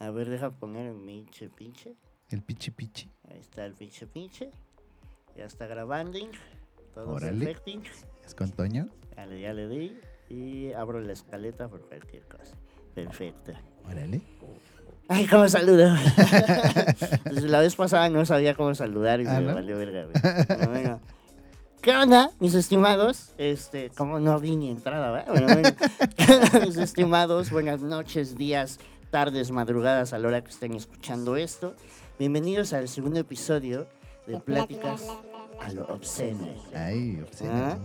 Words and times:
A 0.00 0.10
ver, 0.10 0.28
deja 0.28 0.50
poner 0.50 0.86
el 0.86 0.96
pinche 0.96 1.48
pinche. 1.48 1.94
El 2.28 2.42
pichi 2.42 2.70
pichi. 2.70 3.10
Ahí 3.30 3.38
está 3.38 3.64
el 3.64 3.74
pinche 3.74 4.06
pinche. 4.06 4.50
Ya 5.36 5.44
está 5.44 5.66
grabando. 5.66 6.18
Todo 6.94 7.10
Órale. 7.10 7.46
perfecto. 7.46 7.90
¿Es 8.24 8.34
con 8.34 8.50
Toño? 8.50 8.88
Ya 9.16 9.26
le, 9.26 9.40
ya 9.40 9.52
le 9.52 9.68
di. 9.68 9.98
Y 10.28 10.72
abro 10.72 11.00
la 11.00 11.12
escaleta 11.12 11.68
por 11.68 11.86
cualquier 11.88 12.24
cosa. 12.26 12.56
Perfecto. 12.94 13.52
Órale. 13.84 14.20
Ay, 15.08 15.26
¿cómo 15.28 15.48
saludo? 15.48 15.94
La 17.30 17.60
vez 17.60 17.76
pasada 17.76 18.08
no 18.08 18.24
sabía 18.26 18.54
cómo 18.54 18.74
saludar 18.74 19.20
y 19.20 19.26
Ah, 19.26 19.40
me 19.40 19.46
¿no? 19.48 19.54
valió 19.54 19.78
verga. 19.78 20.08
Pero 20.48 20.70
bueno. 20.70 21.00
¿Qué 21.80 21.92
onda, 21.96 22.30
mis 22.40 22.54
estimados? 22.54 23.32
Este, 23.38 23.90
como 23.90 24.18
no 24.18 24.40
vi 24.40 24.56
ni 24.56 24.70
entrada, 24.70 25.12
¿verdad? 25.12 25.28
Bueno, 25.32 25.46
bueno. 25.46 25.68
¿Qué 26.16 26.32
onda, 26.34 26.66
mis 26.66 26.76
estimados? 26.78 27.50
Buenas 27.52 27.80
noches, 27.82 28.36
días, 28.36 28.80
tardes, 29.10 29.50
madrugadas 29.50 30.12
a 30.12 30.18
la 30.18 30.28
hora 30.28 30.42
que 30.42 30.50
estén 30.50 30.74
escuchando 30.74 31.36
esto. 31.36 31.74
Bienvenidos 32.18 32.72
al 32.72 32.88
segundo 32.88 33.20
episodio 33.20 33.86
de 34.26 34.38
Pláticas 34.40 35.04
a 35.60 35.72
lo 35.72 35.86
obsceno. 35.86 36.48
Ay, 36.74 37.20
obsceno. 37.22 37.52
Ah. 37.52 37.78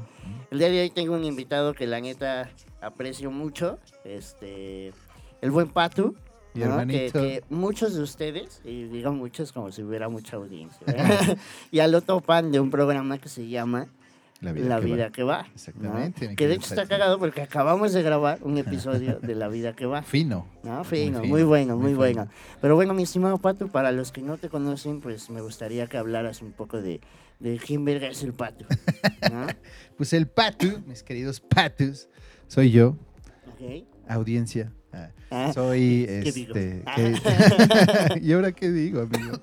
El 0.50 0.60
día 0.60 0.70
de 0.70 0.82
hoy 0.82 0.90
tengo 0.90 1.14
un 1.14 1.24
invitado 1.24 1.74
que 1.74 1.88
la 1.88 2.02
neta 2.02 2.50
aprecio 2.82 3.32
mucho, 3.32 3.80
este, 4.04 4.92
el 5.42 5.52
buen 5.52 5.70
Patu. 5.70 6.16
¿no? 6.54 6.60
Que, 6.60 6.64
hermanito. 6.64 7.22
que 7.22 7.44
muchos 7.50 7.94
de 7.94 8.02
ustedes, 8.02 8.60
y 8.66 8.84
digo 8.84 9.14
muchos 9.14 9.54
como 9.54 9.72
si 9.72 9.84
hubiera 9.84 10.10
mucha 10.10 10.36
audiencia, 10.36 10.82
¿verdad? 10.86 11.38
ya 11.72 11.88
lo 11.88 12.02
topan 12.02 12.52
de 12.52 12.60
un 12.60 12.70
programa 12.70 13.20
que 13.20 13.30
se 13.30 13.48
llama 13.48 13.88
La 14.42 14.54
La 14.54 14.80
que 14.80 14.86
vida 14.86 15.06
va. 15.06 15.12
que 15.12 15.24
va. 15.24 15.44
¿no? 15.44 15.50
Exactamente, 15.54 16.36
Que 16.36 16.48
de 16.48 16.56
hecho 16.56 16.68
está 16.74 16.88
cagado 16.88 17.20
porque 17.20 17.42
acabamos 17.42 17.94
de 17.94 18.02
grabar 18.02 18.40
un 18.42 18.58
episodio 18.58 19.20
de 19.20 19.36
La 19.36 19.48
vida 19.48 19.74
que 19.76 19.86
va. 19.86 20.02
Fino. 20.04 20.48
¿no? 20.64 20.84
Fino, 20.84 21.20
muy, 21.20 21.28
fino, 21.42 21.48
bueno, 21.48 21.76
muy 21.78 21.86
muy, 21.86 21.94
bueno. 21.94 22.28
Pero 22.60 22.76
bueno, 22.76 22.94
mi 22.96 23.04
estimado 23.04 23.38
Pato, 23.38 23.68
para 23.68 23.92
los 23.92 24.12
que 24.12 24.22
no 24.24 24.38
te 24.38 24.50
conocen, 24.50 25.00
pues 25.00 25.30
me 25.30 25.42
gustaría 25.42 25.86
que 25.88 25.98
hablaras 25.98 26.42
un 26.42 26.52
poco 26.54 26.82
de, 26.82 27.02
de 27.40 27.58
quién 27.60 27.86
verga 27.86 28.08
es 28.08 28.24
el 28.24 28.34
Pato. 28.34 28.66
¿no? 29.32 29.46
Pues 29.98 30.14
el 30.14 30.28
Patu, 30.28 30.82
mis 30.88 31.04
queridos 31.04 31.40
Patus, 31.40 32.10
soy 32.48 32.72
yo, 32.72 32.98
Ok. 33.54 33.86
audiencia. 34.08 34.72
Ah, 34.94 35.10
Ah, 35.30 35.52
soy 35.54 36.06
este. 36.10 36.84
Ah. 36.86 36.96
¿qué- 36.96 38.20
¿Y 38.22 38.34
ahora 38.34 38.52
qué 38.52 38.70
digo, 38.72 39.02
amigo? 39.02 39.40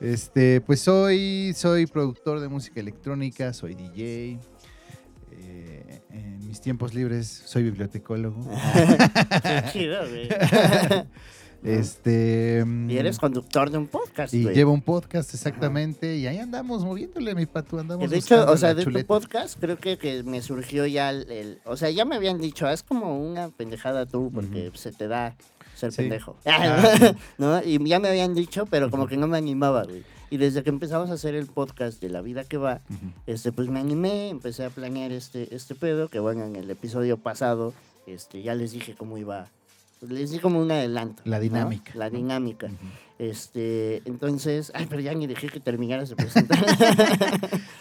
Este, 0.00 0.60
pues 0.60 0.80
soy, 0.80 1.52
soy 1.54 1.86
productor 1.86 2.40
de 2.40 2.48
música 2.48 2.80
electrónica, 2.80 3.52
soy 3.52 3.74
DJ. 3.74 4.38
eh, 5.32 6.00
en 6.10 6.46
mis 6.46 6.60
tiempos 6.60 6.94
libres 6.94 7.26
soy 7.46 7.62
bibliotecólogo. 7.64 8.40
Qué 9.42 9.62
chido, 9.72 10.00
güey. 10.08 10.28
Este. 11.62 12.64
Y 12.88 12.96
eres 12.96 13.18
conductor 13.18 13.70
de 13.70 13.78
un 13.78 13.86
podcast, 13.86 14.32
Y 14.34 14.44
güey. 14.44 14.54
llevo 14.54 14.72
un 14.72 14.82
podcast 14.82 15.34
exactamente 15.34 16.16
y 16.16 16.26
ahí 16.26 16.38
andamos 16.38 16.84
moviéndole, 16.84 17.34
mi 17.34 17.46
patu, 17.46 17.78
andamos 17.78 18.08
de 18.10 18.16
hecho, 18.18 18.50
o 18.50 18.56
sea, 18.56 18.74
de 18.74 18.84
tu 18.84 19.06
podcast 19.06 19.58
creo 19.60 19.76
que, 19.78 19.98
que 19.98 20.22
me 20.22 20.40
surgió 20.42 20.86
ya 20.86 21.10
el, 21.10 21.30
el- 21.30 21.58
O 21.64 21.76
sea, 21.76 21.90
ya 21.90 22.04
me 22.04 22.16
habían 22.16 22.38
dicho, 22.38 22.68
es 22.68 22.82
como 22.82 23.18
una 23.20 23.48
pendejada 23.50 24.06
tú 24.06 24.30
porque 24.34 24.70
se 24.74 24.92
te 24.92 25.08
da 25.08 25.36
ser 25.74 25.92
Sí. 25.92 25.98
pendejo. 26.02 26.36
Ah. 26.46 27.14
¿No? 27.38 27.62
Y 27.62 27.82
ya 27.88 27.98
me 28.00 28.08
habían 28.08 28.34
dicho, 28.34 28.66
pero 28.66 28.90
como 28.90 29.06
que 29.06 29.16
no 29.16 29.26
me 29.26 29.38
animaba, 29.38 29.84
güey. 29.84 30.02
Y 30.32 30.36
desde 30.36 30.62
que 30.62 30.70
empezamos 30.70 31.10
a 31.10 31.14
hacer 31.14 31.34
el 31.34 31.46
podcast 31.46 32.00
de 32.00 32.08
La 32.08 32.20
Vida 32.20 32.44
que 32.44 32.56
Va, 32.56 32.82
este, 33.26 33.50
pues 33.50 33.68
me 33.68 33.80
animé, 33.80 34.28
empecé 34.28 34.64
a 34.64 34.70
planear 34.70 35.10
este, 35.10 35.54
este 35.54 35.74
pedo, 35.74 36.08
que 36.08 36.20
bueno, 36.20 36.44
en 36.44 36.54
el 36.56 36.70
episodio 36.70 37.16
pasado, 37.16 37.74
este, 38.06 38.40
ya 38.42 38.54
les 38.54 38.70
dije 38.72 38.94
cómo 38.96 39.18
iba, 39.18 39.48
les 40.08 40.30
di 40.30 40.38
como 40.38 40.60
un 40.60 40.70
adelanto. 40.70 41.22
La 41.24 41.36
¿no? 41.36 41.42
dinámica, 41.42 41.92
La 41.94 42.10
dinámica. 42.10 42.68
Este, 43.18 44.02
entonces, 44.06 44.72
ay, 44.74 44.86
pero 44.88 45.02
ya 45.02 45.12
ni 45.12 45.26
dejé 45.26 45.48
que 45.48 45.60
terminaras 45.60 46.08
de 46.08 46.16
presentar. 46.16 46.58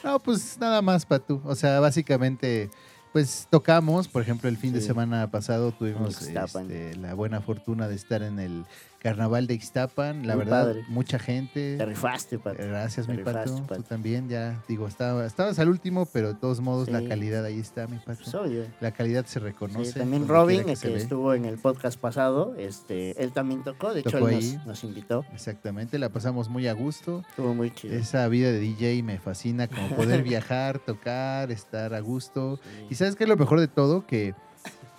No, 0.03 0.19
pues 0.19 0.57
nada 0.59 0.81
más, 0.81 1.05
Patu. 1.05 1.41
O 1.45 1.55
sea, 1.55 1.79
básicamente, 1.79 2.69
pues 3.13 3.47
tocamos, 3.49 4.07
por 4.07 4.21
ejemplo, 4.21 4.49
el 4.49 4.57
fin 4.57 4.73
de 4.73 4.81
semana 4.81 5.31
pasado 5.31 5.71
tuvimos 5.71 6.21
este, 6.21 6.95
la 6.97 7.13
buena 7.13 7.41
fortuna 7.41 7.87
de 7.87 7.95
estar 7.95 8.21
en 8.21 8.39
el 8.39 8.65
carnaval 8.99 9.47
de 9.47 9.53
Ixtapan. 9.55 10.27
La 10.27 10.35
Muy 10.35 10.43
verdad, 10.45 10.65
padre. 10.65 10.83
mucha 10.89 11.19
gente. 11.19 11.77
Te 11.77 11.85
rifaste, 11.85 12.37
Pato. 12.39 12.57
Gracias, 12.61 13.05
Te 13.07 13.11
mi 13.13 13.17
rifaste, 13.19 13.49
Pato. 13.51 13.61
Pato. 13.67 13.75
Tú 13.81 13.83
también, 13.83 14.27
ya 14.29 14.61
digo, 14.67 14.87
estaba, 14.87 15.25
estabas 15.25 15.57
al 15.59 15.69
último, 15.69 16.05
pero 16.05 16.29
de 16.29 16.35
todos 16.39 16.59
modos 16.59 16.89
la 16.89 17.03
calidad 17.07 17.43
ahí 17.45 17.59
está, 17.59 17.87
mi 17.87 17.97
Pato. 17.97 18.19
Pues, 18.23 18.35
obvio. 18.35 18.63
La 18.81 18.91
calidad 18.91 19.25
se 19.25 19.39
Sí, 19.39 19.45
reconoce. 19.45 19.99
también 19.99 20.27
Robin, 20.27 20.63
que 20.65 20.89
ve. 20.89 20.97
estuvo 20.97 21.33
en 21.33 21.45
el 21.45 21.57
podcast 21.57 21.99
pasado, 21.99 22.55
este, 22.57 23.21
él 23.23 23.31
también 23.31 23.63
tocó, 23.63 23.93
de 23.93 24.01
hecho 24.01 24.27
él 24.27 24.59
nos 24.65 24.83
invitó, 24.83 25.25
Exactamente, 25.33 25.97
la 25.97 26.09
pasamos 26.09 26.49
muy 26.49 26.67
a 26.67 26.73
gusto. 26.73 27.23
estuvo 27.29 27.53
muy 27.53 27.71
chido. 27.71 27.95
Esa 27.95 28.27
vida 28.27 28.51
de 28.51 28.59
DJ 28.59 29.01
me 29.03 29.17
fascina, 29.19 29.67
como 29.67 29.89
poder 29.95 30.23
viajar, 30.23 30.79
tocar, 30.79 31.51
estar 31.51 31.93
a 31.93 31.99
gusto. 32.01 32.59
Y 32.89 32.95
sabes 32.95 33.15
qué 33.15 33.23
es 33.23 33.29
lo 33.29 33.37
mejor 33.37 33.59
de 33.59 33.67
todo, 33.67 34.05
que 34.05 34.33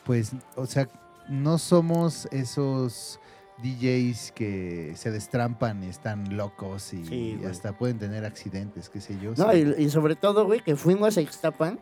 pues, 0.05 0.33
o 0.57 0.67
sea, 0.67 0.89
no 1.29 1.59
somos 1.59 2.27
esos 2.33 3.21
DJs 3.63 4.33
que 4.33 4.93
se 4.97 5.11
destrampan 5.11 5.83
y 5.85 5.89
están 5.89 6.37
locos 6.37 6.93
y 6.95 7.05
Sí, 7.05 7.41
hasta 7.49 7.77
pueden 7.77 7.99
tener 7.99 8.25
accidentes, 8.25 8.89
qué 8.89 9.01
sé 9.01 9.19
yo. 9.21 9.33
No, 9.37 9.53
sí. 9.53 9.65
y, 9.79 9.85
y 9.85 9.91
sobre 9.91 10.17
todo, 10.17 10.45
güey, 10.47 10.61
que 10.61 10.77
fuimos 10.77 11.17
a 11.17 11.21
Ixtapan 11.21 11.79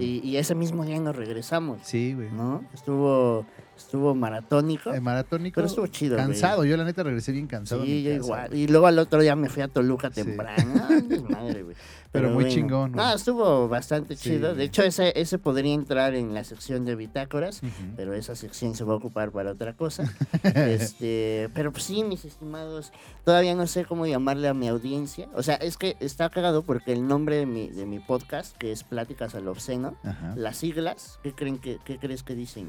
y, 0.00 0.18
y 0.28 0.36
ese 0.36 0.56
mismo 0.56 0.84
día 0.84 0.98
nos 0.98 1.14
regresamos, 1.14 1.78
Sí, 1.84 2.12
güey. 2.14 2.28
¿no? 2.32 2.64
Estuvo, 2.74 3.46
estuvo 3.76 4.16
maratónico, 4.16 4.92
El 4.92 5.00
maratónico. 5.00 5.54
pero 5.56 5.68
estuvo 5.68 5.86
chido, 5.86 6.16
güey. 6.16 6.26
Cansado, 6.26 6.64
yo 6.64 6.76
la 6.76 6.82
neta 6.84 7.04
regresé 7.04 7.30
bien 7.30 7.46
cansado. 7.46 7.84
Sí, 7.84 8.02
yo 8.02 8.10
casa, 8.10 8.24
igual. 8.26 8.48
güey. 8.48 8.60
Y 8.62 8.66
luego 8.66 8.86
al 8.88 8.98
otro 8.98 9.20
día 9.20 9.36
me 9.36 9.48
fui 9.48 9.62
a 9.62 9.68
Toluca 9.68 10.08
Sí. 10.10 10.24
temprano. 10.24 10.86
Ay, 10.88 11.02
desmadre, 11.02 11.62
güey. 11.62 11.76
Pero 12.12 12.30
muy 12.30 12.48
chingón, 12.48 12.92
güey. 12.92 13.04
No, 13.04 13.14
estuvo 13.14 13.68
bastante 13.68 14.16
Sí. 14.16 14.30
chido. 14.30 14.54
De 14.54 14.64
hecho, 14.64 14.82
ese, 14.82 15.12
ese 15.20 15.38
podría 15.38 15.74
entrar 15.74 16.14
en 16.14 16.32
la 16.34 16.44
sección 16.44 16.84
de 16.84 16.94
bitácoras, 16.96 17.60
pero 17.96 18.14
esa 18.14 18.34
sección 18.36 18.74
se 18.74 18.84
va 18.84 18.94
a 18.94 18.96
ocupar 18.96 19.30
para 19.32 19.52
otra 19.52 19.74
cosa. 19.74 20.04
este, 20.54 21.48
pero 21.54 21.72
pues 21.72 21.84
sí, 21.84 22.04
mis 22.04 22.24
estimados, 22.24 22.92
todavía 23.24 23.54
no 23.54 23.66
sé 23.66 23.84
cómo 23.84 24.06
llamarle 24.06 24.48
a 24.48 24.54
mi 24.54 24.68
audiencia. 24.68 25.28
O 25.34 25.42
sea, 25.42 25.56
es 25.56 25.76
que 25.76 25.96
está 26.00 26.30
cagado 26.30 26.62
porque 26.62 26.92
el 26.92 27.06
nombre 27.06 27.36
de 27.36 27.46
mi, 27.46 27.68
de 27.68 27.86
mi 27.86 27.98
podcast, 27.98 28.56
que 28.56 28.72
es 28.72 28.82
Pláticas 28.84 29.34
al 29.34 29.48
Obsceno, 29.48 29.96
Ajá. 30.04 30.34
las 30.36 30.56
siglas, 30.56 31.18
¿qué, 31.22 31.32
creen 31.32 31.58
que, 31.58 31.78
qué 31.84 31.98
crees 31.98 32.22
que 32.22 32.34
dicen? 32.34 32.66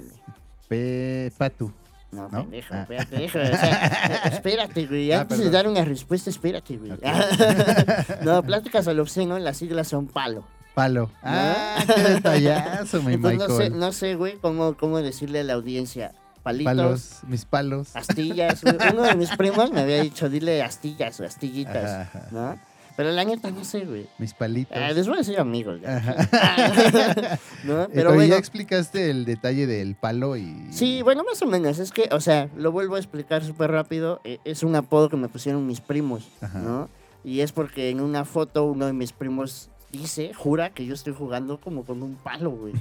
güey? 0.69 1.29
No, 2.11 2.29
¿No? 2.29 2.43
pendejo, 2.43 2.73
Ah. 2.73 2.85
o 2.89 3.57
sea, 3.57 4.21
espérate, 4.31 4.85
güey. 4.85 5.11
Ah, 5.11 5.21
Antes 5.21 5.39
de 5.39 5.49
dar 5.49 5.67
una 5.67 5.83
respuesta, 5.83 6.29
espérate, 6.29 6.77
güey. 6.77 6.91
No, 8.23 8.41
pláticas 8.43 8.87
al 8.87 8.99
obsceno, 8.99 9.37
las 9.39 9.57
siglas 9.57 9.87
son 9.89 10.07
palo. 10.07 10.45
Palo. 10.73 11.09
Ah, 11.23 11.83
qué 11.85 12.01
detallazo, 12.03 13.01
mi 13.01 13.15
Entonces, 13.15 13.39
no 13.39 13.47
sé, 13.47 13.63
Michael. 13.63 13.79
no 13.79 13.91
sé, 13.91 14.15
güey, 14.15 14.37
cómo, 14.37 14.75
cómo 14.77 14.99
decirle 15.01 15.39
a 15.39 15.43
la 15.43 15.53
audiencia. 15.53 16.13
Palitos, 16.43 16.65
Palos, 16.75 17.09
mis 17.27 17.43
palos. 17.45 17.93
astillas. 17.95 18.61
güey. 18.63 18.75
Uno 18.93 19.01
de 19.03 19.15
mis 19.15 19.29
primos 19.35 19.69
me 19.71 19.81
había 19.81 20.01
dicho, 20.01 20.29
dile 20.29 20.63
astillas 20.63 21.19
o 21.19 21.25
astillitas, 21.25 22.07
ajá. 22.07 22.27
¿no? 22.31 22.57
Pero 22.97 23.11
la 23.11 23.23
neta 23.23 23.51
no 23.51 23.63
sé, 23.63 23.85
güey. 23.85 24.07
Mis 24.17 24.33
palitos. 24.33 24.75
Ah, 24.75 24.91
les 24.91 25.05
voy 25.07 25.15
a 25.15 25.19
decir 25.19 25.39
amigos. 25.39 25.79
¿no? 27.63 27.83
Eh, 27.83 27.89
Pero 27.93 28.13
bueno. 28.13 28.23
ya 28.29 28.37
explicaste 28.37 29.09
el 29.09 29.23
detalle 29.25 29.67
del 29.67 29.95
palo 29.95 30.35
y. 30.35 30.67
Sí, 30.71 31.01
bueno, 31.03 31.23
más 31.23 31.41
o 31.41 31.45
menos. 31.45 31.79
Es 31.79 31.91
que, 31.91 32.09
o 32.11 32.19
sea, 32.19 32.49
lo 32.57 32.71
vuelvo 32.71 32.95
a 32.95 32.99
explicar 32.99 33.43
súper 33.43 33.71
rápido. 33.71 34.19
eh, 34.23 34.39
Es 34.45 34.63
un 34.63 34.75
apodo 34.75 35.09
que 35.09 35.17
me 35.17 35.29
pusieron 35.29 35.65
mis 35.67 35.79
primos, 35.81 36.27
Ajá. 36.41 36.59
¿no? 36.59 36.89
Y 37.23 37.41
es 37.41 37.51
porque 37.51 37.89
en 37.89 38.01
una 38.01 38.25
foto 38.25 38.65
uno 38.65 38.85
de 38.85 38.93
mis 38.93 39.11
primos 39.11 39.69
dice, 39.91 40.33
jura 40.33 40.71
que 40.71 40.85
yo 40.85 40.93
estoy 40.93 41.13
jugando 41.13 41.59
como 41.59 41.83
con 41.85 42.01
un 42.03 42.15
palo, 42.15 42.51
güey, 42.51 42.73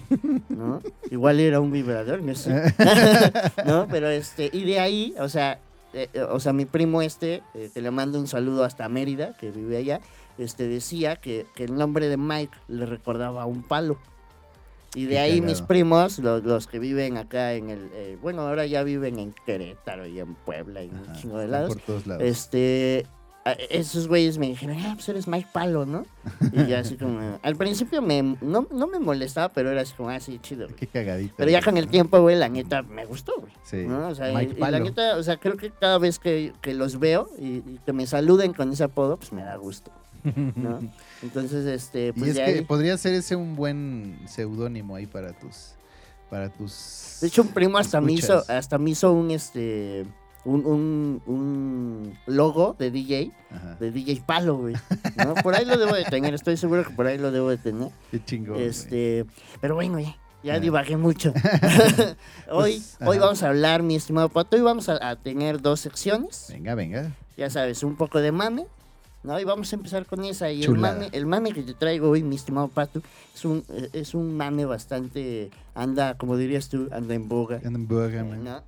¿no? 0.49 0.81
Igual 1.10 1.41
era 1.41 1.60
un 1.60 1.71
vibrador, 1.72 2.22
no 2.22 2.34
sé. 2.34 2.50
¿No? 3.66 3.87
Pero 3.88 4.09
este, 4.09 4.50
y 4.53 4.65
de 4.65 4.81
ahí, 4.81 5.15
o 5.19 5.28
sea, 5.28 5.59
eh, 5.96 6.10
eh, 6.12 6.22
o 6.22 6.38
sea, 6.40 6.52
mi 6.52 6.66
primo 6.66 7.02
este, 7.02 7.43
eh, 7.54 7.70
que 7.72 7.81
le 7.81 7.90
mando 7.90 8.20
un 8.20 8.28
saludo 8.28 8.64
hasta 8.64 8.88
Mérida, 8.88 9.34
que 9.38 9.50
vive 9.50 9.78
allá, 9.78 10.00
este, 10.38 10.69
decía 10.69 11.16
que, 11.16 11.46
que 11.54 11.64
el 11.64 11.75
nombre 11.75 12.08
de 12.08 12.16
Mike 12.16 12.56
le 12.69 12.87
recordaba 12.87 13.43
a 13.43 13.46
un 13.46 13.62
palo. 13.62 13.98
Y 14.94 15.04
de 15.04 15.19
ahí 15.19 15.43
mis 15.43 15.60
primos, 15.60 16.19
los, 16.20 16.43
los 16.43 16.66
que 16.66 16.78
viven 16.78 17.19
acá 17.19 17.52
en 17.52 17.69
el, 17.69 17.90
eh, 17.93 18.16
bueno, 18.22 18.43
ahora 18.43 18.64
ya 18.64 18.82
viven 18.82 19.19
en 19.19 19.34
Querétaro 19.44 20.06
y 20.06 20.20
en 20.20 20.34
Puebla 20.34 20.82
y 20.82 20.88
un 20.88 21.02
Ajá, 21.04 21.12
chingo 21.20 21.38
de 21.38 21.48
lados. 21.48 21.75
Por 21.75 21.82
todos 21.82 22.06
lados. 22.06 22.22
Este, 22.22 23.06
esos 23.52 24.08
güeyes 24.08 24.38
me 24.38 24.48
dijeron, 24.48 24.76
ah, 24.81 24.93
pues 24.94 25.08
eres 25.08 25.28
Mike 25.28 25.48
Palo, 25.52 25.87
¿no? 25.87 26.04
Y 26.52 26.66
ya 26.66 26.81
así 26.81 26.96
como, 26.96 27.38
al 27.43 27.56
principio 27.56 28.02
me, 28.02 28.22
no, 28.40 28.66
no 28.70 28.87
me 28.87 28.98
molestaba, 28.98 29.50
pero 29.52 29.70
era 29.70 29.82
así 29.82 29.94
como, 29.94 30.08
ah, 30.10 30.19
sí, 30.20 30.38
chido. 30.43 30.66
güey". 30.66 30.76
Qué 30.76 30.87
cagadito. 30.87 31.34
Pero 31.37 31.50
ya 31.50 31.62
con 31.62 31.76
el 31.76 31.88
tiempo, 31.88 32.20
güey, 32.20 32.37
la 32.37 32.48
neta 32.48 32.82
me 32.82 33.04
gustó, 33.04 33.32
güey. 33.38 33.52
Sí. 33.64 33.84
¿no? 33.87 34.08
O 34.08 34.14
sea, 34.14 34.32
Mike 34.34 34.54
y- 34.54 34.62
y 34.62 34.70
la 34.70 34.81
neta, 34.81 35.16
o 35.16 35.22
sea, 35.22 35.37
creo 35.37 35.56
que 35.56 35.70
cada 35.70 35.98
vez 35.98 36.19
que, 36.19 36.52
que 36.60 36.75
los 36.75 36.98
veo 36.98 37.28
y, 37.38 37.56
y 37.58 37.81
que 37.84 37.93
me 37.93 38.06
saluden 38.06 38.52
con 38.52 38.72
ese 38.72 38.84
apodo, 38.84 39.16
pues 39.16 39.32
me 39.32 39.43
da 39.43 39.56
gusto, 39.56 39.90
¿no? 40.25 40.81
Entonces, 41.22 41.66
este, 41.66 42.08
y 42.08 42.12
pues 42.12 42.31
es 42.31 42.37
de 42.37 42.44
que 42.44 42.50
ahí- 42.50 42.64
podría 42.64 42.96
ser 42.99 43.14
ese 43.14 43.37
un 43.37 43.54
buen 43.56 44.19
seudónimo 44.26 44.96
ahí 44.96 45.06
para 45.06 45.32
tus. 45.32 45.72
Para 46.31 46.49
tus. 46.50 47.19
De 47.20 47.28
hecho, 47.28 47.42
un 47.42 47.49
primo 47.49 47.78
hasta 47.78 48.00
me 48.00 48.12
hizo, 48.12 48.42
hasta 48.49 48.78
me 48.78 48.90
hizo 48.90 49.12
un, 49.12 49.31
este, 49.31 50.04
un, 50.46 50.64
un, 50.64 51.22
un 51.26 52.19
logo 52.26 52.75
de 52.78 52.90
DJ, 52.90 53.32
Ajá. 53.50 53.75
de 53.81 53.90
DJ 53.90 54.22
Palo, 54.25 54.56
güey. 54.56 54.75
¿no? 55.16 55.34
Por 55.34 55.54
ahí 55.54 55.64
lo 55.64 55.76
debo 55.76 55.94
de 55.94 56.04
tener, 56.04 56.32
estoy 56.34 56.56
seguro 56.56 56.84
que 56.84 56.90
por 56.94 57.06
ahí 57.06 57.19
lo 57.19 57.31
debo 57.31 57.50
de 57.50 57.58
tener. 57.58 57.88
Qué 58.10 58.25
chingón. 58.25 58.54
güey. 58.56 58.66
Este, 58.69 59.26
pero 59.60 59.75
bueno, 59.75 59.98
ya, 60.00 60.16
ya 60.43 60.54
Ah. 60.54 60.60
divagué 60.60 60.96
mucho. 60.96 61.32
hoy, 62.50 62.82
Pues, 62.82 62.96
hoy 63.04 63.19
vamos 63.19 63.43
a 63.43 63.48
hablar, 63.48 63.82
mi 63.82 63.96
estimado 63.96 64.28
Pato, 64.28 64.56
hoy 64.56 64.62
vamos 64.62 64.88
a, 64.88 65.10
a 65.10 65.16
tener 65.16 65.60
dos 65.60 65.81
secciones. 65.81 66.46
Venga, 66.50 66.75
venga. 66.75 67.12
Ya 67.37 67.50
sabes, 67.50 67.82
un 67.82 67.96
poco 67.96 68.20
de 68.20 68.32
mame. 68.32 68.66
¿No? 69.26 69.38
Y 69.40 69.44
vamos 69.44 69.73
a 69.73 69.76
empezar 69.76 70.06
con 70.06 70.25
esa. 70.25 70.50
Y 70.50 70.62
el 70.62 70.76
mame, 70.76 71.08
el 71.12 71.26
mame 71.26 71.52
que 71.52 71.62
te 71.62 71.75
traigo 71.75 72.08
hoy, 72.11 72.23
mi 72.23 72.37
estimado 72.37 72.69
Pato, 72.69 73.02
es 73.34 73.44
un, 73.44 73.64
eh, 73.70 73.90
es 73.93 74.14
un 74.14 74.37
mame 74.37 74.64
bastante, 74.64 75.50
anda, 75.75 76.17
como 76.17 76.37
dirías 76.37 76.69
tú, 76.69 76.88
anda 76.93 77.14
en 77.14 77.28
boga. 77.28 77.61
Hamburger, 77.64 78.25
man. 78.25 78.44
¿no? 78.44 78.62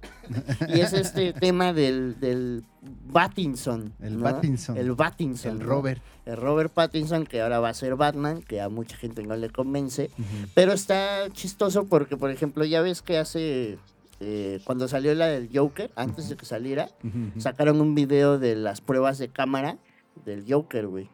y 0.75 0.81
es 0.81 0.93
este 0.93 1.33
tema 1.33 1.73
del, 1.73 2.19
del 2.21 2.65
Pattinson. 3.13 3.93
El 4.01 4.19
¿no? 4.19 4.25
Pattinson. 4.25 4.77
El 4.77 4.95
Pattinson. 4.95 5.53
El 5.53 5.59
¿no? 5.61 5.65
Robert. 5.65 6.03
El 6.27 6.37
Robert 6.37 6.73
Pattinson, 6.73 7.25
que 7.25 7.41
ahora 7.41 7.59
va 7.61 7.71
a 7.71 7.75
ser 7.75 7.97
Batman, 7.97 8.43
que 8.43 8.61
a 8.61 8.69
mucha 8.69 8.97
gente 8.97 9.23
no 9.23 9.35
le 9.37 9.49
convence. 9.51 10.11
Pero 10.55 10.73
está 10.73 11.29
chistoso 11.33 11.87
porque, 11.87 12.17
por 12.19 12.31
ejemplo, 12.31 12.65
ya 12.65 12.83
ves 12.83 13.01
que 13.01 13.17
hace. 13.17 13.79
eh, 14.21 14.61
cuando 14.65 14.89
salió 14.89 15.15
la 15.15 15.29
del 15.29 15.49
Joker, 15.53 15.91
antes 15.97 16.29
de 16.29 16.37
que 16.37 16.45
saliera, 16.45 16.91
sacaron 17.39 17.81
un 17.81 17.95
video 17.95 18.39
de 18.39 18.57
las 18.57 18.81
pruebas 18.83 19.17
de 19.19 19.29
cámara 19.29 19.79
del 20.25 20.45
Joker, 20.49 20.87
güey. 20.87 21.09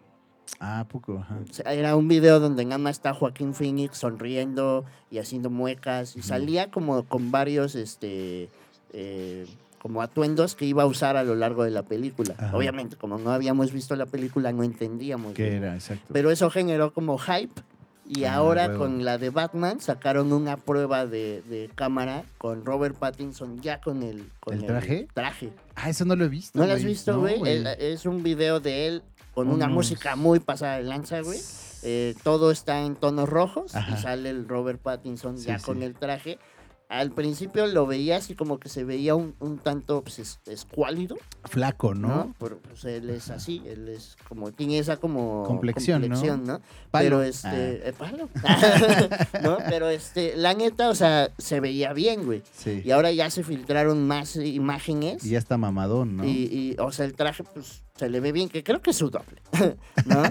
Ah, 0.61 0.87
poco, 0.89 1.19
ajá. 1.19 1.39
O 1.49 1.53
sea, 1.53 1.73
Era 1.73 1.97
un 1.97 2.09
video 2.09 2.41
donde 2.41 2.65
nada 2.65 2.79
más 2.79 2.97
está 2.97 3.15
Joaquín 3.15 3.55
Phoenix 3.55 3.99
sonriendo 3.99 4.85
y 5.11 5.19
haciendo 5.19 5.51
muecas. 5.51 6.17
Y 6.17 6.23
salía 6.23 6.71
como 6.71 7.05
con 7.05 7.31
varios, 7.31 7.75
este, 7.75 8.49
eh, 8.93 9.47
como 9.81 10.01
atuendos 10.03 10.55
que 10.55 10.65
iba 10.65 10.83
a 10.83 10.87
usar 10.87 11.17
a 11.17 11.25
lo 11.25 11.35
largo 11.35 11.65
de 11.65 11.71
la 11.71 11.83
película. 11.83 12.35
Ajá. 12.39 12.57
Obviamente, 12.57 12.97
como 12.97 13.19
no 13.19 13.31
habíamos 13.31 13.73
visto 13.73 13.97
la 13.97 14.07
película, 14.07 14.53
no 14.53 14.63
entendíamos. 14.63 15.35
¿Qué 15.35 15.57
era? 15.57 15.75
Exacto. 15.75 16.07
Pero 16.13 16.31
eso 16.31 16.51
generó 16.51 16.93
como 16.93 17.19
hype. 17.19 17.63
Y 18.07 18.25
Ah, 18.25 18.35
ahora 18.35 18.67
huevo. 18.67 18.81
con 18.81 19.05
la 19.05 19.17
de 19.19 19.31
Batman 19.31 19.81
sacaron 19.81 20.33
una 20.33 20.57
prueba 20.59 21.07
de, 21.07 21.43
de 21.49 21.71
cámara 21.75 22.25
con 22.39 22.65
Robert 22.65 22.97
Pattinson 22.97 23.61
ya 23.63 23.81
con 23.81 24.03
el, 24.03 24.29
con 24.41 24.55
¿El 24.55 24.67
traje? 24.67 25.09
traje. 25.15 25.53
Ah, 25.75 25.89
eso 25.91 26.05
no 26.05 26.15
lo 26.15 26.27
he 26.27 26.29
visto. 26.29 26.59
¿No 26.59 26.67
lo 26.67 26.75
has 26.75 26.85
visto, 26.85 27.19
güey? 27.19 27.41
Es 27.79 28.05
un 28.05 28.23
video 28.23 28.61
de 28.61 28.87
él 28.89 29.03
con 29.35 29.49
una 29.51 29.69
música 29.69 30.17
muy 30.17 30.39
pasada 30.39 30.77
de 30.77 30.83
lanza, 30.85 31.21
güey. 31.23 31.41
Eh, 31.83 32.15
todo 32.23 32.51
está 32.51 32.81
en 32.83 32.95
tonos 32.97 33.29
rojos 33.29 33.75
Ajá. 33.75 33.95
y 33.99 34.01
sale 34.01 34.31
el 34.31 34.49
Robert 34.49 34.81
Pattinson 34.81 35.37
Sí, 35.39 35.47
ya 35.47 35.59
sí. 35.59 35.65
con 35.67 35.83
el 35.83 35.95
traje. 35.95 36.39
Al 36.89 37.11
principio 37.13 37.67
lo 37.67 37.87
veía 37.87 38.17
así 38.19 38.35
como 38.35 38.59
que 38.59 38.69
se 38.69 38.85
veía 38.85 39.15
un, 39.15 39.35
un 39.41 39.59
tanto 39.59 40.03
pues, 40.03 40.19
es- 40.19 40.41
escuálido, 40.47 41.17
Flaco, 41.45 41.95
¿no? 41.95 42.09
¿no? 42.09 42.35
Por- 42.39 42.59
pues 42.59 42.85
él 42.85 43.11
es 43.11 43.31
así, 43.31 43.63
él 43.67 43.89
es 43.89 44.17
como, 44.29 44.53
tiene 44.53 44.79
esa 44.79 44.97
como 44.99 45.45
Complexión, 45.45 46.09
¿no? 46.47 46.61
Pero 46.91 47.23
este, 47.23 47.89
eh, 47.89 47.93
palo. 47.93 48.29
¿no? 49.43 49.59
Pero 49.69 49.89
este, 49.89 50.37
la 50.37 50.55
neta, 50.55 50.89
o 50.89 50.95
sea, 50.95 51.31
se 51.39 51.61
veía 51.61 51.93
bien, 51.93 52.25
güey. 52.25 52.43
Sí. 52.57 52.83
Y 52.85 52.91
ahora 52.91 53.13
ya 53.13 53.31
se 53.31 53.43
filtraron 53.45 54.07
más 54.07 54.37
imágenes. 54.37 55.25
Y 55.25 55.31
ya 55.31 55.39
está 55.39 55.57
mamadón, 55.57 56.17
¿no? 56.17 56.25
Y, 56.25 56.31
y, 56.31 56.77
o 56.81 56.93
sea, 56.93 57.05
el 57.07 57.15
traje, 57.15 57.45
pues, 57.45 57.84
se 57.97 58.09
le 58.09 58.19
ve 58.21 58.33
bien, 58.33 58.49
que 58.49 58.65
creo 58.65 58.83
que 58.83 58.91
es 58.91 58.97
su 58.97 59.09
doble, 59.11 59.41
¿no? 60.07 60.23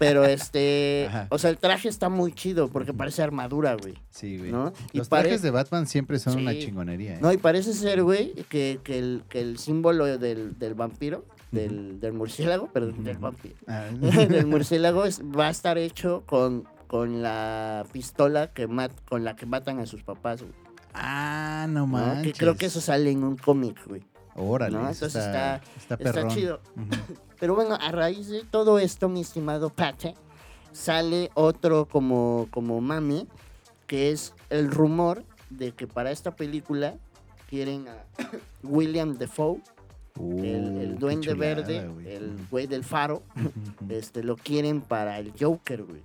Pero 0.00 0.24
este, 0.24 1.06
Ajá. 1.08 1.26
o 1.30 1.38
sea, 1.38 1.50
el 1.50 1.58
traje 1.58 1.88
está 1.88 2.08
muy 2.08 2.32
chido 2.32 2.68
porque 2.68 2.92
parece 2.92 3.22
armadura, 3.22 3.76
güey. 3.76 3.94
Sí, 4.10 4.36
güey. 4.38 4.50
¿no? 4.50 4.72
Los 4.92 5.08
trajes 5.08 5.40
de 5.42 5.50
Batman 5.52 5.86
siempre 5.86 6.18
son 6.18 6.38
una 6.38 6.52
chingonería, 6.58 7.14
¿eh? 7.14 7.18
No, 7.20 7.32
y 7.32 7.36
parece 7.36 7.72
ser, 7.72 8.02
güey, 8.02 8.32
que, 8.48 8.80
que, 8.82 8.98
el, 8.98 9.22
que 9.28 9.40
el 9.40 9.58
símbolo 9.58 10.06
del, 10.18 10.58
del 10.58 10.74
vampiro, 10.74 11.24
del, 11.52 12.00
del 12.00 12.12
murciélago, 12.14 12.66
perdón, 12.72 13.04
del 13.04 13.18
vampiro, 13.18 13.54
Ah, 13.68 13.86
del 14.00 14.46
murciélago 14.46 15.04
es- 15.04 15.20
va 15.22 15.46
a 15.46 15.50
estar 15.50 15.78
hecho 15.78 16.24
con, 16.26 16.64
con 16.88 17.22
la 17.22 17.86
pistola 17.92 18.52
que 18.52 18.66
mat, 18.66 18.90
con 19.08 19.22
la 19.22 19.36
que 19.36 19.46
matan 19.46 19.78
a 19.78 19.86
sus 19.86 20.02
papás, 20.02 20.40
güey. 20.42 20.52
ah, 20.94 21.66
no 21.68 21.80
¿no? 21.80 21.86
manches. 21.86 22.32
Que 22.32 22.38
creo 22.40 22.56
que 22.56 22.66
eso 22.66 22.80
sale 22.80 23.12
en 23.12 23.22
un 23.22 23.36
cómic, 23.36 23.78
güey. 23.86 24.02
Órale, 24.36 24.74
¿no? 24.76 24.80
Entonces 24.80 25.14
está, 25.14 25.56
está, 25.76 25.94
Está 25.94 25.96
perrón. 25.96 26.28
chido. 26.34 26.60
Pero 27.38 27.54
bueno, 27.54 27.76
a 27.80 27.92
raíz 27.92 28.28
de 28.28 28.44
todo 28.44 28.78
esto, 28.78 29.08
mi 29.08 29.20
estimado 29.20 29.70
Pate, 29.70 30.14
sale 30.72 31.30
otro 31.34 31.86
como, 31.86 32.48
como 32.50 32.80
mami, 32.80 33.28
que 33.86 34.10
es 34.10 34.34
el 34.50 34.70
rumor 34.70 35.24
de 35.50 35.72
que 35.72 35.86
para 35.86 36.10
esta 36.10 36.34
película 36.34 36.94
quieren 37.48 37.86
a 37.88 37.96
William 38.62 39.16
Defoe, 39.16 39.60
el, 40.16 40.78
el 40.78 40.94
Uh, 40.94 40.98
duende 40.98 41.26
chulada, 41.26 41.54
verde, 41.54 41.76
el 42.06 42.36
güey 42.50 42.66
del 42.68 42.84
faro, 42.84 43.22
este, 43.88 44.22
lo 44.22 44.36
quieren 44.36 44.80
para 44.80 45.18
el 45.18 45.32
Joker, 45.38 45.82
güey. 45.82 46.02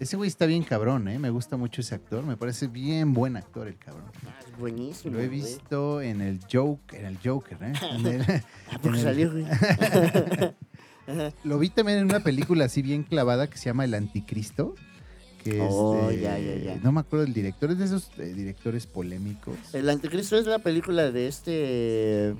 Ese 0.00 0.16
güey 0.16 0.28
está 0.28 0.46
bien 0.46 0.62
cabrón, 0.64 1.06
¿eh? 1.08 1.18
Me 1.18 1.28
gusta 1.30 1.56
mucho 1.58 1.82
ese 1.82 1.94
actor. 1.94 2.24
Me 2.24 2.36
parece 2.36 2.66
bien 2.68 3.12
buen 3.12 3.36
actor 3.36 3.68
el 3.68 3.76
cabrón. 3.76 4.10
Ah, 4.26 4.40
es 4.50 4.58
buenísimo. 4.58 5.14
Lo 5.14 5.20
he 5.20 5.26
güey. 5.28 5.40
visto 5.42 6.00
en 6.00 6.22
el 6.22 6.40
Joker, 6.50 7.00
en 7.00 7.06
el 7.06 7.18
Joker, 7.22 7.58
¿eh? 7.62 7.72
En 7.94 8.06
el- 8.06 8.22
Ah, 8.22 8.78
porque 8.82 8.88
en 8.88 8.94
el- 8.94 9.00
salió, 9.02 9.30
güey. 9.30 9.44
Lo 11.44 11.58
vi 11.58 11.70
también 11.70 11.98
en 11.98 12.04
una 12.04 12.20
película 12.20 12.64
así 12.66 12.82
bien 12.82 13.02
clavada 13.02 13.48
que 13.48 13.58
se 13.58 13.66
llama 13.66 13.84
El 13.84 13.94
Anticristo. 13.94 14.74
Que 15.44 15.56
es 15.56 15.68
Oh, 15.72 16.08
de- 16.08 16.20
ya, 16.20 16.38
ya, 16.38 16.54
ya. 16.56 16.76
No 16.82 16.92
me 16.92 17.00
acuerdo 17.00 17.24
del 17.24 17.34
director, 17.34 17.70
es 17.70 17.78
de 17.78 17.84
esos 17.86 18.10
eh, 18.18 18.32
directores 18.34 18.86
polémicos. 18.86 19.56
El 19.72 19.88
Anticristo 19.90 20.36
es 20.36 20.46
la 20.46 20.58
película 20.60 21.10
de 21.10 21.28
este... 21.28 22.34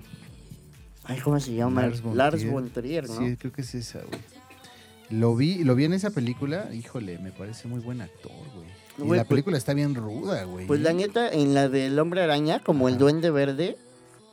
Ay, 1.05 1.19
¿cómo 1.21 1.41
se 1.41 1.55
llama? 1.55 1.83
Lars 1.83 2.03
von 2.03 2.17
Lars 2.17 2.51
von 2.51 2.69
Trier, 2.71 3.09
¿no? 3.09 3.19
Sí, 3.19 3.37
creo 3.37 3.53
que 3.53 3.63
es 3.63 3.75
esa, 3.75 4.01
güey. 4.01 4.21
Lo 5.11 5.35
vi, 5.35 5.65
lo 5.65 5.75
vi 5.75 5.85
en 5.85 5.93
esa 5.93 6.11
película, 6.11 6.69
híjole, 6.73 7.19
me 7.19 7.33
parece 7.33 7.67
muy 7.69 7.81
buen 7.81 8.01
actor, 8.01 8.31
güey. 8.55 8.69
Y 8.99 9.03
la 9.03 9.07
pues- 9.25 9.25
película 9.27 9.59
está 9.59 9.75
bien 9.75 9.95
ruda, 9.95 10.45
güey. 10.45 10.67
Pues 10.67 10.81
la 10.81 10.93
neta, 10.93 11.29
en 11.31 11.55
la 11.55 11.69
del 11.69 11.99
hombre 11.99 12.23
araña, 12.23 12.61
como 12.61 12.87
el 12.89 12.95
Ajá. 12.95 13.01
duende 13.01 13.31
verde, 13.31 13.77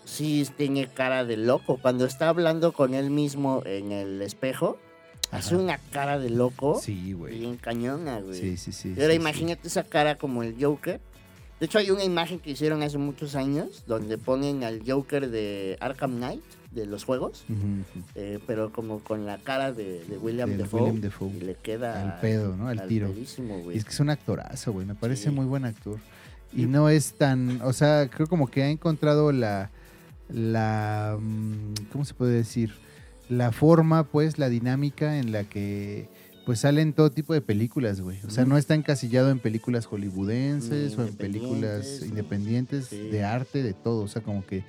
sí 0.05 0.47
tiene 0.57 0.87
cara 0.87 1.25
de 1.25 1.37
loco. 1.37 1.79
Cuando 1.81 2.05
está 2.05 2.29
hablando 2.29 2.73
con 2.73 2.93
él 2.93 3.09
mismo 3.09 3.63
en 3.65 3.91
el 3.91 4.21
espejo, 4.21 4.77
hace 5.31 5.55
una 5.55 5.77
cara 5.91 6.19
de 6.19 6.29
loco 6.29 6.79
Sí, 6.81 7.13
güey. 7.13 7.39
bien 7.39 7.57
cañona, 7.57 8.19
güey. 8.19 8.39
Sí, 8.39 8.57
sí, 8.57 8.71
sí. 8.71 8.93
Sí, 8.95 9.01
imagínate 9.13 9.67
esa 9.67 9.83
cara 9.83 10.17
como 10.17 10.43
el 10.43 10.55
Joker. 10.63 10.99
De 11.59 11.65
hecho, 11.65 11.79
hay 11.79 11.89
una 11.89 12.03
imagen 12.03 12.39
que 12.39 12.51
hicieron 12.51 12.83
hace 12.83 12.97
muchos 12.99 13.35
años 13.35 13.83
donde 13.87 14.17
ponen 14.19 14.63
al 14.63 14.81
Joker 14.85 15.29
de 15.31 15.75
Arkham 15.79 16.17
Knight, 16.17 16.43
de 16.77 16.85
los 16.85 17.03
juegos, 17.03 17.43
eh, 18.15 18.39
pero 18.47 18.71
como 18.71 18.99
con 18.99 19.25
la 19.25 19.37
cara 19.39 19.73
de, 19.73 20.03
de 20.05 20.17
William 20.17 20.55
Defoe. 20.57 20.91
William. 20.91 21.35
Y 21.35 21.39
le 21.45 21.55
queda 21.55 22.01
Al 22.13 22.19
pedo, 22.21 22.55
¿no? 22.55 22.67
Al 22.67 22.87
tiro. 22.87 23.13
Y 23.13 23.77
es 23.77 23.83
que 23.83 23.91
es 23.91 23.99
un 23.99 24.09
actorazo, 24.09 24.71
güey. 24.73 24.85
Me 24.85 24.95
parece 24.95 25.25
Sí. 25.25 25.29
muy 25.31 25.45
buen 25.45 25.65
actor. 25.65 25.97
Y 26.55 26.65
no 26.65 26.87
es 26.89 27.13
tan. 27.13 27.61
O 27.63 27.73
sea, 27.73 28.07
creo 28.09 28.27
como 28.27 28.47
que 28.47 28.63
ha 28.63 28.69
encontrado 28.69 29.31
la. 29.31 29.69
La. 30.29 31.17
mm, 31.19 31.73
¿Cómo 31.91 32.05
se 32.05 32.13
puede 32.13 32.33
decir? 32.33 32.71
La 33.29 33.51
forma, 33.51 34.03
pues, 34.05 34.37
la 34.37 34.49
dinámica 34.49 35.17
en 35.19 35.31
la 35.31 35.43
que. 35.43 36.09
Pues 36.45 36.59
salen 36.61 36.93
todo 36.93 37.11
tipo 37.11 37.33
de 37.33 37.41
películas, 37.41 37.99
güey. 37.99 38.19
O 38.25 38.29
sea, 38.29 38.45
no 38.45 38.57
está 38.57 38.73
encasillado 38.73 39.31
en 39.31 39.39
películas 39.39 39.85
hollywoodenses 39.85 40.97
o 40.97 41.05
en 41.05 41.13
películas 41.15 42.01
independientes, 42.03 42.07
independientes 42.09 42.85
sí. 42.85 43.09
de 43.09 43.23
arte, 43.25 43.63
de 43.63 43.73
todo. 43.73 44.03
O 44.03 44.07
sea, 44.07 44.21
como 44.21 44.45
que. 44.45 44.63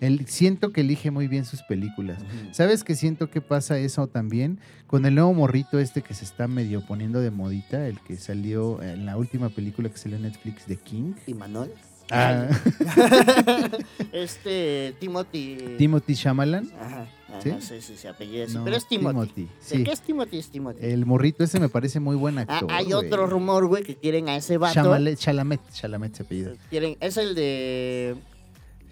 Él, 0.00 0.26
siento 0.26 0.72
que 0.72 0.82
elige 0.82 1.10
muy 1.10 1.26
bien 1.28 1.44
sus 1.44 1.62
películas. 1.62 2.22
¿Sabes 2.52 2.84
que 2.84 2.94
siento 2.94 3.30
que 3.30 3.40
pasa 3.40 3.78
eso 3.78 4.06
también? 4.08 4.58
Con 4.86 5.06
el 5.06 5.14
nuevo 5.14 5.32
morrito 5.34 5.78
este 5.78 6.02
que 6.02 6.14
se 6.14 6.24
está 6.24 6.48
medio 6.48 6.84
poniendo 6.86 7.20
de 7.20 7.30
modita, 7.30 7.86
el 7.86 8.00
que 8.00 8.16
salió 8.16 8.82
en 8.82 9.06
la 9.06 9.16
última 9.16 9.48
película 9.48 9.88
que 9.88 9.96
salió 9.98 10.16
en 10.16 10.24
Netflix 10.24 10.66
de 10.66 10.76
King. 10.76 11.14
¿Y 11.26 11.34
Manol? 11.34 11.72
Ah, 12.10 12.46
este 14.12 14.94
Timothy. 15.00 15.56
Timothy 15.78 16.14
Shyamalan. 16.14 16.70
Ajá, 16.80 17.06
ajá, 17.28 17.40
¿Sí? 17.42 17.50
no 17.50 17.60
sé 17.60 17.80
si 17.80 17.96
se 17.96 18.08
apellida 18.08 18.44
así, 18.44 18.54
No, 18.54 18.64
pero 18.64 18.76
es 18.76 18.86
Timothy. 18.86 19.12
Timothy, 19.14 19.42
¿De 19.42 19.76
sí. 19.78 19.84
qué 19.84 19.92
es 19.92 20.00
Timothy? 20.02 20.38
Es 20.38 20.48
Timothy. 20.50 20.78
El 20.86 21.06
morrito 21.06 21.42
ese 21.44 21.58
me 21.58 21.68
parece 21.68 22.00
muy 22.00 22.16
buen 22.16 22.38
Ah, 22.38 22.42
actor. 22.42 22.70
hay 22.70 22.84
güey. 22.92 22.94
otro 23.06 23.26
rumor, 23.26 23.66
güey, 23.66 23.82
que 23.82 23.96
quieren 23.96 24.28
a 24.28 24.36
ese 24.36 24.56
vato. 24.58 24.74
Chalamet, 24.74 25.18
Chalamet, 25.18 25.60
Chalamet 25.72 26.14
se 26.14 26.22
apellida. 26.22 26.52
Quieren, 26.70 26.96
es 27.00 27.16
el 27.16 27.34
de. 27.34 28.16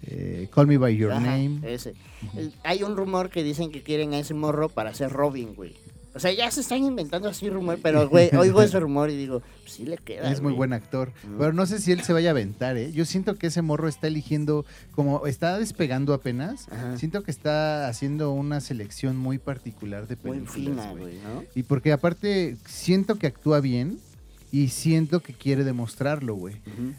Eh, 0.07 0.47
Call 0.53 0.67
Me 0.67 0.77
By 0.77 0.95
Your 0.95 1.11
ajá, 1.11 1.21
Name. 1.21 1.59
Ese. 1.63 1.93
Hay 2.63 2.83
un 2.83 2.95
rumor 2.95 3.29
que 3.29 3.43
dicen 3.43 3.71
que 3.71 3.81
quieren 3.83 4.13
a 4.13 4.19
ese 4.19 4.33
morro 4.33 4.69
para 4.69 4.93
ser 4.93 5.11
Robin, 5.11 5.55
güey. 5.55 5.73
O 6.13 6.19
sea, 6.19 6.31
ya 6.31 6.49
se 6.49 6.61
están 6.61 6.81
inventando 6.81 7.27
así 7.27 7.49
rumor, 7.49 7.77
pero, 7.83 8.07
güey, 8.07 8.29
oigo 8.37 8.61
ese 8.61 8.79
rumor 8.79 9.09
y 9.09 9.17
digo, 9.17 9.41
pues 9.63 9.73
sí 9.73 9.85
le 9.85 9.97
queda. 9.97 10.31
Es 10.31 10.39
muy 10.41 10.53
buen 10.53 10.71
actor. 10.71 11.11
Mm. 11.27 11.37
Pero 11.37 11.51
no 11.51 11.65
sé 11.65 11.79
si 11.79 11.91
él 11.91 12.03
se 12.03 12.13
vaya 12.13 12.29
a 12.29 12.31
aventar, 12.31 12.77
¿eh? 12.77 12.93
Yo 12.93 13.03
siento 13.03 13.35
que 13.35 13.47
ese 13.47 13.61
morro 13.61 13.89
está 13.89 14.07
eligiendo, 14.07 14.65
como 14.93 15.27
está 15.27 15.59
despegando 15.59 16.13
apenas, 16.13 16.69
Ajá. 16.71 16.97
siento 16.97 17.21
que 17.21 17.31
está 17.31 17.89
haciendo 17.89 18.31
una 18.31 18.61
selección 18.61 19.17
muy 19.17 19.39
particular 19.39 20.07
de 20.07 20.15
Muy 20.23 20.39
películas. 20.39 20.53
fina, 20.53 20.91
güey. 20.91 21.01
güey, 21.03 21.15
¿no? 21.17 21.43
Y 21.53 21.63
porque 21.63 21.91
aparte 21.91 22.55
siento 22.65 23.15
que 23.15 23.27
actúa 23.27 23.59
bien 23.59 23.99
y 24.63 24.69
siento 24.69 25.19
que 25.21 25.33
quiere 25.33 25.63
demostrarlo, 25.63 26.35
güey. 26.35 26.55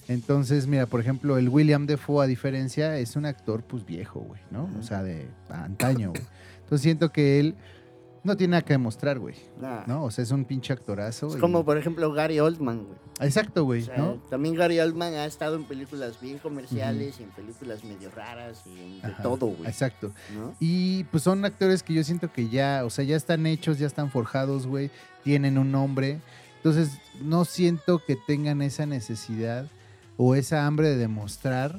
Entonces, 0.09 0.67
mira, 0.67 0.87
por 0.87 1.01
ejemplo, 1.01 1.39
el 1.39 1.49
William 1.49 1.87
Defoe, 1.87 2.23
a 2.25 2.27
diferencia, 2.27 2.99
es 2.99 3.17
un 3.17 3.25
actor, 3.27 3.63
pues, 3.63 3.85
viejo, 3.87 4.21
güey, 4.21 4.41
¿no? 4.51 4.69
O 4.79 4.83
sea, 4.83 5.03
de 5.03 5.27
antaño, 5.49 6.11
güey. 6.11 6.23
Entonces 6.63 6.83
siento 6.83 7.11
que 7.13 7.41
él 7.41 7.55
no 8.25 8.37
tiene 8.37 8.51
nada 8.53 8.63
que 8.63 8.75
demostrar, 8.75 9.19
güey, 9.21 9.37
Nah. 9.61 9.85
¿no? 9.87 10.03
O 10.05 10.11
sea, 10.11 10.25
es 10.25 10.33
un 10.33 10.45
pinche 10.45 10.73
actorazo. 10.73 11.29
Es 11.29 11.37
y- 11.37 11.39
como, 11.39 11.65
por 11.65 11.79
ejemplo, 11.79 12.13
Gary 12.13 12.41
Oldman, 12.41 12.85
güey. 12.85 12.99
Exacto, 13.21 13.63
O 13.63 13.65
güey, 13.67 13.83
sea, 13.83 13.97
¿no? 13.97 14.15
También 14.29 14.55
Gary 14.57 14.79
Oldman 14.81 15.15
ha 15.15 15.25
estado 15.25 15.55
en 15.57 15.65
películas 15.65 16.21
bien 16.21 16.37
comerciales 16.39 17.19
y 17.21 17.23
en 17.23 17.31
películas 17.31 17.85
medio 17.85 18.11
raras 18.11 18.65
y 18.67 18.79
en 18.97 19.01
de 19.03 19.15
todo, 19.23 19.47
güey. 19.47 19.67
Exacto. 19.69 20.13
¿no? 20.35 20.53
Y 20.61 21.05
pues 21.05 21.23
son 21.23 21.45
actores 21.45 21.83
que 21.83 21.95
yo 21.95 22.03
siento 22.05 22.31
que 22.33 22.49
ya, 22.49 22.83
o 22.85 22.91
sea, 22.91 23.05
ya 23.05 23.17
están 23.17 23.47
hechos, 23.47 23.79
ya 23.79 23.87
están 23.87 24.11
forjados, 24.11 24.67
güey, 24.67 24.91
tienen 25.23 25.57
un 25.57 25.71
nombre. 25.73 26.21
Entonces, 26.67 26.99
no 27.23 27.45
siento 27.45 28.03
que 28.05 28.17
tengan 28.17 28.61
esa 28.61 28.87
necesidad 28.87 29.69
o 30.17 30.35
esa 30.35 30.67
hambre 30.67 30.89
de 30.89 30.97
demostrar 30.97 31.79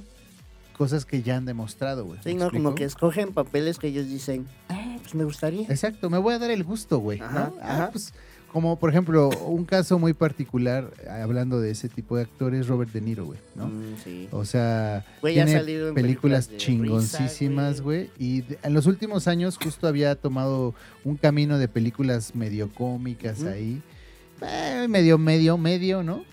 cosas 0.77 1.03
que 1.03 1.21
ya 1.23 1.35
han 1.35 1.43
demostrado, 1.43 2.05
güey. 2.05 2.21
Sí, 2.23 2.35
¿Me 2.35 2.39
no, 2.39 2.49
como 2.49 2.73
que 2.73 2.85
escogen 2.85 3.33
papeles 3.33 3.79
que 3.79 3.87
ellos 3.87 4.07
dicen, 4.07 4.47
ah, 4.69 4.95
pues 5.01 5.13
me 5.13 5.25
gustaría. 5.25 5.63
Exacto, 5.67 6.09
me 6.09 6.17
voy 6.17 6.35
a 6.35 6.39
dar 6.39 6.51
el 6.51 6.63
gusto, 6.63 6.99
güey. 6.99 7.19
Ajá, 7.19 7.51
¿no? 7.53 7.55
Ah, 7.61 7.89
pues, 7.91 8.13
como 8.53 8.79
por 8.79 8.89
ejemplo, 8.89 9.27
un 9.45 9.65
caso 9.65 9.99
muy 9.99 10.13
particular, 10.13 10.89
hablando 11.21 11.59
de 11.59 11.71
ese 11.71 11.89
tipo 11.89 12.15
de 12.15 12.21
actores, 12.21 12.67
Robert 12.67 12.93
De 12.93 13.01
Niro, 13.01 13.25
güey, 13.25 13.39
¿no? 13.55 13.67
Mm, 13.67 13.97
sí. 14.01 14.29
O 14.31 14.45
sea, 14.45 15.05
Güey, 15.19 15.37
ha 15.37 15.43
tiene 15.43 15.59
salido 15.59 15.89
en 15.89 15.95
películas, 15.95 16.47
películas 16.47 16.65
chingoncísimas, 16.65 17.81
güey. 17.81 18.09
Y 18.17 18.45
en 18.63 18.73
los 18.73 18.85
últimos 18.85 19.27
años 19.27 19.57
justo 19.61 19.85
había 19.85 20.15
tomado 20.15 20.73
un 21.03 21.17
camino 21.17 21.57
de 21.57 21.67
películas 21.67 22.35
medio 22.35 22.69
cómicas 22.73 23.43
ahí. 23.43 23.81
Eh, 24.41 24.87
medio, 24.89 25.17
medio, 25.17 25.57
medio, 25.57 26.03
¿no? 26.03 26.23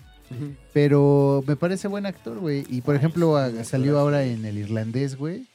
Pero 0.73 1.45
me 1.47 1.55
parece 1.57 1.87
buen 1.89 2.07
actor, 2.07 2.39
güey. 2.39 2.65
Y 2.69 2.81
por 2.81 2.95
Ay, 2.95 2.99
ejemplo, 2.99 3.37
sí, 3.39 3.43
a- 3.45 3.57
me 3.59 3.65
salió 3.65 3.99
ahora 3.99 4.25
en 4.25 4.45
el 4.45 4.59
irlandés, 4.59 5.17
güey. 5.17 5.47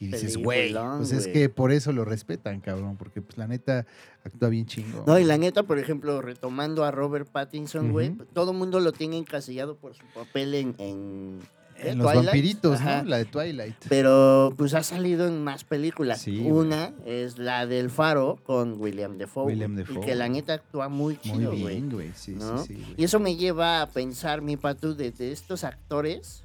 Y 0.00 0.08
dices, 0.08 0.36
güey, 0.36 0.74
pues 0.98 1.12
es 1.12 1.28
que 1.28 1.48
por 1.48 1.70
eso 1.72 1.92
lo 1.92 2.04
respetan, 2.04 2.60
cabrón. 2.60 2.96
Porque 2.96 3.22
pues 3.22 3.38
la 3.38 3.46
neta 3.46 3.86
actúa 4.24 4.48
bien 4.48 4.66
chingo. 4.66 5.04
No, 5.06 5.18
y 5.18 5.24
la 5.24 5.38
neta, 5.38 5.62
por 5.62 5.78
ejemplo, 5.78 6.20
retomando 6.20 6.84
a 6.84 6.90
Robert 6.90 7.28
Pattinson, 7.30 7.92
güey, 7.92 8.10
todo 8.34 8.50
el 8.50 8.56
mundo 8.58 8.80
lo 8.80 8.92
tiene 8.92 9.16
encasillado 9.16 9.76
por 9.76 9.94
su 9.94 10.02
papel 10.14 10.54
en... 10.78 11.40
En 11.76 11.98
los 11.98 12.06
Twilight. 12.06 12.26
vampiritos, 12.26 12.80
Ajá. 12.80 13.02
¿no? 13.02 13.10
La 13.10 13.16
de 13.18 13.24
Twilight. 13.24 13.74
Pero 13.88 14.52
pues 14.56 14.74
ha 14.74 14.82
salido 14.82 15.26
en 15.26 15.42
más 15.44 15.64
películas. 15.64 16.20
Sí, 16.20 16.38
güey. 16.38 16.50
Una 16.52 16.92
es 17.04 17.38
la 17.38 17.66
del 17.66 17.90
Faro 17.90 18.38
con 18.44 18.80
William 18.80 19.18
Defoe. 19.18 19.46
William. 19.46 19.78
Y 19.78 20.00
que 20.00 20.14
la 20.14 20.28
neta 20.28 20.54
actúa 20.54 20.88
muy 20.88 21.14
Muy 21.14 21.16
chido, 21.22 21.50
güey. 21.50 21.66
bien, 21.66 21.90
güey. 21.90 22.10
Sí, 22.14 22.32
¿no? 22.32 22.58
sí, 22.58 22.74
güey. 22.74 22.94
Y 22.96 23.04
eso 23.04 23.18
me 23.20 23.36
lleva 23.36 23.82
a 23.82 23.88
pensar, 23.88 24.40
mi 24.42 24.56
patu, 24.56 24.94
de, 24.94 25.10
de 25.10 25.32
estos 25.32 25.64
actores 25.64 26.44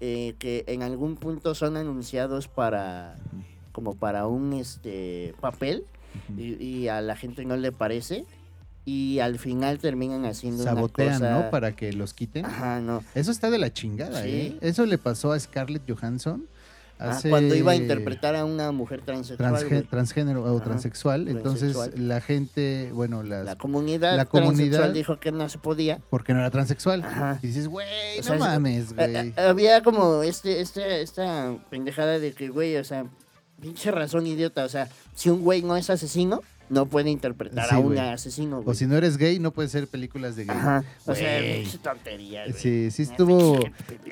eh, 0.00 0.34
que 0.38 0.64
en 0.66 0.82
algún 0.82 1.16
punto 1.16 1.54
son 1.54 1.76
anunciados 1.76 2.48
para 2.48 3.16
como 3.72 3.94
para 3.94 4.26
un 4.26 4.52
este 4.54 5.34
papel 5.40 5.84
y 6.36 6.88
a 6.88 7.00
la 7.02 7.14
gente 7.16 7.44
no 7.44 7.56
le 7.56 7.70
parece 7.70 8.24
y 8.84 9.18
al 9.20 9.38
final 9.38 9.78
terminan 9.78 10.24
haciendo 10.24 10.64
Sabotean, 10.64 11.08
una 11.08 11.18
cosa... 11.18 11.44
¿no? 11.44 11.50
Para 11.50 11.76
que 11.76 11.92
los 11.92 12.14
quiten. 12.14 12.46
Ajá, 12.46 12.80
no. 12.80 13.04
Eso 13.14 13.30
está 13.30 13.50
de 13.50 13.58
la 13.58 13.72
chingada, 13.72 14.22
Sí. 14.22 14.28
¿eh? 14.28 14.58
Eso 14.62 14.86
le 14.86 14.98
pasó 14.98 15.32
a 15.32 15.38
Scarlett 15.40 15.82
Johansson. 15.90 16.46
Ah, 17.02 17.12
hace- 17.12 17.30
cuando 17.30 17.54
iba 17.54 17.72
a 17.72 17.76
interpretar 17.76 18.36
a 18.36 18.44
una 18.44 18.72
mujer 18.72 19.00
transexual, 19.00 19.86
transgénero 19.88 20.44
o 20.44 20.56
Ajá, 20.56 20.64
transexual. 20.64 21.28
Entonces 21.28 21.72
transexual. 21.72 22.08
la 22.08 22.20
gente, 22.20 22.90
bueno, 22.92 23.22
las, 23.22 23.46
la 23.46 23.56
comunidad 23.56 24.16
la 24.18 24.26
comunidad- 24.26 24.92
dijo 24.92 25.18
que 25.18 25.32
no 25.32 25.48
se 25.48 25.56
podía. 25.56 25.98
porque 26.10 26.34
no 26.34 26.40
era 26.40 26.50
transexual. 26.50 27.02
Ajá. 27.02 27.38
Y 27.42 27.46
dices, 27.46 27.68
güey, 27.68 27.86
no 28.18 28.22
sea, 28.22 28.36
mames, 28.38 28.90
Eh, 28.90 28.94
güey. 28.96 29.16
eh, 29.16 29.34
había 29.38 29.82
como 29.82 30.22
este, 30.22 30.60
este, 30.60 31.00
esta 31.00 31.56
pendejada 31.70 32.18
de 32.18 32.34
que, 32.34 32.48
güey, 32.50 32.76
o 32.76 32.84
sea, 32.84 33.06
pinche 33.62 33.90
razón 33.90 34.26
idiota. 34.26 34.64
O 34.64 34.68
sea, 34.68 34.88
si 35.14 35.30
un 35.30 35.40
güey 35.42 35.62
no 35.62 35.78
es 35.78 35.88
asesino, 35.88 36.42
no 36.70 36.86
puede 36.86 37.10
interpretar 37.10 37.68
Sí, 37.68 37.74
a 37.74 37.78
un 37.78 37.86
güey. 37.88 37.98
asesino, 37.98 38.60
o 38.60 38.62
güey. 38.62 38.76
si 38.76 38.86
no 38.86 38.96
eres 38.96 39.16
gay, 39.18 39.38
no 39.38 39.50
puedes 39.50 39.70
ser 39.72 39.86
películas 39.88 40.36
de 40.36 40.44
gay. 40.46 40.56
Ajá. 40.56 40.84
O 41.04 41.14
sea, 41.14 41.38
Güey. 41.40 41.62
pinche 41.62 41.78
tontería, 41.78 42.44
güey. 42.46 42.54
Sí, 42.58 42.90
sí 42.90 43.02
estuvo-. 43.02 43.58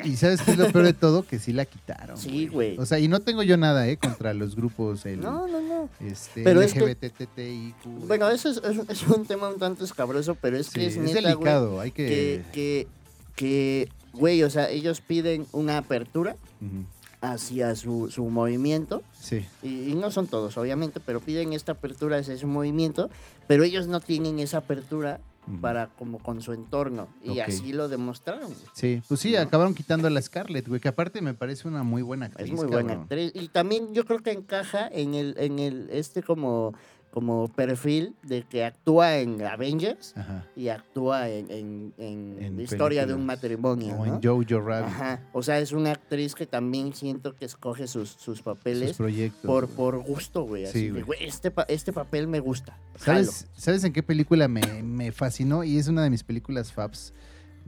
Y 0.05 0.17
sabes 0.17 0.43
qué 0.43 0.51
es 0.51 0.59
lo 0.59 0.71
peor 0.71 0.85
de 0.85 0.93
todo, 0.93 1.23
que 1.25 1.39
sí 1.39 1.53
la 1.53 1.65
quitaron. 1.65 2.19
Sí, 2.19 2.49
güey. 2.49 2.77
O 2.79 2.85
sea, 2.85 2.99
y 2.99 3.09
no 3.09 3.21
tengo 3.21 3.43
yo 3.43 3.57
nada, 3.57 3.89
¿eh? 3.89 3.97
Contra 3.97 4.35
los 4.35 4.57
grupos, 4.57 5.07
el, 5.07 5.21
No, 5.21 5.47
no, 5.47 5.61
no. 5.61 5.89
este, 6.01 6.43
Pero 6.43 6.61
es 6.61 6.75
que- 6.75 6.81
LGBTTIQ. 6.81 8.07
Bueno, 8.07 8.29
eso 8.29 8.51
es, 8.51 8.57
es- 8.59 8.89
es 8.89 9.03
un 9.09 9.25
tema 9.25 9.49
un 9.49 9.59
tanto 9.59 9.85
escabroso, 9.85 10.35
pero 10.35 10.59
es 10.59 10.69
que 10.71 10.81
Sí, 10.81 10.87
es, 10.87 10.97
es 10.97 10.99
neta, 11.03 11.13
güey, 11.21 11.25
delicado, 11.35 11.81
hay 11.81 11.91
que... 11.93 12.07
que, 12.07 12.45
que, 12.53 12.89
que, 13.37 13.89
güey, 14.13 14.43
o 14.43 14.51
sea, 14.51 14.69
ellos 14.69 15.01
piden 15.01 15.47
una 15.53 15.79
apertura 15.79 16.35
Ujú, 16.61 16.85
hacia 17.21 17.75
su, 17.77 18.11
su 18.11 18.25
movimiento. 18.25 19.03
Sí. 19.19 19.47
Y, 19.63 19.91
y 19.91 19.95
no 19.95 20.11
son 20.11 20.27
todos, 20.27 20.57
obviamente, 20.57 21.01
pero 21.01 21.21
piden 21.21 21.53
esta 21.53 21.73
apertura 21.73 22.19
hacia 22.19 22.35
ese 22.35 22.47
movimiento, 22.47 23.11
pero 23.47 23.65
ellos 23.65 23.87
no 23.87 24.01
tienen 24.01 24.39
esa 24.39 24.59
apertura 24.59 25.21
para 25.61 25.89
como 25.89 26.19
con 26.19 26.43
su 26.43 26.53
entorno. 26.53 27.09
Y 27.25 27.41
así 27.41 27.73
lo 27.73 27.89
demostraron. 27.89 28.53
Sí, 28.75 29.03
pues 29.09 29.21
sí, 29.21 29.33
¿no? 29.33 29.41
acabaron 29.41 29.75
quitando 29.75 30.07
a 30.07 30.11
la 30.11 30.21
Scarlett, 30.21 30.69
güey, 30.69 30.81
que 30.81 30.89
aparte 30.89 31.23
me 31.23 31.35
parece 31.35 31.67
una 31.69 31.83
muy 31.83 32.03
buena 32.03 32.27
actriz. 32.27 32.49
Es 32.49 32.55
muy 32.55 32.67
buena 32.67 32.89
cabrón. 32.89 33.03
actriz. 33.05 33.33
Y 33.35 33.49
también 33.49 33.95
yo 33.95 34.05
creo 34.05 34.21
que 34.21 34.33
encaja 34.33 34.89
en 34.89 35.15
el, 35.15 35.35
en 35.39 35.59
el, 35.59 35.89
este 35.91 36.23
como, 36.23 36.75
como 37.19 37.49
perfil 37.49 38.15
de 38.23 38.45
que 38.45 38.65
actúa 38.65 39.19
en 39.19 39.43
Avengers 39.43 40.15
Ajá. 40.17 40.47
y 40.55 40.69
actúa 40.69 41.29
en, 41.29 41.51
en, 41.51 41.93
en 41.99 42.37
En 42.41 42.57
la 42.57 42.63
historia 42.63 43.07
de 43.07 43.15
un 43.15 43.27
matrimonio. 43.27 43.97
O 43.97 44.07
¿no? 44.07 44.15
en 44.15 44.23
Jojo 44.23 44.61
Rabbit, 44.61 44.89
Ajá. 44.95 45.21
O 45.33 45.43
sea, 45.43 45.59
es 45.59 45.73
una 45.73 45.91
actriz 45.91 46.37
que 46.37 46.47
también 46.47 46.95
siento 46.95 47.35
que 47.35 47.45
escoge 47.45 47.89
sus, 47.89 48.11
sus 48.11 48.39
sus 48.39 48.43
papeles 48.43 48.97
proyectos. 48.97 49.43
por, 49.45 49.65
güey. 49.67 49.77
por 49.77 49.99
gusto, 50.05 50.43
güey. 50.45 50.65
Así 50.67 50.79
Sí, 50.81 50.91
güey. 50.91 51.03
güey, 51.03 51.25
este, 51.25 51.53
este 51.67 51.93
papel 51.93 52.29
me 52.29 52.39
gusta. 52.39 52.79
jalo". 53.01 53.25
¿Sabes, 53.25 53.47
¿Sabes 53.57 53.83
en 53.85 53.93
qué 53.93 54.03
película 54.05 54.47
me, 54.47 54.61
me 54.85 55.11
fascinó? 55.11 55.65
Y 55.65 55.77
es 55.77 55.89
una 55.89 56.03
de 56.05 56.11
mis 56.11 56.23
películas 56.23 56.73
Fabs, 56.73 57.13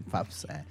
Fabs 0.08 0.46
ah, 0.48 0.64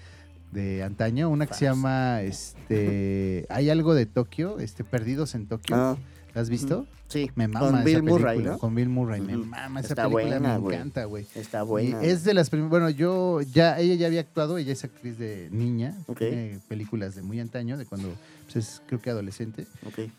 de 0.53 0.83
antaño, 0.83 1.29
una 1.29 1.47
que 1.47 1.53
se 1.53 1.65
llama, 1.65 2.21
este, 2.21 3.45
hay 3.49 3.69
algo 3.69 3.93
de 3.93 4.05
Tokio, 4.05 4.59
este, 4.59 4.83
Perdidos 4.85 5.35
en 5.35 5.47
Tokio. 5.47 5.75
Ah, 5.75 5.97
¿La 6.33 6.41
has 6.41 6.49
visto? 6.49 6.87
Sí, 7.09 7.29
Me 7.35 7.47
mama 7.47 7.65
con 7.65 7.75
esa 7.75 7.83
Bill 7.83 8.03
Murray, 8.03 8.25
película, 8.37 8.51
¿no? 8.53 8.59
Con 8.59 8.75
Bill 8.75 8.89
Murray, 8.89 9.21
me 9.21 9.35
mama 9.37 9.79
esa 9.81 9.89
Está 9.89 10.03
película, 10.03 10.39
buena, 10.39 10.59
me 10.59 10.65
encanta, 10.75 11.03
güey. 11.05 11.25
Está 11.35 11.63
Y 11.63 11.65
buena. 11.65 12.01
es 12.03 12.23
de 12.23 12.33
las 12.33 12.49
primeras, 12.49 12.69
bueno, 12.69 12.89
yo 12.89 13.41
ya, 13.41 13.77
ella 13.79 13.95
ya 13.95 14.07
había 14.07 14.21
actuado, 14.21 14.57
ella 14.57 14.71
es 14.71 14.83
actriz 14.83 15.17
de 15.17 15.49
niña, 15.51 15.95
tiene 16.17 16.59
películas 16.67 17.15
de 17.15 17.21
muy 17.21 17.39
antaño, 17.41 17.77
de 17.77 17.85
cuando, 17.85 18.13
pues 18.45 18.55
es 18.55 18.81
creo 18.87 19.01
que 19.01 19.09
adolescente, 19.09 19.65
Ok. 19.85 20.09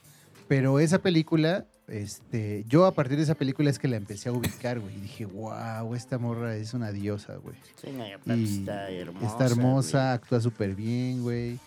pero 0.49 0.78
esa 0.80 0.99
película, 0.99 1.64
este, 1.88 2.64
yo 2.68 2.87
a 2.87 2.92
partir 2.94 3.16
de 3.16 3.23
esa 3.25 3.35
película 3.35 3.70
es 3.70 3.78
que 3.78 3.88
la 3.88 3.97
empecé 3.97 4.28
a 4.28 4.32
ubicar, 4.32 4.78
güey, 4.80 4.97
y 4.97 5.00
dije, 5.00 5.25
wow, 5.26 5.94
esta 5.94 6.18
morra 6.18 6.54
es 6.56 6.75
una 6.75 6.92
diosa, 6.92 7.37
güey. 7.37 7.56
Sí, 7.82 7.88
no, 7.92 8.06
y 8.37 8.44
está 8.44 8.90
hermosa. 8.90 9.26
Está 9.26 9.47
hermosa, 9.47 10.12
actúa 10.12 10.40
súper 10.40 10.75
bien, 10.75 11.23
güey. 11.23 11.59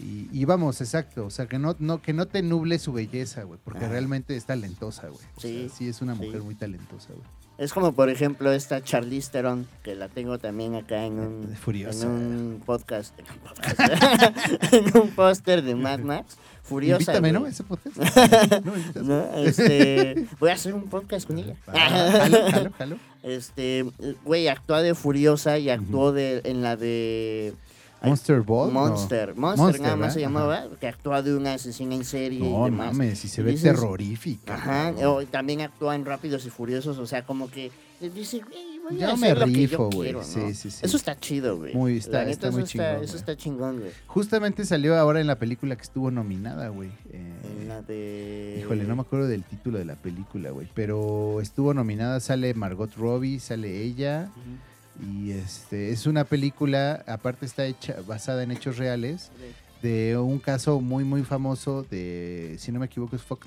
Y, 0.00 0.28
y 0.32 0.44
vamos, 0.44 0.80
exacto, 0.80 1.26
o 1.26 1.30
sea, 1.30 1.46
que 1.46 1.58
no, 1.58 1.74
no, 1.80 2.00
que 2.00 2.12
no 2.12 2.26
te 2.26 2.42
nuble 2.42 2.78
su 2.78 2.92
belleza, 2.92 3.42
güey, 3.42 3.58
porque 3.64 3.80
Ajá. 3.84 3.88
realmente 3.92 4.36
es 4.36 4.44
talentosa, 4.46 5.08
güey. 5.08 5.24
O 5.36 5.40
Sí, 5.40 5.66
sea, 5.68 5.76
sí 5.76 5.88
es 5.88 6.00
una 6.02 6.14
sí. 6.14 6.24
mujer 6.24 6.42
muy 6.42 6.54
talentosa, 6.54 7.08
güey. 7.08 7.24
Es 7.58 7.72
como, 7.72 7.90
por 7.90 8.08
ejemplo, 8.08 8.52
esta 8.52 8.84
Charlize 8.84 9.32
Theron, 9.32 9.66
que 9.82 9.96
la 9.96 10.08
tengo 10.08 10.38
también 10.38 10.76
acá 10.76 11.04
en 11.04 11.18
un, 11.18 11.56
Furiosa. 11.56 12.06
en 12.06 12.12
un 12.12 12.62
podcast. 12.64 13.12
En 14.72 14.96
un, 14.96 15.10
póster 15.10 15.62
de 15.62 15.74
Mad 15.74 15.98
Max. 16.00 16.36
Furiosa. 16.62 17.16
Invítame, 17.16 17.32
¿no? 17.32 17.46
Ese 17.48 17.64
podcast. 17.64 17.96
No, 19.02 19.24
me. 19.34 19.44
Este, 19.44 20.28
voy 20.38 20.50
a 20.50 20.54
hacer 20.54 20.72
un 20.74 20.84
podcast 20.88 21.26
con 21.26 21.38
ella. 21.38 21.56
Ah, 21.66 22.10
Jalo, 22.12 22.50
jalo, 22.50 22.70
jalo. 22.78 22.96
Este, 23.24 23.84
güey, 24.24 24.46
actúa 24.46 24.80
de 24.80 24.94
Furiosa 24.94 25.58
y 25.58 25.70
actuó 25.70 26.12
de, 26.12 26.40
en 26.44 26.62
la 26.62 26.76
de 26.76 27.54
Monster 28.02 28.40
Ball. 28.42 28.72
no. 28.72 28.80
Monster. 28.80 29.34
Monster, 29.34 29.62
Monster, 29.64 29.80
nada 29.82 29.96
más 29.96 30.12
se 30.14 30.20
¿verdad? 30.20 30.32
llamaba, 30.32 30.66
que 30.80 30.88
actúa 30.88 31.22
de 31.22 31.36
una 31.36 31.54
asesina 31.54 31.94
en 31.94 32.04
serie 32.04 32.38
y 32.38 32.42
No, 32.52 32.64
demás. 32.66 32.92
mames, 32.94 33.18
si 33.18 33.28
se 33.28 33.40
Y 33.40 33.44
ve 33.44 33.50
dices- 33.52 33.62
terrorífica. 33.74 34.54
Ajá, 34.54 34.94
o 35.06 35.24
también 35.26 35.60
actúa 35.62 35.94
en 35.94 36.04
Rápidos 36.04 36.44
y 36.46 36.50
Furiosos, 36.50 36.98
o 36.98 37.06
sea, 37.06 37.24
como 37.24 37.50
que 37.50 37.70
eh, 38.00 38.10
dice, 38.14 38.38
güey, 38.40 38.78
voy 38.88 38.96
a 39.02 39.08
Yo 39.08 39.14
hacer 39.14 39.18
me 39.18 39.40
lo 39.40 39.46
rifo, 39.46 39.90
güey. 39.90 40.12
¿no? 40.12 40.22
Sí, 40.22 40.54
sí, 40.54 40.70
sí. 40.70 40.78
Eso 40.82 40.96
está 40.96 41.18
chido, 41.18 41.56
güey. 41.56 41.74
Muy- 41.74 41.96
está- 41.96 42.20
neta, 42.20 42.30
está 42.30 42.50
muy 42.52 42.62
está, 42.62 42.70
chingón, 42.92 43.04
Eso 43.04 43.16
está 43.16 43.36
chingón, 43.36 43.80
güey. 43.80 43.90
Justamente 44.06 44.64
salió 44.64 44.96
ahora 44.96 45.20
en 45.20 45.26
la 45.26 45.34
película 45.36 45.74
que 45.74 45.82
estuvo 45.82 46.10
nominada, 46.12 46.68
güey. 46.68 46.90
Eh, 47.10 47.32
En 47.62 47.68
la 47.68 47.82
de... 47.82 48.58
Híjole, 48.60 48.84
no 48.84 48.94
me 48.94 49.02
acuerdo 49.02 49.26
del 49.26 49.42
título 49.42 49.78
de 49.78 49.84
la 49.84 49.96
película, 49.96 50.50
güey. 50.50 50.68
Pero 50.74 51.40
estuvo 51.40 51.74
nominada, 51.74 52.20
sale 52.20 52.54
Margot 52.54 52.94
Robbie, 52.96 53.40
sale 53.40 53.82
ella. 53.82 54.30
Ujú. 54.30 54.67
Y 55.00 55.30
este 55.32 55.90
es 55.92 56.06
una 56.06 56.24
película, 56.24 57.04
aparte 57.06 57.46
está 57.46 57.64
hecha 57.66 57.96
basada 58.06 58.42
en 58.42 58.50
hechos 58.50 58.78
reales. 58.78 59.30
de 59.82 60.16
un 60.18 60.40
caso 60.40 60.80
muy, 60.80 61.04
muy 61.04 61.22
famoso 61.22 61.86
de, 61.88 62.56
si 62.58 62.72
no 62.72 62.80
me 62.80 62.86
equivoco, 62.86 63.14
es 63.14 63.22
Fox, 63.22 63.46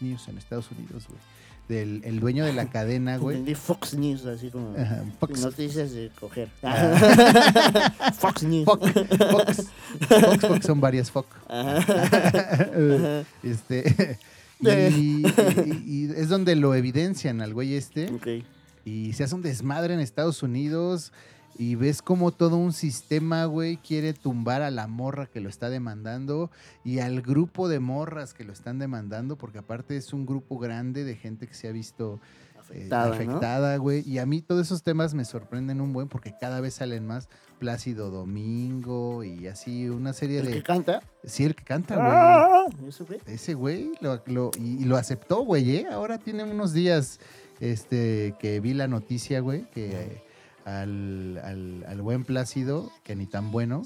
News 0.00 0.28
en 0.28 0.38
Estados 0.38 0.70
Unidos, 0.70 1.06
güey. 1.08 1.18
Del 1.66 2.02
el 2.04 2.20
dueño 2.20 2.44
de 2.44 2.52
la 2.52 2.66
cadena, 2.66 3.16
güey. 3.18 3.38
Entendí 3.38 3.54
Fox 3.54 3.94
News, 3.94 4.24
así 4.26 4.50
como 4.50 4.76
Ajá, 4.78 5.02
Fox, 5.18 5.40
noticias 5.40 5.92
de 5.92 6.10
coger. 6.20 6.48
Ah. 6.62 8.12
Fox 8.18 8.42
News. 8.44 8.64
Fox, 8.66 8.92
Fox, 8.92 9.66
Fox, 10.08 10.40
Fox, 10.46 10.66
son 10.66 10.80
varias 10.80 11.10
Fox. 11.10 11.26
Ajá. 11.48 11.78
Ajá. 11.78 13.24
este, 13.42 14.18
y, 14.60 15.26
y- 15.26 15.82
y 15.86 16.10
es 16.14 16.28
donde 16.28 16.54
lo 16.54 16.74
evidencian 16.74 17.40
al 17.40 17.52
güey 17.54 17.74
este. 17.74 18.12
Ok. 18.12 18.44
Y 18.84 19.12
se 19.14 19.24
hace 19.24 19.34
un 19.34 19.42
desmadre 19.42 19.94
en 19.94 20.00
Estados 20.00 20.42
Unidos. 20.42 21.12
Y 21.56 21.76
ves 21.76 22.02
como 22.02 22.32
todo 22.32 22.56
un 22.56 22.72
sistema, 22.72 23.44
güey, 23.44 23.76
quiere 23.76 24.12
tumbar 24.12 24.62
a 24.62 24.72
la 24.72 24.88
morra 24.88 25.26
que 25.26 25.38
lo 25.40 25.48
está 25.48 25.70
demandando 25.70 26.50
y 26.84 26.98
al 26.98 27.22
grupo 27.22 27.68
de 27.68 27.78
morras 27.78 28.34
que 28.34 28.42
lo 28.42 28.52
están 28.52 28.80
demandando, 28.80 29.36
porque 29.36 29.58
aparte 29.58 29.96
es 29.96 30.12
un 30.12 30.26
grupo 30.26 30.58
grande 30.58 31.04
de 31.04 31.14
gente 31.14 31.46
que 31.46 31.54
se 31.54 31.68
ha 31.68 31.70
visto 31.72 32.18
eh, 32.54 32.58
Afectada, 32.88 33.06
¿no? 33.06 33.12
afectada, 33.14 33.76
güey. 33.76 34.02
Y 34.08 34.18
a 34.18 34.26
mí 34.26 34.42
todos 34.42 34.66
esos 34.66 34.82
temas 34.82 35.14
me 35.14 35.24
sorprenden 35.24 35.80
un 35.80 35.92
buen 35.92 36.08
porque 36.08 36.34
cada 36.40 36.60
vez 36.60 36.74
salen 36.74 37.06
más. 37.06 37.28
Plácido 37.60 38.10
Domingo 38.10 39.22
y 39.22 39.46
así 39.46 39.88
una 39.88 40.12
serie 40.12 40.40
El 40.40 40.46
de... 40.46 40.52
que 40.54 40.62
canta. 40.64 41.02
Sí, 41.22 41.44
el 41.44 41.54
que 41.54 41.62
canta, 41.64 41.94
güey. 41.94 42.06
Ah, 42.10 42.64
¿Eso 42.88 43.06
qué? 43.06 43.20
Ese 43.26 43.54
güey 43.54 43.92
lo, 44.00 44.20
lo- 44.26 44.50
y, 44.58 44.82
y 44.82 44.84
lo 44.86 44.96
aceptó, 44.96 45.44
güey, 45.44 45.76
¿eh? 45.76 45.86
Ahora 45.90 46.18
tiene 46.18 46.42
unos 46.44 46.72
días 46.72 47.20
este, 47.60 48.34
que 48.38 48.60
vi 48.60 48.74
la 48.74 48.88
noticia, 48.88 49.40
güey, 49.40 49.64
que 49.70 49.90
eh, 49.92 50.22
al, 50.64 51.40
al- 51.44 51.84
al 51.88 52.02
buen 52.02 52.24
Plácido, 52.24 52.90
que 53.04 53.14
ni 53.16 53.26
tan 53.26 53.50
bueno, 53.50 53.82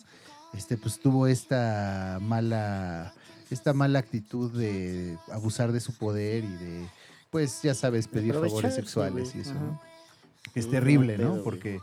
este, 0.54 0.76
pues 0.76 0.98
tuvo 1.00 1.26
esta 1.26 2.18
mala, 2.20 3.12
esta 3.50 3.72
mala 3.72 3.98
actitud 3.98 4.50
de 4.52 5.16
abusar 5.32 5.72
de 5.72 5.80
su 5.80 5.92
poder 5.94 6.44
y 6.44 6.54
de, 6.56 6.86
pues, 7.30 7.60
ya 7.62 7.74
sabes, 7.74 8.08
pedir 8.08 8.32
favores 8.34 8.74
sexuales 8.74 9.34
y 9.34 9.40
eso. 9.40 9.54
¿no? 9.54 9.80
Es 10.54 10.70
terrible, 10.70 11.18
¿no? 11.18 11.42
Porque, 11.42 11.80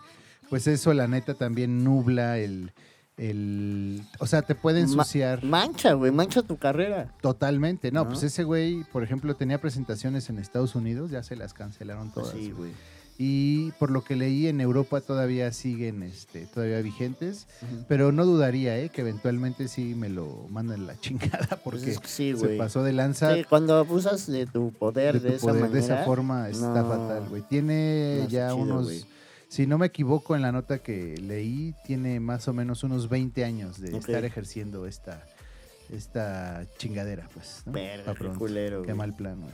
pues 0.50 0.68
eso, 0.68 0.94
la 0.94 1.08
neta, 1.08 1.34
también 1.36 1.84
nubla 1.84 2.38
el... 2.40 2.72
el 3.18 4.02
o 4.20 4.28
sea, 4.28 4.42
te 4.42 4.56
puede 4.56 4.82
Ma- 4.82 4.86
ensuciar. 4.88 5.44
Mancha, 5.44 5.94
güey, 5.94 6.12
mancha 6.12 6.42
tu 6.42 6.58
carrera. 6.58 7.12
Totalmente, 7.22 7.92
no, 7.92 8.04
¿No? 8.04 8.10
pues 8.10 8.24
ese 8.24 8.44
güey, 8.44 8.84
por 8.92 9.04
ejemplo, 9.04 9.36
tenía 9.36 9.60
presentaciones 9.62 10.30
en 10.30 10.40
Estados 10.40 10.76
Unidos, 10.76 11.12
ya 11.12 11.24
se 11.24 11.36
las 11.36 11.54
cancelaron 11.54 12.12
todas. 12.12 12.32
Sí, 12.32 12.52
güey. 12.52 12.72
Y 13.18 13.72
por 13.80 13.92
lo 13.92 14.04
que 14.04 14.18
leí 14.18 14.48
en 14.48 14.60
Europa 14.60 15.00
todavía 15.00 15.54
siguen 15.54 16.04
este, 16.04 16.48
todavía 16.48 16.82
vigentes, 16.82 17.48
pero 17.88 18.12
no 18.12 18.26
dudaría 18.26 18.78
eh, 18.78 18.90
que 18.90 19.00
eventualmente 19.00 19.70
sí 19.70 19.96
me 19.96 20.10
lo 20.10 20.48
mandan 20.50 20.86
la 20.86 21.00
chingada 21.00 21.48
Pues 21.48 21.62
porque 21.64 21.92
es 21.92 22.00
que 22.00 22.08
sí, 22.10 22.36
se 22.38 22.58
pasó 22.58 22.84
de 22.84 22.92
lanza 22.92 23.34
Sí, 23.34 23.46
cuando 23.46 23.78
abusas 23.78 24.28
de 24.28 24.46
tu 24.48 24.74
poder 24.74 25.22
de, 25.22 25.36
esa 25.38 25.48
manera. 25.48 25.70
de 25.70 25.80
esa 25.80 25.98
forma 26.04 26.50
está 26.50 26.82
no, 26.82 26.90
fatal, 26.90 27.30
güey. 27.30 27.42
Tiene 27.44 28.20
no 28.24 28.28
ya 28.28 28.48
chido, 28.50 28.58
unos. 28.58 29.08
Si 29.56 29.68
no 29.68 29.78
me 29.78 29.86
equivoco 29.86 30.36
en 30.36 30.42
la 30.42 30.52
nota 30.52 30.80
que 30.80 31.16
leí, 31.18 31.74
tiene 31.86 32.20
más 32.20 32.50
o 32.50 32.54
menos 32.54 32.84
unos 32.84 33.08
20 33.08 33.46
años 33.46 33.80
de 33.80 33.98
estar 33.98 34.26
ejerciendo 34.26 34.86
esta, 34.86 35.24
esta 35.90 36.66
chingadera, 36.78 37.30
pues. 37.34 37.64
¿no? 37.66 37.72
Verga, 37.72 38.14
qué 38.16 38.28
culero, 38.38 38.82
Qué 38.82 38.94
mal 38.94 39.16
plan, 39.16 39.40
güey. 39.40 39.54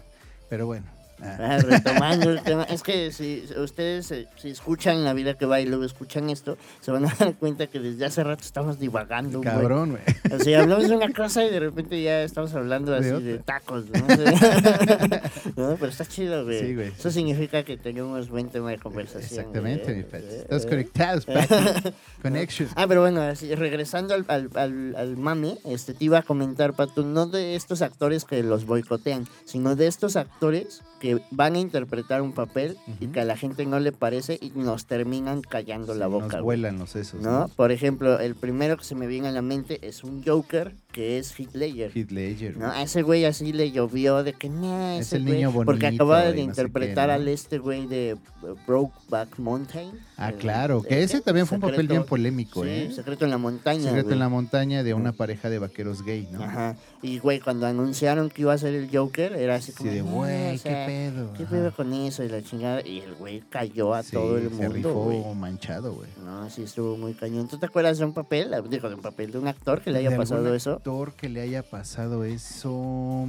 Pero 0.50 0.66
bueno. 0.66 0.88
Ah, 1.22 1.60
retomando 1.60 2.30
el 2.30 2.42
tema, 2.42 2.64
es 2.64 2.84
que 2.84 3.12
si 3.12 3.46
ustedes 3.58 4.12
eh, 4.12 4.28
si 4.38 4.50
escuchan 4.50 5.04
la 5.04 5.14
vida 5.14 5.36
que 5.36 5.46
va 5.46 5.60
y 5.60 5.66
luego 5.66 5.84
escuchan 5.84 6.30
esto, 6.30 6.58
se 6.82 6.92
van 6.92 7.06
a 7.06 7.14
dar 7.18 7.36
cuenta 7.36 7.68
que 7.68 7.80
desde 7.80 8.06
hace 8.06 8.24
rato 8.24 8.44
estamos 8.44 8.80
divagando, 8.80 9.42
cabrón, 9.42 9.92
güey. 9.92 10.04
O 10.40 10.44
sea, 10.44 10.62
hablamos 10.62 10.90
de 10.90 10.96
una 10.96 11.12
cosa 11.14 11.44
y 11.46 11.50
de 11.50 11.60
repente 11.60 12.02
ya 12.02 12.24
estamos 12.24 12.54
hablando 12.54 12.96
así 12.96 13.10
De 13.10 13.40
tacos, 13.40 13.86
¿no? 13.86 14.02
No, 15.56 15.76
Pero 15.76 15.88
está 15.88 16.06
chido, 16.06 16.46
güey. 16.46 16.60
Sí, 16.60 16.76
güey. 16.76 16.88
Eso 16.88 17.12
significa 17.12 17.64
que 17.64 17.78
tenemos 17.78 18.30
buen 18.30 18.50
tema 18.50 18.72
de 18.72 18.78
conversación. 18.78 19.40
Exactamente, 19.40 19.94
mi. 19.94 20.02
Eh, 20.02 20.40
Estás 20.42 20.66
eh. 20.66 20.70
conectados. 20.70 21.26
Connection. 22.22 22.70
Ah, 22.76 22.86
pero 22.88 23.02
bueno, 23.02 23.22
así, 23.22 23.54
regresando 23.56 24.14
al, 24.14 24.26
al, 24.28 24.50
al, 24.56 24.96
al 24.96 25.18
mame, 25.18 25.58
este, 25.66 25.94
te 25.94 26.06
iba 26.06 26.20
a 26.20 26.22
comentar, 26.24 26.74
Pato, 26.74 27.04
no 27.04 27.26
de 27.26 27.56
estos 27.56 27.82
actores 27.82 28.26
que 28.26 28.44
los 28.44 28.66
boicotean, 28.66 29.28
sino 29.46 29.76
de 29.76 29.88
estos 29.88 30.16
actores 30.16 30.82
que 31.00 31.11
van 31.32 31.56
a 31.56 31.60
interpretar 31.60 32.22
un 32.22 32.32
papel 32.34 32.78
y 33.00 33.08
que 33.08 33.20
a 33.22 33.26
la 33.26 33.36
gente 33.38 33.66
no 33.66 33.80
le 33.80 33.92
parece 33.92 34.38
y 34.42 34.52
nos 34.56 34.86
terminan 34.86 35.42
callando 35.42 35.94
la 35.94 36.06
Sí, 36.06 36.12
boca. 36.12 36.38
Nos 36.38 36.42
vuelan 36.44 36.78
los 36.80 36.90
sesos. 36.92 37.22
¿No? 37.22 37.32
¿no? 37.42 37.48
Por 37.50 37.72
ejemplo, 37.72 38.20
el 38.20 38.36
primero 38.36 38.78
que 38.78 38.84
se 38.84 38.96
me 38.96 39.08
viene 39.08 39.28
a 39.28 39.32
la 39.32 39.42
mente 39.42 39.80
es 39.88 40.04
un 40.04 40.24
Joker 40.24 40.76
que 40.92 41.18
es 41.18 41.34
Heath 41.40 41.54
Ledger. 41.56 41.92
Heath 41.96 42.12
Ledger. 42.12 42.58
¿no? 42.58 42.70
A 42.70 42.82
ese 42.84 43.02
güey 43.02 43.24
así 43.26 43.54
le 43.54 43.72
llovió 43.72 44.24
de 44.24 44.34
que 44.34 44.50
no, 44.50 45.00
Es 45.00 45.14
el 45.14 45.24
güey", 45.24 45.36
niño 45.36 45.52
Porque 45.54 45.86
bonito 45.86 46.04
acaba 46.04 46.24
de 46.26 46.30
y 46.42 46.48
no 46.48 46.54
sé 46.54 46.62
qué, 46.62 46.68
interpretar 46.68 47.10
al 47.10 47.28
este 47.30 47.60
güey 47.60 47.88
de 47.88 48.18
uh, 48.44 48.56
Brokeback 48.68 49.40
Mountain. 49.40 49.92
Ah, 50.18 50.30
el- 50.30 50.36
claro. 50.36 50.82
Que 50.84 51.02
ese 51.04 51.22
también 51.22 51.48
fue 51.48 51.56
un 51.58 51.62
papel 51.62 51.88
bien 51.88 52.04
polémico, 52.04 52.64
sí, 52.64 52.70
¿eh? 52.70 52.92
Secreto 52.94 53.24
en 53.26 53.32
la 53.32 53.38
montaña. 53.38 53.84
Secreto 53.84 54.08
güey. 54.08 54.14
en 54.14 54.20
la 54.20 54.30
montaña 54.30 54.84
de 54.84 54.94
una 54.94 55.14
pareja 55.14 55.50
de 55.50 55.60
vaqueros 55.60 56.04
gay, 56.04 56.28
¿no? 56.32 56.44
Ajá. 56.44 56.76
Y 57.02 57.20
güey, 57.20 57.40
cuando 57.40 57.66
anunciaron 57.68 58.30
que 58.30 58.42
iba 58.42 58.54
a 58.54 58.58
ser 58.58 58.76
el 58.76 58.90
Joker, 58.96 59.34
era 59.34 59.56
así 59.56 59.72
Sí, 59.72 59.78
como. 59.78 59.92
de 59.92 60.04
"No, 60.04 60.12
güey, 60.12 60.56
o 60.56 60.58
sea, 60.58 60.86
pedo. 60.92 61.34
¿Qué 61.34 61.46
pedo 61.46 61.72
con 61.74 61.94
eso? 61.94 62.24
Y 62.24 62.30
la 62.30 62.42
chingada. 62.42 62.82
Y 62.86 63.00
el 63.00 63.14
güey 63.16 63.42
cayó 63.50 63.94
a 63.94 64.04
Sí, 64.04 64.12
todo 64.12 64.38
el 64.38 64.50
se 64.50 64.56
mundo. 64.56 64.74
rifó 64.74 65.04
güey. 65.04 65.36
manchado, 65.36 65.94
güey. 65.94 66.10
No, 66.24 66.50
sí 66.50 66.64
estuvo 66.64 66.98
muy 66.98 67.14
cañón. 67.14 67.48
¿Tú 67.48 67.58
te 67.58 67.66
acuerdas 67.66 67.98
de 67.98 68.06
un 68.06 68.14
papel? 68.14 68.52
Digo, 68.70 68.90
de 68.90 68.96
un 68.96 69.02
papel 69.02 69.32
de 69.32 69.38
un 69.40 69.48
actor 69.48 69.82
que 69.82 69.92
le 69.92 70.00
haya 70.00 70.10
¿De 70.12 70.18
pasado 70.18 70.42
algún 70.42 70.56
eso. 70.56 70.74
actor 70.74 71.14
que 71.14 71.30
le 71.30 71.42
haya 71.42 71.64
pasado 71.64 72.24
eso? 72.24 73.26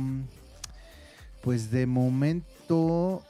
Pues 1.43 1.71
de 1.71 1.87
momento, 1.87 3.23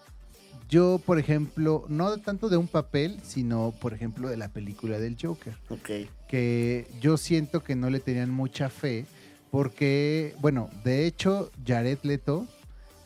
yo, 0.68 1.00
por 1.04 1.18
ejemplo, 1.18 1.84
no 1.88 2.16
tanto 2.18 2.48
de 2.48 2.56
un 2.56 2.68
papel, 2.68 3.18
sino, 3.22 3.72
por 3.80 3.94
ejemplo, 3.94 4.28
de 4.28 4.36
la 4.36 4.48
película 4.48 4.98
del 4.98 5.16
Joker. 5.20 5.54
Ok. 5.70 5.90
Que 6.28 6.86
yo 7.00 7.16
siento 7.16 7.62
que 7.62 7.74
no 7.74 7.88
le 7.90 8.00
tenían 8.00 8.30
mucha 8.30 8.68
fe, 8.68 9.06
porque, 9.50 10.34
bueno, 10.40 10.68
de 10.84 11.06
hecho, 11.06 11.50
Jared 11.66 11.98
Leto 12.02 12.46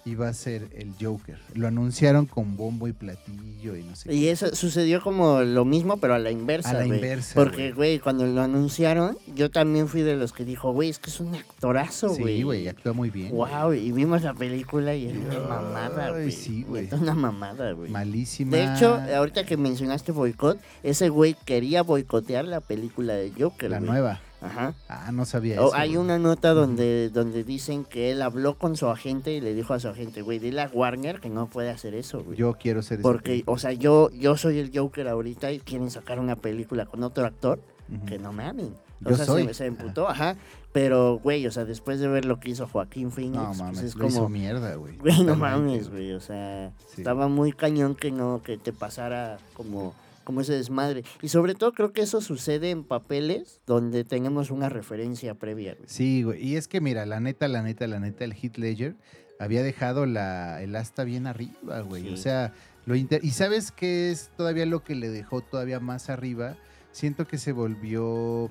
iba 0.06 0.28
a 0.28 0.32
ser 0.32 0.68
el 0.74 0.94
Joker. 1.00 1.36
Lo 1.54 1.66
anunciaron 1.66 2.24
con 2.26 2.56
bombo 2.56 2.88
y 2.88 2.92
platillo 2.94 3.76
y 3.76 3.82
no 3.82 3.94
sé 3.96 4.14
Y 4.14 4.28
eso 4.28 4.54
sucedió 4.54 5.02
como 5.02 5.42
lo 5.42 5.64
mismo, 5.64 5.98
pero 5.98 6.14
a 6.14 6.18
la 6.18 6.30
inversa. 6.30 6.70
A 6.70 6.74
la 6.74 6.84
güey. 6.86 6.94
inversa, 6.98 7.34
Porque, 7.34 7.72
güey. 7.72 7.98
cuando 7.98 8.24
lo 8.24 8.40
anunciaron, 8.40 9.18
yo 9.34 9.50
también 9.50 9.88
fui 9.88 10.02
de 10.02 10.16
los 10.16 10.32
que 10.32 10.44
dijo, 10.44 10.72
güey, 10.72 10.88
es 10.90 10.98
que 10.98 11.10
es 11.10 11.20
un 11.20 11.34
actorazo, 11.34 12.14
güey. 12.16 12.36
Sí, 12.38 12.42
güey, 12.44 12.68
actúa 12.68 12.92
muy 12.92 13.10
bien. 13.10 13.32
Wow, 13.32 13.72
y 13.74 13.90
vimos 13.92 14.22
la 14.22 14.32
película 14.32 14.94
y 14.94 15.06
es 15.08 15.16
una 15.16 15.40
mamada, 15.40 16.10
güey. 16.12 16.30
sí, 16.30 16.62
güey. 16.62 16.84
Neta, 16.84 16.96
una 16.96 17.14
mamada, 17.14 17.72
güey. 17.72 17.90
Malísima. 17.90 18.56
De 18.56 18.64
hecho, 18.72 18.94
ahorita 19.16 19.44
que 19.44 19.56
mencionaste 19.56 20.12
boicot, 20.12 20.58
ese 20.82 21.08
güey 21.08 21.34
quería 21.44 21.82
boicotear 21.82 22.44
la 22.44 22.60
película 22.60 23.14
de 23.14 23.32
Joker, 23.36 23.70
la 23.70 23.78
güey. 23.80 23.90
nueva. 23.90 24.20
Ajá. 24.46 24.74
Ah, 24.88 25.10
no 25.12 25.24
sabía 25.24 25.60
O 25.62 25.68
eso. 25.68 25.76
hay 25.76 25.90
güey. 25.90 26.00
una 26.00 26.18
nota 26.18 26.54
donde, 26.54 27.10
donde 27.10 27.44
dicen 27.44 27.84
que 27.84 28.10
él 28.12 28.22
habló 28.22 28.54
con 28.58 28.76
su 28.76 28.86
agente 28.88 29.32
y 29.32 29.40
le 29.40 29.54
dijo 29.54 29.74
a 29.74 29.80
su 29.80 29.88
agente, 29.88 30.22
güey, 30.22 30.38
dile 30.38 30.62
a 30.62 30.70
Warner 30.72 31.20
que 31.20 31.28
no 31.28 31.48
puede 31.48 31.70
hacer 31.70 31.94
eso, 31.94 32.22
güey. 32.24 32.36
Yo 32.36 32.54
quiero 32.54 32.82
ser 32.82 33.00
Porque, 33.02 33.42
o 33.46 33.58
sea, 33.58 33.72
yo, 33.72 34.10
yo 34.10 34.36
soy 34.36 34.58
el 34.58 34.70
Joker 34.76 35.08
ahorita 35.08 35.52
y 35.52 35.60
quieren 35.60 35.90
sacar 35.90 36.18
una 36.18 36.36
película 36.36 36.86
con 36.86 37.02
otro 37.02 37.24
actor, 37.26 37.58
que 38.06 38.18
no 38.18 38.32
mamen. 38.32 38.74
O 39.04 39.10
Yo 39.10 39.16
sea, 39.16 39.26
soy. 39.26 39.46
Se, 39.48 39.54
se 39.54 39.66
emputó, 39.66 40.08
ajá. 40.08 40.36
Pero, 40.72 41.20
güey, 41.22 41.46
o 41.46 41.50
sea, 41.50 41.64
después 41.64 42.00
de 42.00 42.08
ver 42.08 42.24
lo 42.24 42.40
que 42.40 42.50
hizo 42.50 42.66
Joaquín 42.66 43.10
Phoenix, 43.12 43.36
No 43.36 43.46
pues 43.48 43.58
mames, 43.58 43.82
es 43.82 43.94
lo 43.94 44.06
hizo 44.08 44.16
como, 44.18 44.28
mierda, 44.30 44.74
güey. 44.74 44.96
güey, 44.98 45.22
no 45.22 45.36
mames, 45.36 45.90
güey. 45.90 46.12
O 46.12 46.20
sea, 46.20 46.72
Sí. 46.94 47.02
estaba 47.02 47.28
muy 47.28 47.52
cañón 47.52 47.94
que 47.94 48.10
no, 48.10 48.42
que 48.42 48.56
te 48.58 48.72
pasara 48.72 49.38
como, 49.54 49.94
como 50.26 50.42
ese 50.42 50.52
desmadre. 50.52 51.04
Y 51.22 51.28
sobre 51.28 51.54
todo 51.54 51.72
creo 51.72 51.94
que 51.94 52.02
eso 52.02 52.20
sucede 52.20 52.68
en 52.70 52.84
papeles 52.84 53.62
donde 53.66 54.04
tenemos 54.04 54.50
una 54.50 54.68
referencia 54.68 55.34
previa, 55.36 55.74
güey. 55.74 55.88
Sí, 55.88 56.22
güey. 56.22 56.46
Y 56.46 56.56
es 56.56 56.68
que 56.68 56.82
mira, 56.82 57.06
la 57.06 57.20
neta, 57.20 57.48
la 57.48 57.62
neta, 57.62 57.86
la 57.86 57.98
neta, 57.98 58.24
el 58.24 58.34
Heath 58.34 58.58
Ledger 58.58 58.94
había 59.38 59.62
dejado 59.62 60.04
la, 60.04 60.62
el 60.62 60.76
asta 60.76 61.04
bien 61.04 61.26
arriba, 61.26 61.80
güey. 61.80 62.02
Sí. 62.02 62.08
O 62.12 62.16
sea, 62.18 62.52
lo 62.84 62.94
inter- 62.94 63.24
y 63.24 63.30
sabes 63.30 63.72
qué 63.72 64.10
es 64.10 64.30
todavía 64.36 64.66
lo 64.66 64.84
que 64.84 64.94
le 64.94 65.08
dejó 65.08 65.40
todavía 65.40 65.80
más 65.80 66.10
arriba. 66.10 66.56
Siento 66.92 67.26
que 67.26 67.38
se 67.38 67.52
volvió 67.52 68.50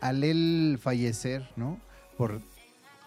al 0.00 0.24
él 0.24 0.78
fallecer, 0.80 1.48
¿no? 1.56 1.80
Por 2.18 2.40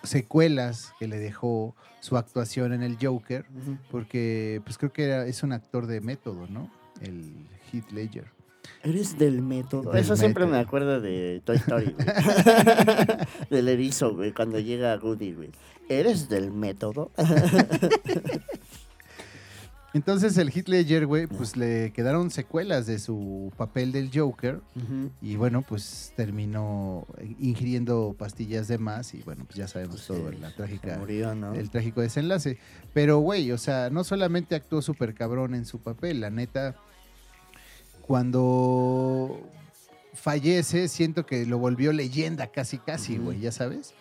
secuelas 0.03 0.93
que 0.99 1.07
le 1.07 1.17
dejó 1.17 1.75
su 1.99 2.17
actuación 2.17 2.73
en 2.73 2.83
el 2.83 2.97
Joker, 3.01 3.45
porque 3.89 4.61
pues 4.63 4.77
creo 4.77 4.93
que 4.93 5.05
era, 5.05 5.25
es 5.25 5.41
un 5.41 5.51
actor 5.51 5.87
de 5.87 6.01
método, 6.01 6.45
¿no? 6.47 6.69
El 7.01 7.33
Heath 7.71 7.91
Ledger. 7.91 8.25
Eres 8.83 9.17
del 9.17 9.41
método. 9.41 9.91
Del 9.91 10.01
Eso 10.01 10.15
siempre 10.15 10.45
me 10.45 10.57
acuerdo 10.57 11.01
de 11.01 11.41
Toy 11.43 11.57
Story, 11.57 11.93
güey. 11.93 12.07
del 13.49 13.67
erizo, 13.67 14.15
güey, 14.15 14.31
cuando 14.31 14.59
llega 14.59 14.97
Woody, 15.01 15.33
güey. 15.33 15.51
¿Eres 15.89 16.29
del 16.29 16.51
método? 16.51 17.11
Entonces 19.95 20.37
el 20.37 20.49
Heath 20.49 20.67
Ledger, 20.67 21.05
güey, 21.05 21.25
pues 21.25 21.55
le 21.55 21.93
quedaron 21.93 22.29
secuelas 22.29 22.85
de 22.85 22.99
su 22.99 23.53
papel 23.55 23.93
del 23.93 24.11
Joker. 24.13 24.59
Y 25.21 25.37
bueno, 25.37 25.61
pues 25.61 26.11
terminó 26.17 27.07
ingiriendo 27.39 28.13
pastillas 28.17 28.67
de 28.67 28.77
más 28.77 29.13
y 29.13 29.21
bueno, 29.23 29.45
pues 29.45 29.55
ya 29.55 29.69
sabemos 29.69 30.03
Pues 30.05 30.07
todo, 30.07 30.31
sí, 30.31 30.37
la 30.41 30.53
trágica, 30.53 30.97
murió, 30.97 31.33
¿no? 31.33 31.53
el 31.53 31.69
trágico 31.69 32.01
desenlace. 32.01 32.57
Pero 32.93 33.19
güey, 33.19 33.53
o 33.53 33.57
sea, 33.57 33.89
no 33.89 34.03
solamente 34.03 34.55
actuó 34.55 34.81
súper 34.81 35.13
cabrón 35.13 35.55
en 35.55 35.65
su 35.65 35.79
papel, 35.79 36.19
la 36.19 36.29
neta, 36.29 36.75
cuando 38.05 39.39
fallece, 40.13 40.87
siento 40.87 41.25
que 41.25 41.45
lo 41.45 41.57
volvió 41.57 41.91
leyenda 41.91 42.47
casi, 42.47 42.77
casi, 42.77 43.17
güey, 43.17 43.39
ya 43.39 43.51
sabes. 43.51 43.93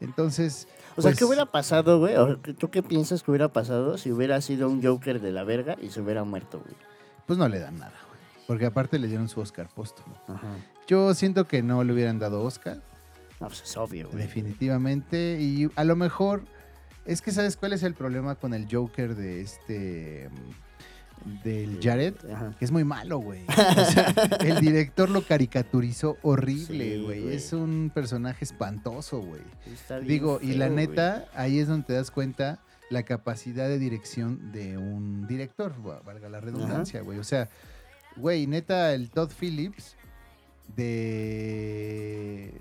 Entonces, 0.00 0.66
O 0.96 1.02
sea, 1.02 1.10
pues, 1.10 1.18
¿qué 1.18 1.24
hubiera 1.24 1.46
pasado, 1.46 1.98
güey? 2.00 2.14
¿Tú 2.58 2.70
qué 2.70 2.82
piensas 2.82 3.22
que 3.22 3.30
hubiera 3.30 3.52
pasado 3.52 3.98
si 3.98 4.10
hubiera 4.10 4.40
sido 4.40 4.68
un 4.70 4.82
Joker 4.82 5.20
de 5.20 5.30
la 5.30 5.44
verga 5.44 5.76
y 5.80 5.90
se 5.90 6.00
hubiera 6.00 6.24
muerto, 6.24 6.60
güey? 6.60 6.74
pues 7.26 7.38
no 7.38 7.48
le 7.48 7.60
dan 7.60 7.78
nada, 7.78 7.92
güey. 8.08 8.20
Porque 8.48 8.66
aparte 8.66 8.98
le 8.98 9.06
dieron 9.06 9.28
su 9.28 9.40
Oscar 9.40 9.68
póstumo. 9.72 10.16
Ajá. 10.26 10.48
Yo 10.88 11.14
siento 11.14 11.46
que 11.46 11.62
no 11.62 11.84
le 11.84 11.92
hubieran 11.92 12.18
dado 12.18 12.42
Oscar, 12.42 12.80
No, 13.38 13.46
pues 13.46 13.62
es 13.62 13.76
obvio, 13.76 14.08
güey. 14.08 14.20
definitivamente. 14.22 15.38
Y 15.40 15.70
a 15.76 15.84
lo 15.84 15.94
mejor, 15.94 16.42
es 17.04 17.22
que 17.22 17.30
¿sabes 17.30 17.56
cuál 17.56 17.72
es 17.74 17.84
el 17.84 17.94
problema 17.94 18.34
con 18.34 18.52
el 18.54 18.66
Joker 18.68 19.14
de 19.14 19.42
este... 19.42 20.28
del 21.44 21.78
Jared? 21.82 22.14
Ajá. 22.32 22.54
Que 22.58 22.64
es 22.64 22.70
muy 22.72 22.84
malo, 22.84 23.18
güey. 23.18 23.40
O 23.48 23.84
sea, 23.84 24.14
el 24.40 24.60
director 24.60 25.08
lo 25.10 25.22
caricaturizó 25.22 26.16
horrible, 26.22 27.02
güey. 27.02 27.32
es 27.34 27.52
un 27.52 27.90
personaje 27.94 28.44
espantoso, 28.44 29.20
güey. 29.20 29.42
Digo, 30.06 30.38
y 30.42 30.54
la 30.54 30.68
neta, 30.68 31.26
ahí 31.34 31.58
es 31.58 31.68
donde 31.68 31.86
te 31.86 31.92
das 31.94 32.10
cuenta 32.10 32.60
la 32.90 33.04
capacidad 33.04 33.68
de 33.68 33.78
dirección 33.78 34.50
de 34.52 34.76
un 34.76 35.26
director, 35.28 35.74
va- 35.86 36.00
valga 36.00 36.28
la 36.28 36.40
redundancia, 36.40 37.02
güey. 37.02 37.18
O 37.18 37.24
sea, 37.24 37.48
güey, 38.16 38.46
neta, 38.48 38.92
el 38.94 39.10
Todd 39.10 39.30
Phillips 39.38 39.96
de, 40.76 42.52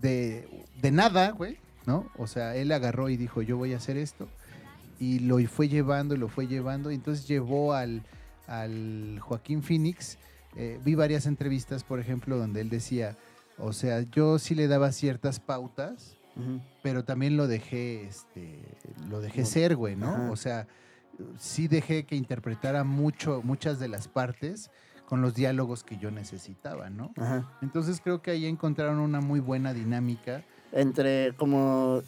de, 0.00 0.48
de 0.80 0.90
nada, 0.90 1.30
güey, 1.30 1.58
¿no? 1.86 2.10
O 2.18 2.26
sea, 2.26 2.54
él 2.56 2.70
agarró 2.72 3.08
y 3.08 3.16
dijo, 3.16 3.42
yo 3.42 3.56
voy 3.56 3.72
a 3.74 3.78
hacer 3.78 3.96
esto. 3.96 4.28
Y 4.98 5.20
lo 5.20 5.38
fue 5.48 5.68
llevando, 5.68 6.14
y 6.14 6.18
lo 6.18 6.28
fue 6.28 6.46
llevando. 6.46 6.90
Y 6.90 6.94
entonces 6.96 7.26
llevó 7.28 7.72
al, 7.74 8.02
al 8.46 9.18
Joaquín 9.20 9.62
Phoenix. 9.62 10.18
eh, 10.56 10.80
vi 10.84 10.94
varias 10.94 11.26
entrevistas, 11.26 11.84
por 11.84 12.00
ejemplo, 12.00 12.36
donde 12.38 12.60
él 12.60 12.68
decía, 12.70 13.16
o 13.58 13.72
sea, 13.72 14.00
yo 14.02 14.38
sí 14.38 14.54
le 14.54 14.66
daba 14.68 14.90
ciertas 14.92 15.38
pautas, 15.40 16.16
pero 16.82 17.04
también 17.04 17.36
lo 17.36 17.48
dejé, 17.48 18.06
este, 18.06 18.60
lo 19.08 19.20
dejé 19.20 19.42
Como- 19.42 19.46
ser, 19.52 19.74
güey, 19.76 19.96
¿no? 19.96 20.30
O 20.30 20.36
sea, 20.36 20.66
sí 21.36 21.66
dejé 21.68 22.04
que 22.04 22.14
interpretara 22.14 22.84
mucho, 22.84 23.40
muchas 23.42 23.80
de 23.80 23.88
las 23.88 24.06
partes 24.06 24.70
con 25.06 25.20
los 25.20 25.34
diálogos 25.34 25.82
que 25.82 25.96
yo 25.98 26.10
necesitaba, 26.12 26.90
¿no? 26.90 27.12
Entonces 27.60 28.00
creo 28.00 28.22
que 28.22 28.30
ahí 28.30 28.46
encontraron 28.46 28.98
una 29.00 29.20
muy 29.20 29.40
buena 29.40 29.74
dinámica. 29.74 30.44
Entre 30.72 31.32
como 31.36 32.02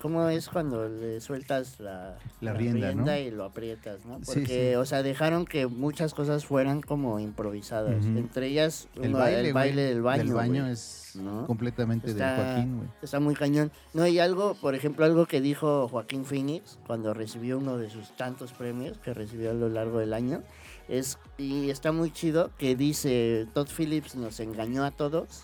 cómo 0.00 0.28
es 0.28 0.48
cuando 0.48 0.88
le 0.88 1.20
sueltas 1.20 1.80
la, 1.80 2.16
La 2.40 2.52
rienda, 2.54 2.92
¿no? 2.94 3.14
y 3.16 3.30
lo 3.30 3.44
aprietas, 3.44 4.04
¿no? 4.06 4.20
Porque, 4.24 4.70
sí. 4.72 4.74
o 4.76 4.84
sea, 4.86 5.02
dejaron 5.02 5.44
que 5.44 5.66
muchas 5.66 6.14
cosas 6.14 6.44
fueran 6.46 6.80
como 6.80 7.18
improvisadas. 7.20 8.04
Entre 8.06 8.46
ellas 8.48 8.88
El 8.94 9.10
uno- 9.10 9.18
baile, 9.18 9.48
el 9.48 9.52
baile 9.52 9.82
del 9.82 10.02
baño. 10.02 10.24
del 10.24 10.32
baño 10.34 10.66
es 10.66 11.12
¿no? 11.16 11.46
completamente 11.46 12.10
Está- 12.10 12.36
de 12.36 12.42
Joaquín, 12.44 12.76
güey. 12.78 12.88
Está 13.02 13.20
muy 13.20 13.34
cañón. 13.34 13.70
No, 13.94 14.06
y 14.06 14.18
algo, 14.18 14.54
por 14.54 14.74
ejemplo, 14.74 15.04
algo 15.04 15.26
que 15.26 15.40
dijo 15.40 15.88
Joaquín 15.88 16.24
Phoenix 16.24 16.78
cuando 16.86 17.12
recibió 17.12 17.58
uno 17.58 17.76
de 17.76 17.90
sus 17.90 18.14
tantos 18.16 18.52
premios 18.52 18.96
que 18.98 19.12
recibió 19.12 19.50
a 19.50 19.54
lo 19.54 19.68
largo 19.68 19.98
del 19.98 20.14
año, 20.14 20.42
es, 20.88 21.18
y 21.36 21.68
está 21.70 21.90
muy 21.92 22.12
chido, 22.12 22.50
que 22.58 22.76
dice, 22.76 23.46
Todd 23.54 23.68
Phillips 23.76 24.14
nos 24.14 24.38
engañó 24.40 24.84
a 24.84 24.90
todos 24.92 25.42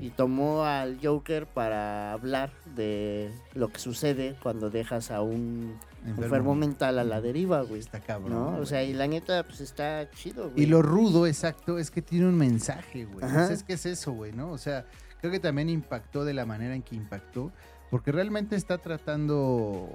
Y 0.00 0.10
tomó 0.10 0.64
al 0.64 0.98
Joker 1.02 1.46
para 1.46 2.12
hablar 2.12 2.52
de 2.76 3.32
lo 3.54 3.68
que 3.68 3.80
sucede 3.80 4.36
cuando 4.42 4.70
dejas 4.70 5.10
a 5.10 5.22
un 5.22 5.76
enfermo, 6.06 6.54
mental 6.54 6.98
a 6.98 7.04
la 7.04 7.20
deriva, 7.20 7.62
güey. 7.62 7.80
Está 7.80 8.00
cabrón. 8.00 8.32
¿No? 8.32 8.58
O 8.58 8.66
sea, 8.66 8.84
y 8.84 8.92
la 8.92 9.06
neta, 9.06 9.42
pues 9.44 9.60
está 9.60 10.08
chido, 10.10 10.50
güey. 10.50 10.64
Y 10.64 10.66
lo 10.66 10.82
rudo, 10.82 11.26
exacto, 11.26 11.78
es 11.78 11.90
que 11.90 12.02
tiene 12.02 12.26
un 12.26 12.36
mensaje, 12.36 13.04
güey. 13.06 13.24
Ajá. 13.24 13.44
O 13.44 13.46
sea, 13.46 13.54
es 13.54 13.62
que 13.64 13.72
es 13.74 13.86
eso, 13.86 14.12
güey, 14.12 14.32
¿no? 14.32 14.50
O 14.50 14.58
sea, 14.58 14.86
creo 15.20 15.32
que 15.32 15.40
también 15.40 15.68
impactó 15.68 16.24
de 16.24 16.34
la 16.34 16.46
manera 16.46 16.74
en 16.74 16.82
que 16.82 16.96
impactó, 16.96 17.52
porque 17.90 18.12
realmente 18.12 18.56
está 18.56 18.78
tratando, 18.78 19.88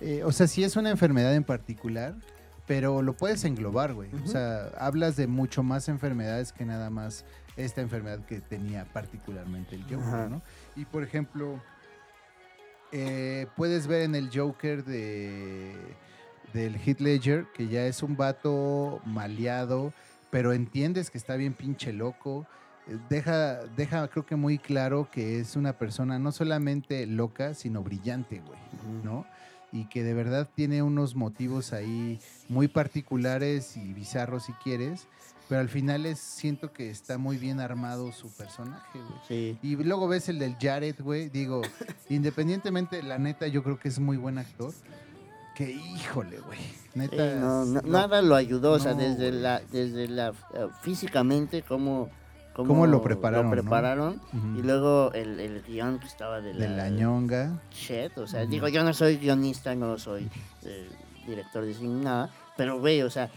eh, 0.00 0.22
o 0.24 0.32
sea, 0.32 0.46
sí 0.46 0.64
es 0.64 0.76
una 0.76 0.90
enfermedad 0.90 1.34
en 1.34 1.44
particular, 1.44 2.14
pero 2.66 3.02
lo 3.02 3.14
puedes 3.14 3.44
englobar, 3.44 3.94
güey. 3.94 4.10
O 4.24 4.26
sea, 4.26 4.68
hablas 4.78 5.16
de 5.16 5.26
mucho 5.26 5.62
más 5.62 5.88
enfermedades 5.88 6.52
que 6.52 6.64
nada 6.64 6.90
más 6.90 7.24
esta 7.56 7.80
enfermedad 7.80 8.24
que 8.26 8.40
tenía 8.40 8.84
particularmente 8.92 9.74
el 9.74 9.82
Joker, 9.82 9.98
Ajá. 9.98 10.28
¿no? 10.28 10.42
Y 10.74 10.84
por 10.84 11.02
ejemplo, 11.02 11.60
eh, 12.92 13.46
puedes 13.56 13.86
ver 13.86 14.02
en 14.02 14.14
el 14.14 14.30
Joker 14.32 14.84
de 14.84 15.74
del 16.52 16.76
Heath 16.76 17.00
Ledger 17.00 17.46
que 17.54 17.68
ya 17.68 17.86
es 17.86 18.02
un 18.02 18.16
vato 18.16 19.00
maleado, 19.04 19.92
pero 20.30 20.52
entiendes 20.52 21.10
que 21.10 21.18
está 21.18 21.36
bien 21.36 21.52
pinche 21.52 21.92
loco. 21.92 22.46
Deja, 23.08 23.64
deja, 23.76 24.06
creo 24.08 24.24
que 24.24 24.36
muy 24.36 24.58
claro 24.58 25.08
que 25.10 25.40
es 25.40 25.56
una 25.56 25.72
persona 25.72 26.18
no 26.18 26.30
solamente 26.32 27.04
loca, 27.06 27.54
sino 27.54 27.82
brillante, 27.82 28.40
güey. 28.40 28.58
¿no? 29.02 29.26
Y 29.72 29.86
que 29.86 30.04
de 30.04 30.14
verdad 30.14 30.48
tiene 30.54 30.82
unos 30.82 31.16
motivos 31.16 31.72
ahí 31.72 32.20
muy 32.48 32.68
particulares 32.68 33.76
y 33.76 33.92
bizarros 33.92 34.44
si 34.46 34.52
quieres, 34.52 35.08
pero 35.48 35.60
al 35.60 35.68
final 35.68 36.06
es, 36.06 36.18
siento 36.18 36.72
que 36.72 36.90
está 36.90 37.18
muy 37.18 37.36
bien 37.36 37.60
armado 37.60 38.10
su 38.12 38.30
personaje, 38.36 38.98
güey. 38.98 39.20
Sí. 39.28 39.58
Y 39.62 39.76
luego 39.76 40.08
ves 40.08 40.28
el 40.28 40.38
del 40.38 40.56
Jared, 40.60 40.96
güey. 41.00 41.28
Digo, 41.28 41.62
independientemente, 42.08 43.02
la 43.02 43.18
neta, 43.18 43.46
yo 43.46 43.62
creo 43.62 43.78
que 43.78 43.88
es 43.88 43.98
muy 43.98 44.16
buen 44.16 44.38
actor. 44.38 44.72
Que 45.54 45.70
híjole, 45.72 46.38
güey. 46.40 46.58
Sí, 46.58 46.98
Neta. 46.98 47.34
no, 47.36 47.64
no- 47.64 47.80
no- 47.80 47.88
nada 47.88 48.20
lo 48.22 48.34
ayudó, 48.34 48.72
o 48.72 48.78
sea, 48.78 48.94
desde 48.94 49.30
la, 49.32 49.60
desde 49.72 50.06
la 50.08 50.28
eh, 50.54 50.66
físicamente 50.82 51.62
cómo, 51.62 52.10
cómo, 52.54 52.68
Cómo 52.68 52.86
lo 52.86 53.02
prepararon, 53.02 53.46
¿no? 53.46 53.50
prepararon, 53.52 54.20
y 54.58 54.62
luego 54.62 55.12
el, 55.14 55.40
el 55.40 55.62
guion 55.62 55.98
que 55.98 56.06
estaba 56.06 56.40
de 56.42 56.52
la, 56.54 56.66
De 56.66 56.76
la 56.76 56.88
ñonga. 56.90 57.58
shit, 57.70 58.16
o 58.18 58.26
sea, 58.26 58.44
digo, 58.44 58.68
yo 58.68 58.84
no 58.84 58.92
soy 58.92 59.16
guionista, 59.16 59.74
no 59.74 59.98
soy 59.98 60.28
eh, 60.64 60.88
director 61.26 61.64
de 61.64 61.72
cine, 61.74 62.04
nada, 62.04 62.30
pero 62.58 62.78
güey, 62.78 63.00
o 63.02 63.08
sea, 63.10 63.30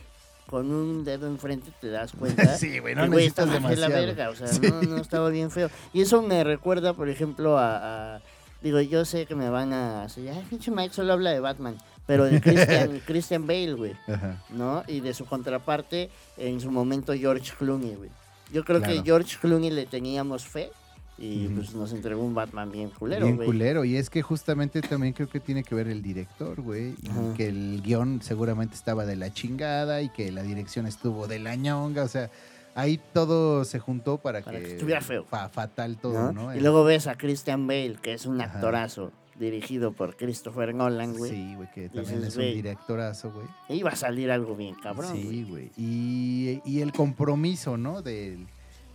con 0.49 0.71
un 0.71 1.03
dedo 1.03 1.27
enfrente 1.27 1.69
te 1.79 1.89
das 1.89 2.11
cuenta 2.13 2.43
Sí, 2.57 2.79
güey, 2.79 2.95
que, 2.95 3.01
no 3.01 3.07
güey, 3.11 3.27
es 3.27 3.37
la 3.37 3.45
demasiado. 3.45 3.93
verga, 3.93 4.29
o 4.29 4.35
sea, 4.35 4.47
Sí. 4.47 4.61
no, 4.61 4.81
no 4.81 4.97
estaba 4.97 5.29
bien 5.29 5.51
feo. 5.51 5.69
Y 5.93 6.01
eso 6.01 6.21
me 6.21 6.43
recuerda, 6.43 6.93
por 6.93 7.07
ejemplo, 7.09 7.57
a, 7.59 8.15
a- 8.15 8.21
digo, 8.61 8.81
yo 8.81 9.05
sé 9.05 9.25
que 9.25 9.35
me 9.35 9.49
van 9.49 9.71
a 9.73 10.03
decir, 10.03 10.29
ay, 10.29 10.43
pinche 10.49 10.71
Mike 10.71 10.93
solo 10.93 11.13
habla 11.13 11.29
de 11.31 11.39
Batman, 11.39 11.77
pero 12.07 12.25
de 12.25 12.41
Christian, 12.41 12.99
Christian 13.05 13.45
Bale, 13.45 13.73
güey. 13.73 13.93
Ajá. 14.07 14.41
¿no? 14.49 14.83
Y 14.87 15.01
de 15.01 15.13
su 15.13 15.25
contraparte, 15.25 16.09
en 16.37 16.59
su 16.59 16.71
momento, 16.71 17.13
George 17.13 17.53
Clooney, 17.57 17.95
güey. 17.95 18.09
Yo 18.51 18.65
creo 18.65 18.79
que 18.81 18.87
Claro. 18.87 19.03
George 19.05 19.37
Clooney 19.39 19.69
le 19.69 19.85
teníamos 19.85 20.47
fe 20.47 20.71
y 21.19 21.47
pues 21.49 21.73
nos 21.75 21.91
entregó 21.93 22.23
un 22.23 22.33
Batman 22.33 22.71
bien 22.71 22.89
culero, 22.89 23.25
Bien 23.25 23.37
culero. 23.37 23.83
Y 23.85 23.95
es 23.97 24.09
que 24.09 24.21
justamente 24.21 24.81
también 24.81 25.13
creo 25.13 25.29
que 25.29 25.39
tiene 25.39 25.63
que 25.63 25.75
ver 25.75 25.87
el 25.87 26.01
director, 26.01 26.61
güey. 26.61 26.95
Ajá. 27.09 27.33
que 27.35 27.47
el 27.47 27.81
guion 27.83 28.21
seguramente 28.21 28.75
estaba 28.75 29.05
de 29.05 29.15
la 29.15 29.33
chingada 29.33 30.01
y 30.01 30.09
que 30.09 30.31
la 30.31 30.43
dirección 30.43 30.85
estuvo 30.87 31.27
de 31.27 31.39
la 31.39 31.55
ñonga. 31.55 32.03
O 32.03 32.07
sea, 32.07 32.29
ahí 32.75 32.99
todo 33.13 33.65
se 33.65 33.79
juntó 33.79 34.17
para, 34.17 34.41
Para 34.41 34.59
que, 34.59 34.65
que 34.65 34.71
estuviera 34.73 35.01
feo. 35.01 35.25
fa- 35.25 35.49
fatal 35.49 35.97
todo, 35.97 36.31
¿no? 36.31 36.43
¿no? 36.47 36.55
Y 36.55 36.59
luego 36.61 36.83
ves 36.83 37.07
a 37.07 37.15
Christian 37.17 37.67
Bale, 37.67 37.97
que 38.01 38.13
es 38.13 38.25
un 38.25 38.39
Ajá. 38.39 38.53
actorazo, 38.55 39.11
dirigido 39.37 39.91
por 39.91 40.15
Christopher 40.17 40.73
Nolan, 40.75 41.15
güey. 41.17 41.31
Sí, 41.31 41.55
güey, 41.55 41.69
que 41.73 41.89
también 41.89 42.17
Dices, 42.21 42.27
es 42.29 42.35
un 42.37 42.53
directorazo, 42.53 43.31
güey. 43.31 43.47
Iba 43.79 43.91
a 43.91 43.95
salir 43.95 44.31
algo 44.31 44.55
bien 44.55 44.75
cabrón, 44.75 45.13
Sí, 45.15 45.23
güey. 45.23 45.43
güey. 45.43 45.71
Y, 45.77 46.61
y 46.65 46.81
el 46.81 46.91
compromiso, 46.91 47.77
¿no? 47.77 48.01
Del, 48.01 48.47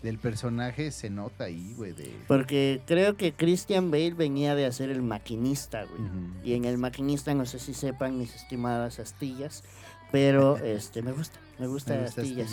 del 0.05 0.19
personaje 0.19 0.91
se 0.91 1.09
nota 1.09 1.45
ahí, 1.45 1.73
güey. 1.79 1.93
De... 1.93 2.15
Porque 2.29 2.83
creo 2.87 3.17
que 3.17 3.33
Christian 3.33 3.91
Bale 3.91 4.13
venía 4.13 4.55
de 4.55 4.67
hacer 4.67 4.91
el 4.91 5.01
maquinista, 5.01 5.85
güey. 5.85 6.03
Y 6.45 6.53
en 6.53 6.67
el 6.67 6.77
maquinista, 6.77 7.33
no 7.33 7.47
sé 7.47 7.59
si 7.59 7.73
sepan 7.73 8.19
mis 8.19 8.35
estimadas 8.35 8.99
astillas, 8.99 9.65
pero 10.13 10.57
este 10.63 11.01
me 11.01 11.13
gusta, 11.13 11.41
me 11.59 11.67
gusta, 11.67 11.95
Me 11.95 12.03
gusta 12.03 12.21
astillas. 12.21 12.51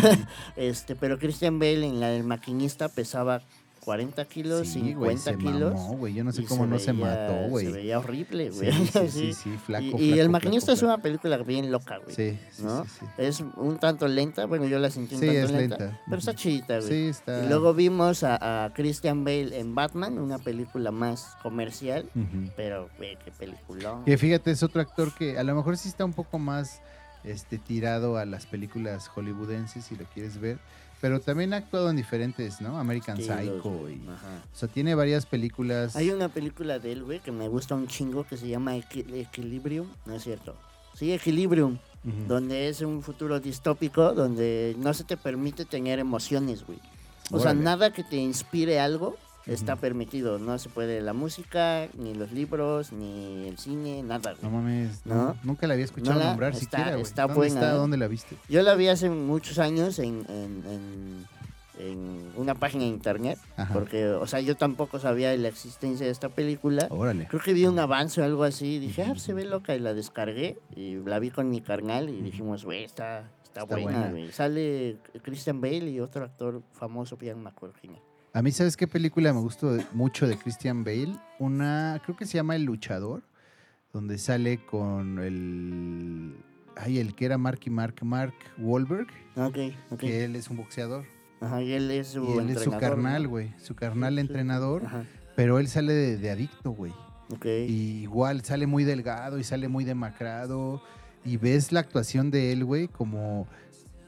Este, 0.56 0.96
pero 0.96 1.18
Christian 1.18 1.58
Bale 1.58 1.86
en 1.86 2.00
la 2.00 2.08
del 2.08 2.24
maquinista 2.24 2.88
pesaba 2.88 3.42
40 3.86 4.24
kilos, 4.24 4.66
Sí, 4.68 4.80
güey, 4.94 5.16
50 5.16 5.30
se 5.30 5.38
kilos. 5.38 5.72
mamó, 5.74 5.96
güey. 5.96 6.12
Yo 6.12 6.24
no 6.24 6.32
sé 6.32 6.42
y 6.42 6.44
cómo 6.44 6.66
no 6.66 6.76
se 6.78 6.90
veía- 6.92 7.04
mató, 7.06 7.48
güey. 7.48 7.66
Se 7.66 7.72
veía 7.72 7.98
horrible, 8.00 8.50
güey. 8.50 8.72
sí, 8.72 9.08
sí, 9.08 9.32
sí, 9.32 9.56
flaco, 9.64 9.84
y, 9.84 9.88
flaco, 9.90 10.02
y 10.02 10.08
El 10.10 10.14
flaco, 10.16 10.30
maquinista 10.32 10.72
es 10.72 10.82
una 10.82 10.98
película 10.98 11.36
bien 11.38 11.70
loca, 11.70 11.98
güey. 11.98 12.14
Sí, 12.16 12.36
sí, 12.50 12.64
¿no? 12.64 12.84
Es 13.16 13.40
un 13.56 13.78
tanto 13.78 14.08
lenta, 14.08 14.44
bueno, 14.46 14.66
yo 14.66 14.80
la 14.80 14.90
sentí 14.90 15.14
un 15.14 15.20
Sí, 15.20 15.26
tanto 15.28 15.40
es 15.44 15.50
lenta, 15.52 15.78
lenta. 15.78 16.00
pero 16.06 16.18
está 16.18 16.34
chidita, 16.34 16.78
güey. 16.80 16.88
Sí, 16.88 17.06
está. 17.06 17.44
Y 17.44 17.48
luego 17.48 17.72
vimos 17.74 18.24
a, 18.24 18.64
a 18.64 18.74
Christian 18.74 19.22
Bale 19.24 19.56
en 19.56 19.76
Batman, 19.76 20.18
una 20.18 20.38
película 20.40 20.90
más 20.90 21.36
comercial, 21.44 22.10
pero, 22.56 22.90
güey, 22.98 23.16
qué 23.24 23.30
película. 23.30 24.02
Que 24.04 24.18
fíjate, 24.18 24.50
es 24.50 24.64
otro 24.64 24.80
actor 24.80 25.14
que 25.14 25.38
a 25.38 25.44
lo 25.44 25.54
mejor 25.54 25.76
sí 25.78 25.88
está 25.88 26.04
un 26.04 26.12
poco 26.12 26.40
más 26.40 26.80
este, 27.22 27.58
tirado 27.58 28.16
a 28.18 28.24
las 28.24 28.46
películas 28.46 29.06
hollywoodenses, 29.06 29.84
si 29.84 29.94
lo 29.94 30.04
quieres 30.06 30.40
ver. 30.40 30.58
Pero 31.00 31.20
también 31.20 31.52
ha 31.52 31.58
actuado 31.58 31.90
en 31.90 31.96
diferentes, 31.96 32.60
¿no? 32.60 32.78
American 32.78 33.16
Psycho. 33.18 33.60
los- 33.62 33.90
y- 33.90 34.00
ajá. 34.08 34.42
o 34.52 34.56
sea, 34.56 34.68
tiene 34.68 34.94
varias 34.94 35.26
películas. 35.26 35.94
Hay 35.94 36.10
una 36.10 36.28
película 36.28 36.78
de 36.78 36.92
él, 36.92 37.04
güey, 37.04 37.20
que 37.20 37.32
me 37.32 37.48
gusta 37.48 37.74
un 37.74 37.86
chingo 37.86 38.24
que 38.24 38.36
se 38.36 38.48
llama 38.48 38.76
Equi- 38.76 39.04
Equilibrium. 39.14 39.86
No 40.06 40.14
es 40.14 40.22
cierto. 40.24 40.54
Sí, 40.94 41.12
Equilibrium. 41.12 41.78
Donde 42.28 42.68
es 42.68 42.82
un 42.82 43.02
futuro 43.02 43.40
distópico 43.40 44.12
donde 44.14 44.76
no 44.78 44.94
se 44.94 45.02
te 45.02 45.16
permite 45.16 45.64
tener 45.64 45.98
emociones, 45.98 46.64
güey. 46.64 46.78
O 47.32 47.40
sea, 47.40 47.52
nada 47.52 47.92
que 47.92 48.04
te 48.04 48.14
inspire 48.16 48.78
algo 48.78 49.16
está 49.46 49.76
permitido. 49.76 50.38
No 50.38 50.58
se 50.58 50.68
puede 50.68 51.00
la 51.00 51.12
música, 51.12 51.88
ni 51.96 52.14
los 52.14 52.32
libros, 52.32 52.92
ni 52.92 53.46
el 53.48 53.58
cine, 53.58 54.02
nada, 54.02 54.32
güey. 54.32 54.42
No 54.42 54.50
mames, 54.50 55.04
no, 55.06 55.36
nunca 55.44 55.66
la 55.66 55.74
había 55.74 55.84
escuchado 55.84 56.14
No 56.14 56.18
la- 56.20 56.30
nombrar 56.30 56.52
está- 56.52 56.60
siquiera, 56.64 56.90
güey. 56.92 57.02
está 57.02 57.22
¿Dónde 57.22 57.34
buena, 57.36 57.54
está? 57.60 57.72
¿Dónde 57.72 57.96
la 57.96 58.08
viste? 58.08 58.36
Yo 58.48 58.62
la 58.62 58.74
vi 58.74 58.88
hace 58.88 59.08
muchos 59.10 59.58
años 59.58 59.98
en, 59.98 60.24
en- 60.28 60.64
en- 60.70 61.26
en 61.78 62.32
una 62.36 62.54
página 62.54 62.84
de 62.84 62.88
internet, 62.88 63.38
Ajá. 63.58 63.74
porque, 63.74 64.06
o 64.08 64.26
sea, 64.26 64.40
yo 64.40 64.56
tampoco 64.56 64.98
sabía 64.98 65.28
de 65.30 65.36
la 65.36 65.48
existencia 65.48 66.06
de 66.06 66.12
esta 66.12 66.30
película. 66.30 66.86
Órale. 66.88 67.26
Creo 67.28 67.42
que 67.42 67.52
vi 67.52 67.66
un 67.66 67.78
avance 67.78 68.18
o 68.20 68.24
algo 68.24 68.44
así, 68.44 68.76
y 68.76 68.78
dije, 68.78 69.02
ah, 69.02 69.14
se 69.18 69.34
ve 69.34 69.44
loca, 69.44 69.74
y 69.74 69.78
la 69.80 69.92
descargué, 69.92 70.58
y 70.74 70.94
la 71.04 71.18
vi 71.18 71.30
con 71.30 71.50
mi 71.50 71.60
carnal, 71.60 72.08
y 72.08 72.22
dijimos, 72.22 72.64
güey, 72.64 72.84
está, 72.84 73.28
está, 73.44 73.60
Está 73.64 73.76
buena, 73.76 74.08
buena. 74.08 74.32
Sale 74.32 74.96
Christian 75.22 75.60
Bale 75.60 75.90
y 75.90 76.00
otro 76.00 76.24
actor 76.24 76.62
famoso, 76.72 77.18
ya 77.20 77.34
no 77.34 77.42
me 77.42 77.50
acuerdo 77.50 77.74
quién 77.78 77.94
es. 77.96 78.00
A 78.36 78.42
mí, 78.42 78.52
¿sabes 78.52 78.76
qué 78.76 78.86
película 78.86 79.32
me 79.32 79.40
gustó 79.40 79.78
mucho 79.94 80.26
de 80.26 80.36
Christian 80.36 80.84
Bale? 80.84 81.16
Una, 81.38 82.02
creo 82.04 82.18
que 82.18 82.26
se 82.26 82.34
llama 82.34 82.54
El 82.54 82.64
Luchador, 82.64 83.22
donde 83.94 84.18
sale 84.18 84.58
con 84.66 85.18
el... 85.20 86.36
Ay, 86.76 86.98
el 86.98 87.14
que 87.14 87.24
era 87.24 87.38
Marky 87.38 87.70
Mark, 87.70 87.94
Mark 88.02 88.34
Wahlberg, 88.58 89.06
Ok, 89.36 89.56
ok. 89.90 89.98
que 89.98 90.24
él 90.26 90.36
es 90.36 90.50
un 90.50 90.58
boxeador. 90.58 91.06
Ajá, 91.40 91.62
y 91.62 91.72
él 91.72 91.90
es 91.90 92.08
su 92.08 92.24
y 92.34 92.38
él 92.38 92.50
es 92.50 92.60
su 92.60 92.70
carnal, 92.72 93.26
güey. 93.26 93.54
Su 93.58 93.74
carnal 93.74 94.18
entrenador, 94.18 94.84
Ajá, 94.84 95.04
pero 95.34 95.58
él 95.58 95.68
sale 95.68 95.94
de, 95.94 96.18
de 96.18 96.30
adicto, 96.30 96.72
güey. 96.72 96.92
ok. 97.34 97.46
Y 97.46 98.02
igual 98.02 98.44
sale 98.44 98.66
muy 98.66 98.84
delgado 98.84 99.38
y 99.38 99.44
sale 99.44 99.68
muy 99.68 99.84
demacrado. 99.86 100.82
Y 101.24 101.38
ves 101.38 101.72
la 101.72 101.80
actuación 101.80 102.30
de 102.30 102.52
él, 102.52 102.66
güey, 102.66 102.88
como, 102.88 103.48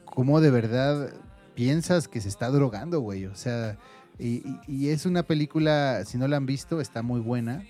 como 0.05 0.39
de 0.39 0.51
verdad 0.51 1.11
piensas 1.55 2.07
que 2.07 2.21
se 2.21 2.29
está 2.29 2.49
drogando, 2.51 2.99
güey. 2.99 3.25
O 3.25 3.33
sea, 3.35 3.77
y, 4.19 4.89
es 4.89 5.05
una 5.05 5.23
película, 5.23 6.03
si 6.05 6.17
no 6.17 6.27
la 6.27 6.37
han 6.37 6.45
visto, 6.45 6.81
está 6.81 7.01
muy 7.01 7.21
buena. 7.21 7.63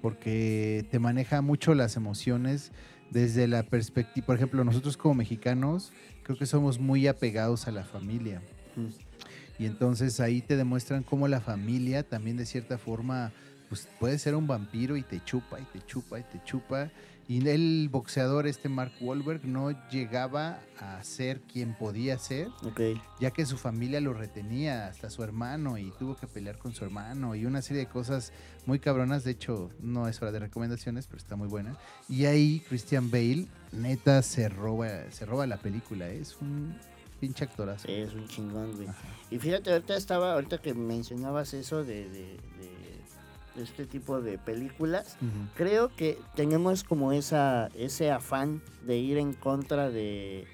Porque 0.00 0.86
te 0.92 1.00
maneja 1.00 1.42
mucho 1.42 1.74
las 1.74 1.96
emociones 1.96 2.70
desde 3.10 3.48
la 3.48 3.64
perspectiva. 3.64 4.26
Por 4.26 4.36
ejemplo, 4.36 4.62
nosotros 4.62 4.96
como 4.96 5.14
mexicanos, 5.14 5.92
creo 6.22 6.38
que 6.38 6.46
somos 6.46 6.78
muy 6.78 7.08
apegados 7.08 7.66
a 7.66 7.72
la 7.72 7.82
familia. 7.82 8.40
Mm. 8.76 9.62
Y 9.62 9.66
entonces 9.66 10.20
ahí 10.20 10.40
te 10.40 10.56
demuestran 10.56 11.02
cómo 11.02 11.26
la 11.26 11.40
familia 11.40 12.04
también 12.04 12.36
de 12.36 12.46
cierta 12.46 12.78
forma 12.78 13.32
pues 13.68 13.88
puede 13.98 14.18
ser 14.18 14.34
un 14.34 14.46
vampiro 14.46 14.96
y 14.96 15.02
te 15.02 15.22
chupa 15.24 15.60
y 15.60 15.64
te 15.64 15.84
chupa 15.84 16.20
y 16.20 16.22
te 16.22 16.42
chupa. 16.44 16.90
Y 17.30 17.46
el 17.46 17.90
boxeador, 17.92 18.46
este 18.46 18.70
Mark 18.70 18.92
Wahlberg, 19.02 19.44
no 19.44 19.70
llegaba 19.90 20.60
a 20.80 21.04
ser 21.04 21.42
quien 21.42 21.74
podía 21.76 22.18
ser, 22.18 22.48
Ok. 22.64 22.80
ya 23.20 23.30
que 23.32 23.44
su 23.44 23.58
familia 23.58 24.00
lo 24.00 24.14
retenía, 24.14 24.86
hasta 24.86 25.10
su 25.10 25.22
hermano, 25.22 25.76
y 25.76 25.92
tuvo 25.98 26.16
que 26.16 26.26
pelear 26.26 26.56
con 26.56 26.72
su 26.74 26.84
hermano, 26.86 27.34
y 27.34 27.44
una 27.44 27.60
serie 27.60 27.80
de 27.84 27.88
cosas 27.90 28.32
muy 28.64 28.78
cabronas. 28.78 29.24
De 29.24 29.32
hecho, 29.32 29.68
no 29.80 30.08
es 30.08 30.22
hora 30.22 30.32
de 30.32 30.38
recomendaciones, 30.38 31.06
pero 31.06 31.18
está 31.18 31.36
muy 31.36 31.48
buena. 31.48 31.76
Y 32.08 32.24
ahí 32.24 32.60
Christian 32.66 33.10
Bale, 33.10 33.46
neta, 33.72 34.22
se 34.22 34.48
roba, 34.48 34.88
se 35.10 35.26
roba 35.26 35.46
la 35.46 35.58
película. 35.58 36.08
¿eh? 36.08 36.20
Es 36.20 36.34
un 36.40 36.78
pinche 37.20 37.44
actorazo. 37.44 37.88
Es 37.88 38.14
un 38.14 38.26
chingón, 38.28 38.74
güey. 38.74 38.88
Ajá. 38.88 39.06
Y 39.30 39.38
fíjate, 39.38 39.70
ahorita 39.70 39.96
estaba, 39.98 40.32
ahorita 40.32 40.62
que 40.62 40.72
mencionabas 40.72 41.52
eso 41.52 41.84
de- 41.84 42.08
de- 42.08 42.38
de 42.58 42.77
este 43.58 43.86
tipo 43.86 44.20
de 44.20 44.38
películas, 44.38 45.16
Ujú. 45.20 45.48
creo 45.56 45.88
que 45.94 46.18
tenemos 46.34 46.84
como 46.84 47.12
esa, 47.12 47.68
ese 47.76 48.10
afán 48.10 48.62
de 48.86 48.96
ir 48.98 49.18
en 49.18 49.32
contra 49.34 49.90
de, 49.90 50.46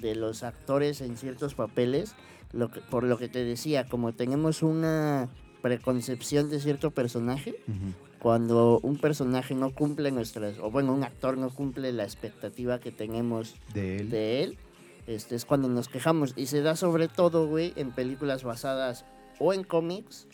de 0.00 0.14
los 0.14 0.42
actores 0.42 1.00
en 1.00 1.16
ciertos 1.16 1.54
papeles, 1.54 2.14
lo 2.52 2.70
que, 2.70 2.80
por 2.80 3.04
lo 3.04 3.18
que 3.18 3.28
te 3.28 3.44
decía, 3.44 3.86
como 3.86 4.12
tenemos 4.12 4.62
una 4.62 5.28
preconcepción 5.62 6.50
de 6.50 6.58
cierto 6.60 6.90
personaje, 6.90 7.54
Ujú. 7.68 7.92
cuando 8.18 8.80
un 8.82 8.96
personaje 8.98 9.54
no 9.54 9.70
cumple 9.74 10.10
nuestras, 10.10 10.58
o 10.58 10.70
bueno, 10.70 10.92
un 10.94 11.04
actor 11.04 11.36
no 11.38 11.50
cumple 11.50 11.92
la 11.92 12.04
expectativa 12.04 12.80
que 12.80 12.90
tenemos 12.92 13.54
De 13.72 13.98
él. 13.98 14.10
de 14.10 14.42
él, 14.42 14.58
este 15.06 15.34
es 15.36 15.44
cuando 15.44 15.68
nos 15.68 15.88
quejamos. 15.88 16.34
Y 16.36 16.46
se 16.46 16.60
da 16.62 16.76
sobre 16.76 17.08
todo, 17.08 17.46
güey, 17.46 17.72
en 17.76 17.90
películas 17.92 18.42
basadas 18.44 19.04
o 19.38 19.52
en 19.52 19.64
cómics 19.64 20.26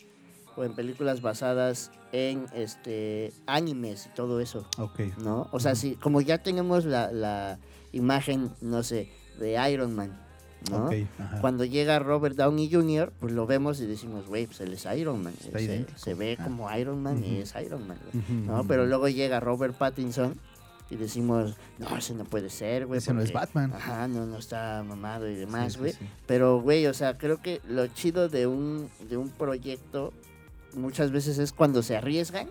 o 0.57 0.63
en 0.65 0.73
películas 0.73 1.21
basadas 1.21 1.91
en 2.11 2.45
este 2.53 3.31
animes 3.45 4.07
y 4.07 4.09
todo 4.15 4.39
eso, 4.41 4.67
Ok. 4.79 4.99
¿no? 5.19 5.47
O 5.51 5.59
sea, 5.59 5.75
si 5.75 5.95
como 5.95 6.19
ya 6.21 6.39
tenemos 6.39 6.83
la, 6.85 7.11
la 7.11 7.59
imagen, 7.91 8.51
no 8.61 8.83
sé, 8.83 9.11
de 9.39 9.71
Iron 9.71 9.95
Man, 9.95 10.19
¿no? 10.71 10.87
Ok, 10.87 10.93
ajá. 11.19 11.41
Cuando 11.41 11.63
llega 11.63 11.99
Robert 11.99 12.35
Downey 12.35 12.71
Jr., 12.71 13.13
pues 13.19 13.33
lo 13.33 13.45
vemos 13.45 13.79
y 13.79 13.85
decimos, 13.85 14.25
güey, 14.25 14.47
pues 14.47 14.59
él 14.61 14.73
es 14.73 14.85
Iron 14.97 15.21
Man. 15.23 15.33
Se, 15.95 16.13
ve 16.15 16.35
Ah. 16.39 16.43
como 16.43 16.75
Iron 16.75 17.01
Man 17.03 17.23
y 17.23 17.37
es 17.37 17.53
Iron 17.63 17.87
Man. 17.87 17.99
Ujú, 18.13 18.33
¿no? 18.33 18.63
Pero 18.67 18.85
luego 18.85 19.07
llega 19.09 19.39
Robert 19.39 19.75
Pattinson 19.77 20.39
y 20.89 20.95
decimos, 20.95 21.55
no, 21.77 21.97
ese 21.97 22.13
no 22.15 22.23
puede 22.23 22.49
ser, 22.49 22.85
güey. 22.87 22.99
Ese 22.99 23.13
no 23.13 23.21
es 23.21 23.31
porque- 23.31 23.45
Batman. 23.45 23.73
Ajá, 23.73 24.07
no, 24.07 24.25
no 24.25 24.37
está 24.37 24.83
mamado 24.87 25.29
y 25.29 25.35
demás, 25.35 25.73
Sí, 25.73 25.79
güey. 25.79 25.91
sí, 25.91 25.97
sí. 26.01 26.05
Pero, 26.25 26.61
güey, 26.61 26.87
o 26.87 26.93
sea, 26.93 27.17
creo 27.17 27.41
que 27.41 27.61
lo 27.67 27.85
chido 27.87 28.29
de 28.29 28.47
un, 28.47 28.89
de 29.09 29.17
un 29.17 29.29
proyecto 29.29 30.13
muchas 30.77 31.11
veces 31.11 31.37
es 31.39 31.51
cuando 31.53 31.83
se 31.83 31.97
arriesgan 31.97 32.47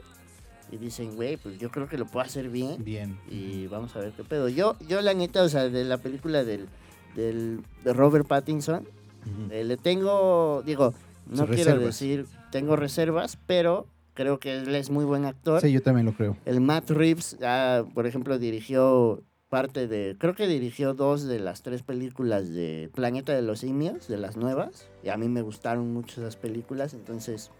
y 0.70 0.78
dicen, 0.78 1.14
güey, 1.16 1.36
pues 1.36 1.58
yo 1.58 1.70
creo 1.70 1.88
que 1.88 1.96
lo 1.96 2.06
puedo 2.06 2.26
hacer 2.26 2.48
bien 2.48 2.82
Bien. 2.84 3.16
y 3.30 3.66
vamos 3.68 3.94
a 3.96 4.00
ver 4.00 4.12
qué 4.12 4.24
pedo. 4.24 4.48
Yo, 4.48 4.76
yo 4.88 5.00
la 5.00 5.14
neta, 5.14 5.42
o 5.42 5.48
sea, 5.48 5.68
de 5.68 5.84
la 5.84 5.98
película 5.98 6.42
del, 6.44 6.66
del 7.14 7.60
de 7.84 7.92
Robert 7.92 8.26
Pattinson, 8.26 8.82
Ujú. 8.82 9.52
eh, 9.52 9.64
le 9.64 9.76
tengo, 9.76 10.62
digo, 10.66 10.92
no 11.28 11.38
Sus 11.46 11.46
quiero 11.54 11.72
reservas. 11.72 11.84
decir, 11.84 12.26
tengo 12.52 12.76
reservas, 12.76 13.38
pero 13.46 13.86
creo 14.14 14.38
que 14.40 14.56
él 14.56 14.74
es 14.74 14.90
muy 14.90 15.04
buen 15.04 15.24
actor. 15.24 15.60
Sí, 15.60 15.70
yo 15.72 15.82
también 15.82 16.06
lo 16.06 16.12
creo. 16.14 16.36
El 16.44 16.60
Matt 16.60 16.90
Reeves, 16.90 17.36
ah, 17.42 17.84
por 17.94 18.06
ejemplo, 18.06 18.38
dirigió 18.38 19.22
parte 19.48 19.86
de, 19.86 20.16
creo 20.18 20.34
que 20.34 20.48
dirigió 20.48 20.94
dos 20.94 21.22
de 21.24 21.38
las 21.38 21.62
tres 21.62 21.82
películas 21.84 22.50
de 22.50 22.90
Planeta 22.92 23.32
de 23.32 23.42
los 23.42 23.60
Simios, 23.60 24.08
de 24.08 24.16
las 24.16 24.36
nuevas, 24.36 24.88
y 25.04 25.08
a 25.10 25.16
mí 25.16 25.28
me 25.28 25.42
gustaron 25.42 25.92
mucho 25.92 26.20
esas 26.20 26.34
películas, 26.34 26.94
entonces, 26.94 27.52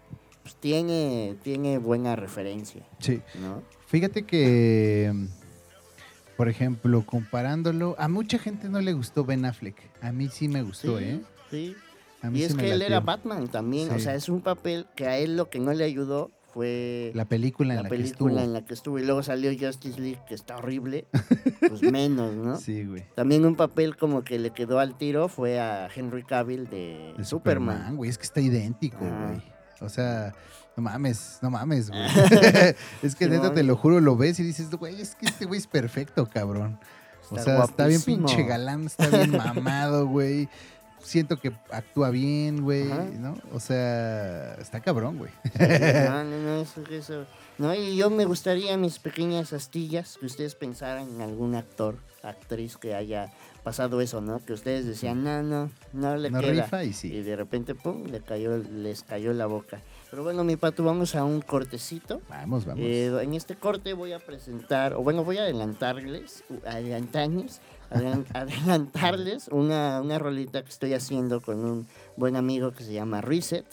pues 0.47 0.55
tiene, 0.61 1.35
tiene 1.43 1.77
buena 1.77 2.15
referencia, 2.15 2.83
Sí. 2.99 3.21
¿no? 3.41 3.61
Fíjate 3.87 4.23
que, 4.23 5.13
por 6.37 6.47
ejemplo, 6.47 7.05
comparándolo, 7.05 7.95
a 7.99 8.07
mucha 8.07 8.39
gente 8.39 8.69
no 8.69 8.79
le 8.79 8.93
gustó 8.93 9.25
Ben 9.25 9.43
Affleck. 9.43 9.75
A 10.01 10.11
mí 10.13 10.29
sí 10.29 10.47
me 10.47 10.61
gustó, 10.61 10.99
sí, 10.99 11.03
¿eh? 11.03 11.21
sí. 11.51 11.75
A 12.21 12.29
mí 12.29 12.39
Y 12.39 12.41
sí 12.43 12.47
es 12.47 12.55
que 12.55 12.71
él 12.71 12.81
era 12.81 13.01
Batman 13.01 13.49
también, 13.49 13.91
o 13.91 13.99
sea, 13.99 14.15
es 14.15 14.29
un 14.29 14.41
papel 14.41 14.87
que 14.95 15.05
a 15.07 15.17
él 15.17 15.35
lo 15.35 15.49
que 15.49 15.59
no 15.59 15.73
le 15.73 15.83
ayudó 15.83 16.31
fue 16.53 17.11
La 17.13 17.25
película 17.25 17.73
en 17.73 17.77
la 17.77 17.83
la, 17.83 17.89
película 17.89 18.35
que 18.35 18.37
en 18.37 18.39
estuvo. 18.39 18.53
la 18.53 18.65
que 18.65 18.73
estuvo, 18.73 18.99
y 18.99 19.03
luego 19.05 19.21
salió 19.21 19.51
Justice 19.51 19.99
League, 19.99 20.21
que 20.27 20.33
está 20.33 20.57
horrible, 20.57 21.07
pues 21.67 21.81
menos, 21.83 22.33
¿no? 22.33 22.55
Sí, 22.55 22.85
güey. 22.85 23.03
También 23.15 23.45
un 23.45 23.55
papel 23.55 23.97
como 23.97 24.23
que 24.23 24.39
le 24.39 24.51
quedó 24.51 24.79
al 24.79 24.97
tiro 24.97 25.27
fue 25.27 25.59
a 25.59 25.89
Henry 25.93 26.23
Cavill 26.23 26.69
de, 26.69 27.13
De 27.17 27.25
Superman. 27.25 27.25
Superman, 27.75 27.95
güey. 27.97 28.09
Es 28.09 28.17
que 28.17 28.23
está 28.23 28.39
idéntico, 28.41 28.99
güey. 28.99 29.56
O 29.81 29.89
sea, 29.89 30.33
no 30.75 30.83
mames, 30.83 31.39
no 31.41 31.49
mames, 31.49 31.89
güey. 31.89 32.01
es 33.01 33.15
que 33.15 33.27
neta, 33.27 33.53
te 33.53 33.63
lo 33.63 33.75
juro, 33.75 33.99
lo 33.99 34.15
ves 34.15 34.39
y 34.39 34.43
dices, 34.43 34.69
güey, 34.71 35.01
es 35.01 35.15
que 35.15 35.25
este 35.25 35.45
güey 35.45 35.59
es 35.59 35.67
perfecto, 35.67 36.27
cabrón. 36.27 36.79
O 37.29 37.37
sea, 37.37 37.63
está 37.63 37.87
bien 37.87 38.01
pinche 38.01 38.43
galán, 38.43 38.85
está 38.85 39.07
bien 39.07 39.31
mamado, 39.31 40.07
güey. 40.07 40.47
Siento 40.99 41.37
que 41.39 41.53
actúa 41.71 42.09
bien, 42.09 42.63
güey, 42.63 42.91
Ajá. 42.91 43.03
¿no? 43.03 43.37
O 43.53 43.59
sea, 43.59 44.55
está 44.55 44.79
cabrón, 44.79 45.17
güey. 45.17 45.31
No, 45.59 46.23
no, 46.23 46.37
no, 46.37 46.61
eso, 46.61 46.83
eso. 46.89 47.25
No, 47.57 47.73
y 47.73 47.95
yo 47.97 48.09
me 48.09 48.25
gustaría 48.25 48.77
mis 48.77 48.99
pequeñas 48.99 49.53
astillas 49.53 50.17
que 50.19 50.25
ustedes 50.25 50.55
pensaran 50.55 51.09
en 51.09 51.21
algún 51.21 51.55
actor, 51.55 51.97
actriz 52.23 52.77
que 52.77 52.93
haya 52.93 53.31
pasado 53.67 53.99
eso, 53.99 54.21
¿no? 54.21 54.39
Que 54.45 54.53
ustedes 54.53 54.85
decían, 54.85 55.23
no, 55.25 55.43
no, 55.43 55.69
no 55.91 56.15
le 56.15 56.29
No 56.31 56.39
queda. 56.39 56.63
rifa 56.63 56.83
y 56.85 56.87
Y 56.89 56.93
sí. 56.93 57.09
de 57.21 57.35
repente, 57.35 57.75
pum, 57.75 58.05
le 58.05 58.21
cayó, 58.21 58.57
les 58.57 59.03
cayó 59.03 59.33
la 59.33 59.45
boca. 59.45 59.81
Pero 60.09 60.23
bueno, 60.23 60.45
mi 60.45 60.55
pato, 60.55 60.85
vamos 60.85 61.15
a 61.15 61.25
un 61.25 61.41
cortecito. 61.41 62.21
Vamos, 62.29 62.65
vamos. 62.65 62.81
Eh, 62.81 63.07
en 63.21 63.33
este 63.33 63.55
corte 63.55 63.91
voy 63.93 64.13
a 64.13 64.19
presentar, 64.19 64.93
o 64.93 65.01
bueno, 65.03 65.25
voy 65.25 65.37
a 65.37 65.41
adelantarles, 65.41 66.45
adelantarles, 66.65 67.59
adelan- 67.91 68.25
adelantarles 68.33 69.49
una, 69.49 69.99
una 70.01 70.17
rolita 70.17 70.63
que 70.63 70.69
estoy 70.69 70.93
haciendo 70.93 71.41
con 71.41 71.57
un 71.65 71.87
buen 72.15 72.37
amigo 72.37 72.71
que 72.71 72.83
se 72.85 72.93
llama 72.93 73.19
Reset. 73.19 73.65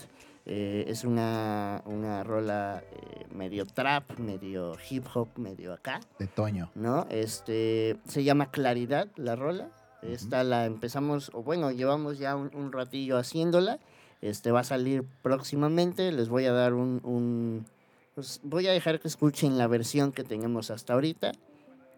Eh, 0.46 0.84
es 0.88 1.04
una, 1.04 1.82
una 1.86 2.22
rola 2.22 2.82
eh, 2.92 3.26
medio 3.32 3.64
trap, 3.64 4.18
medio 4.18 4.76
hip 4.90 5.06
hop, 5.14 5.28
medio 5.38 5.72
acá, 5.72 6.00
De 6.18 6.26
Toño. 6.26 6.70
¿no? 6.74 7.06
Este, 7.10 7.96
se 8.06 8.24
llama 8.24 8.50
Claridad 8.50 9.08
la 9.16 9.36
rola. 9.36 9.68
Esta 10.08 10.44
la 10.44 10.66
empezamos, 10.66 11.30
o 11.34 11.42
bueno, 11.42 11.70
llevamos 11.70 12.18
ya 12.18 12.36
un, 12.36 12.50
un 12.54 12.72
ratillo 12.72 13.16
haciéndola. 13.18 13.78
Este 14.20 14.50
va 14.52 14.60
a 14.60 14.64
salir 14.64 15.04
próximamente. 15.22 16.12
Les 16.12 16.28
voy 16.28 16.46
a 16.46 16.52
dar 16.52 16.74
un, 16.74 17.00
un- 17.04 17.66
pues, 18.14 18.40
voy 18.42 18.66
a 18.68 18.72
dejar 18.72 19.00
que 19.00 19.08
escuchen 19.08 19.58
la 19.58 19.66
versión 19.66 20.12
que 20.12 20.24
tenemos 20.24 20.70
hasta 20.70 20.92
ahorita. 20.94 21.32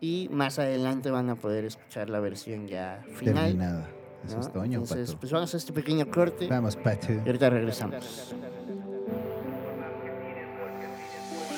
Y 0.00 0.28
más 0.30 0.58
adelante 0.58 1.10
van 1.10 1.30
a 1.30 1.36
poder 1.36 1.64
escuchar 1.64 2.10
la 2.10 2.20
versión 2.20 2.68
ya 2.68 3.02
final. 3.16 3.46
Terminada. 3.46 3.88
Eso 4.26 4.36
¿no? 4.36 4.40
es 4.42 4.52
Toño, 4.52 4.78
Entonces, 4.80 5.08
Pato. 5.10 5.20
pues 5.20 5.32
vamos 5.32 5.54
a 5.54 5.56
este 5.56 5.72
pequeño 5.72 6.10
corte. 6.10 6.46
Vamos, 6.48 6.76
Pato. 6.76 7.12
Y 7.12 7.18
ahorita 7.26 7.50
regresamos. 7.50 8.34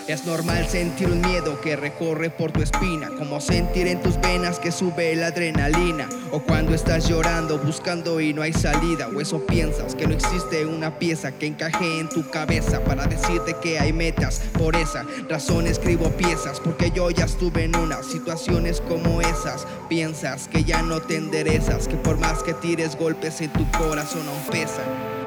Es 0.09 0.25
normal 0.25 0.66
sentir 0.66 1.07
un 1.09 1.21
miedo 1.21 1.61
que 1.61 1.77
recorre 1.77 2.31
por 2.31 2.51
tu 2.51 2.62
espina, 2.62 3.11
como 3.18 3.42
sentir 3.42 3.87
en 3.87 4.01
tus 4.01 4.18
venas 4.18 4.59
que 4.59 4.73
sube 4.73 5.14
la 5.14 5.27
adrenalina, 5.27 6.09
o 6.31 6.40
cuando 6.40 6.75
estás 6.75 7.07
llorando 7.07 7.59
buscando 7.59 8.18
y 8.18 8.33
no 8.33 8.40
hay 8.40 8.55
salida, 8.55 9.11
o 9.14 9.21
eso 9.21 9.44
piensas 9.44 9.94
que 9.94 10.07
no 10.07 10.14
existe 10.14 10.64
una 10.64 10.99
pieza 10.99 11.33
que 11.33 11.47
encaje 11.47 12.01
en 12.01 12.09
tu 12.09 12.27
cabeza 12.31 12.83
para 12.85 13.07
decirte 13.07 13.55
que 13.61 13.79
hay 13.79 13.92
metas. 13.92 14.40
Por 14.59 14.77
esa 14.77 15.05
razón 15.29 15.66
escribo 15.66 16.09
piezas, 16.12 16.59
porque 16.59 16.90
yo 16.90 17.11
ya 17.11 17.27
estuve 17.27 17.64
en 17.64 17.77
unas 17.77 18.07
situaciones 18.07 18.81
como 18.81 19.21
esas. 19.21 19.66
Piensas 19.90 20.49
que 20.49 20.64
ya 20.64 20.81
no 20.81 21.03
te 21.03 21.16
enderezas, 21.16 21.87
que 21.87 21.97
por 21.97 22.16
más 22.16 22.42
que 22.42 22.55
tires 22.55 22.97
golpes 22.97 23.42
en 23.42 23.53
tu 23.53 23.71
corazón 23.73 24.27
aún 24.27 24.51
pesan. 24.51 25.17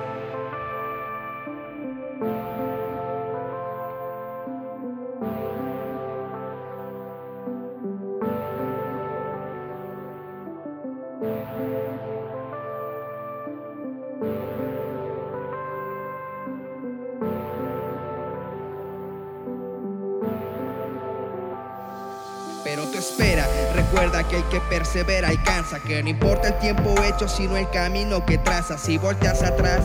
Persevera 24.82 25.28
alcanza, 25.28 25.80
que 25.80 26.02
no 26.02 26.10
importa 26.10 26.48
el 26.48 26.58
tiempo 26.58 26.96
hecho, 27.04 27.28
sino 27.28 27.56
el 27.56 27.70
camino 27.70 28.26
que 28.26 28.40
trazas. 28.40 28.82
Si 28.82 28.98
volteas 28.98 29.44
atrás 29.44 29.82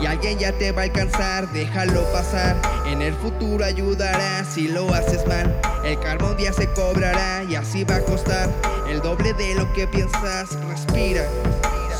y 0.00 0.06
alguien 0.06 0.38
ya 0.38 0.52
te 0.52 0.72
va 0.72 0.80
a 0.80 0.84
alcanzar, 0.84 1.52
déjalo 1.52 2.02
pasar. 2.12 2.56
En 2.86 3.02
el 3.02 3.12
futuro 3.12 3.62
ayudará 3.62 4.42
si 4.44 4.68
lo 4.68 4.94
haces 4.94 5.26
mal. 5.26 5.54
El 5.84 6.00
karma 6.00 6.30
un 6.30 6.38
día 6.38 6.54
se 6.54 6.66
cobrará 6.72 7.44
y 7.44 7.56
así 7.56 7.84
va 7.84 7.96
a 7.96 8.00
costar 8.00 8.48
el 8.88 9.02
doble 9.02 9.34
de 9.34 9.54
lo 9.54 9.70
que 9.74 9.86
piensas. 9.86 10.48
Respira. 10.66 11.24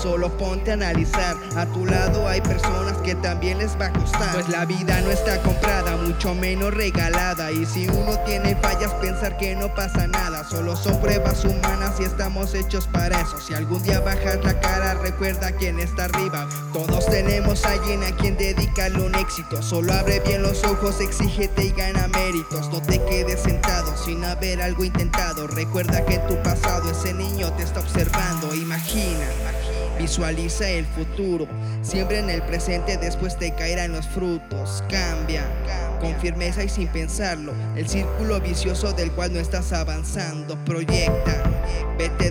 Solo 0.03 0.31
ponte 0.37 0.71
a 0.71 0.75
analizar, 0.75 1.37
a 1.57 1.67
tu 1.67 1.85
lado 1.85 2.29
hay 2.29 2.41
personas 2.41 2.97
que 2.99 3.17
también 3.17 3.59
les 3.59 3.77
va 3.81 3.87
a 3.87 3.93
costar. 3.93 4.33
Pues 4.33 4.49
la 4.49 4.65
vida 4.65 5.01
no 5.01 5.11
está 5.11 5.43
comprada, 5.43 5.97
mucho 5.97 6.37
menos 6.37 6.73
regalada. 6.73 7.51
Y 7.51 7.67
si 7.67 7.89
uno 7.89 8.17
tiene 8.25 8.55
fallas, 8.63 8.95
pensar 8.95 9.37
que 9.39 9.57
no 9.57 9.75
pasa 9.75 10.07
nada. 10.07 10.45
Solo 10.45 10.77
son 10.77 11.01
pruebas 11.01 11.45
humanas 11.45 11.97
y 11.99 12.05
estamos 12.05 12.55
hechos 12.55 12.87
para 12.87 13.21
eso. 13.21 13.41
Si 13.41 13.55
algún 13.55 13.83
día 13.83 13.99
bajas 13.99 14.39
la 14.45 14.61
cara, 14.61 14.95
recuerda 14.95 15.51
quién 15.51 15.81
está 15.81 16.05
arriba. 16.05 16.49
Todos 16.73 17.07
tenemos 17.07 17.65
a 17.65 17.73
alguien 17.73 18.05
a 18.05 18.13
quien 18.13 18.37
dedicarle 18.37 19.03
un 19.03 19.17
éxito. 19.17 19.61
Solo 19.65 19.93
abre 19.95 20.21
bien 20.21 20.43
los 20.43 20.63
ojos, 20.63 21.01
exígete 21.01 21.65
y 21.65 21.73
gana 21.73 22.07
méritos. 22.07 22.69
No 22.71 22.81
te 22.81 23.03
quedes 23.05 23.41
sentado 23.41 23.97
sin 23.97 24.25
haber 24.25 24.63
algo 24.63 24.85
intentado. 24.85 25.49
Recuerda 25.49 26.05
que 26.05 26.19
tu 26.19 26.41
pasado 26.45 26.93
ese 26.93 27.13
niño 27.15 27.53
te 27.55 27.65
está 27.65 27.81
observando. 27.81 28.55
Imagina. 28.55 29.27
Visualiza 29.99 30.69
el 30.69 30.87
futuro, 30.87 31.47
siembra 31.83 32.19
en 32.19 32.31
el 32.31 32.43
presente, 32.43 32.97
después 32.97 33.37
te 33.37 33.53
caerán 33.55 33.93
los 33.93 34.07
frutos. 34.07 34.85
Cambia 34.89 35.45
con 36.01 36.15
firmeza 36.17 36.63
y 36.63 36.69
sin 36.69 36.89
pensarlo, 36.89 37.53
el 37.77 37.89
círculo 37.89 38.41
vicioso 38.41 38.93
del 38.93 39.11
cual 39.13 39.33
no 39.33 39.41
estás 39.41 39.73
avanzando. 39.73 40.57
Proyecta, 40.65 41.48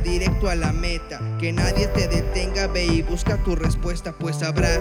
directo 0.08 0.50
a 0.50 0.56
la 0.56 0.72
meta, 0.72 1.20
que 1.40 1.52
nadie 1.52 1.88
te 1.88 2.08
detenga, 2.08 2.68
ve 2.68 2.86
y 2.86 3.02
busca 3.02 3.38
tu 3.44 3.56
respuesta, 3.56 4.14
pues 4.14 4.38
sabrás 4.38 4.80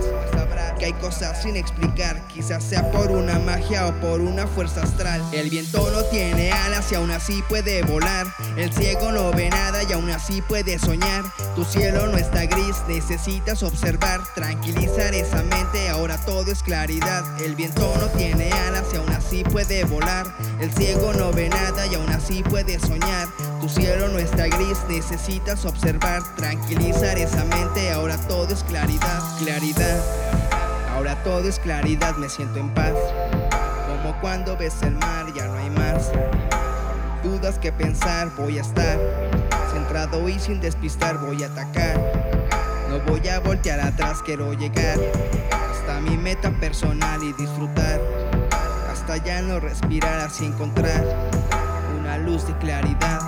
que 0.79 0.87
hay 0.87 0.93
cosas 0.95 1.43
sin 1.43 1.57
explicar, 1.57 2.27
quizás 2.29 2.63
sea 2.63 2.91
por 2.93 3.11
una 3.11 3.39
magia 3.39 3.87
o 3.87 3.93
por 3.95 4.21
una 4.21 4.47
fuerza 4.47 4.83
astral. 4.83 5.23
El 5.33 5.51
viento 5.51 5.91
no 5.91 6.03
tiene 6.05 6.53
alas 6.53 6.93
y 6.93 6.95
aún 6.95 7.11
así 7.11 7.43
puede 7.49 7.83
volar, 7.83 8.27
el 8.57 8.73
ciego 8.73 9.11
no 9.11 9.31
ve 9.33 9.49
nada 9.49 9.83
y 9.83 9.93
aún 9.93 10.11
así 10.11 10.43
puede 10.43 10.79
soñar. 10.79 11.25
Tu 11.55 11.65
cielo 11.65 12.07
no 12.07 12.19
está 12.19 12.45
gris, 12.47 12.77
necesitas 12.89 13.63
observar, 13.63 14.21
tranquilizar 14.35 15.15
esa 15.15 15.43
mente, 15.43 15.89
ahora 15.89 16.19
todo 16.25 16.51
es 16.53 16.63
claridad. 16.63 17.25
El 17.41 17.55
viento 17.55 17.95
no 17.99 18.07
tiene 18.19 18.53
alas 18.53 18.85
y 18.93 18.97
aún 18.97 19.11
así 19.11 19.45
puede 19.45 19.85
volar, 19.85 20.27
el 20.61 20.73
ciego 20.73 21.13
no 21.15 21.33
ve 21.33 21.49
nada 21.49 21.87
y 21.87 21.95
aún 21.95 22.11
así 22.11 22.43
puede 22.43 22.79
soñar. 22.79 23.29
Tu 23.61 23.69
cielo 23.69 24.09
no 24.09 24.19
está 24.19 24.47
gris, 24.47 24.79
necesitas 24.89 25.65
observar, 25.65 26.23
tranquilizar 26.37 27.19
esa 27.19 27.45
mente, 27.45 27.91
ahora 27.91 28.17
todo 28.29 28.53
es 28.53 28.63
claridad, 28.63 29.23
claridad. 29.39 30.01
Ahora 30.95 31.23
todo 31.25 31.49
es 31.49 31.59
claridad, 31.59 32.17
me 32.17 32.29
siento 32.29 32.59
en 32.59 32.73
paz. 32.75 32.95
Como 33.87 34.19
cuando 34.21 34.57
ves 34.57 34.83
el 34.83 34.95
mar, 34.95 35.27
ya 35.35 35.47
no 35.47 35.55
hay 35.55 35.71
más. 35.71 36.11
Dudas 37.25 37.59
que 37.59 37.73
pensar, 37.73 38.31
voy 38.37 38.59
a 38.59 38.61
estar 38.61 38.99
centrado 39.73 40.29
y 40.29 40.39
sin 40.39 40.61
despistar, 40.61 41.19
voy 41.19 41.43
a 41.43 41.47
atacar. 41.47 41.99
No 42.89 43.01
voy 43.01 43.27
a 43.29 43.41
voltear 43.41 43.81
atrás, 43.81 44.23
quiero 44.25 44.53
llegar 44.53 44.99
hasta 45.71 46.01
mi 46.01 46.17
meta 46.17 46.51
personal 46.61 47.23
y 47.23 47.33
disfrutar. 47.33 48.01
Hasta 48.91 49.17
ya 49.19 49.43
no 49.43 49.61
respirar, 49.61 50.21
así 50.21 50.47
encontrar 50.47 51.05
una 51.99 52.19
luz 52.19 52.47
de 52.47 52.57
claridad. 52.59 53.26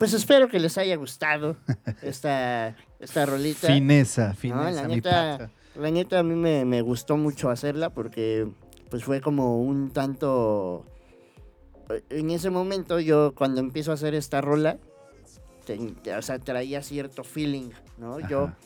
Pues 0.00 0.14
espero 0.14 0.48
que 0.48 0.58
les 0.58 0.78
haya 0.78 0.96
gustado 0.96 1.56
esta, 2.02 2.74
esta 2.98 3.26
rolita. 3.26 3.66
Fineza, 3.68 4.28
No, 4.28 4.34
fineza, 4.34 4.70
la 4.82 4.88
mi 4.88 4.94
neta, 4.96 5.10
pata. 5.38 5.50
la 5.76 5.90
neta 5.90 6.18
a 6.20 6.22
mí 6.22 6.34
me, 6.34 6.64
me 6.64 6.80
gustó 6.80 7.18
mucho 7.18 7.50
hacerla 7.50 7.90
porque 7.90 8.48
pues 8.90 9.04
fue 9.04 9.20
como 9.20 9.60
un 9.62 9.90
tanto... 9.90 10.86
En 12.08 12.30
ese 12.30 12.48
momento 12.48 12.98
yo 12.98 13.34
cuando 13.34 13.60
empiezo 13.60 13.90
a 13.90 13.94
hacer 13.94 14.14
esta 14.14 14.40
rola, 14.40 14.78
o 16.16 16.22
sea, 16.22 16.38
traía 16.38 16.82
cierto 16.82 17.22
feeling, 17.22 17.68
¿no? 17.98 18.20
Yo, 18.26 18.44
Ajá. 18.44 18.56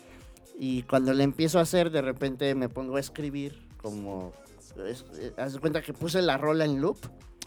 y 0.57 0.83
cuando 0.85 1.13
la 1.15 1.25
empiezo 1.25 1.59
a 1.59 1.63
hacer, 1.63 1.91
de 1.91 2.01
repente 2.01 2.55
me 2.55 2.69
pongo 2.69 2.95
a 2.97 3.01
escribir 3.01 3.67
como... 3.79 4.33
es- 4.89 5.05
eh, 5.19 5.33
haz 5.37 5.55
de 5.55 5.59
cuenta 5.59 5.83
que 5.83 5.93
puse 5.93 6.23
la 6.23 6.39
rola 6.39 6.65
en 6.65 6.81
loop 6.81 6.99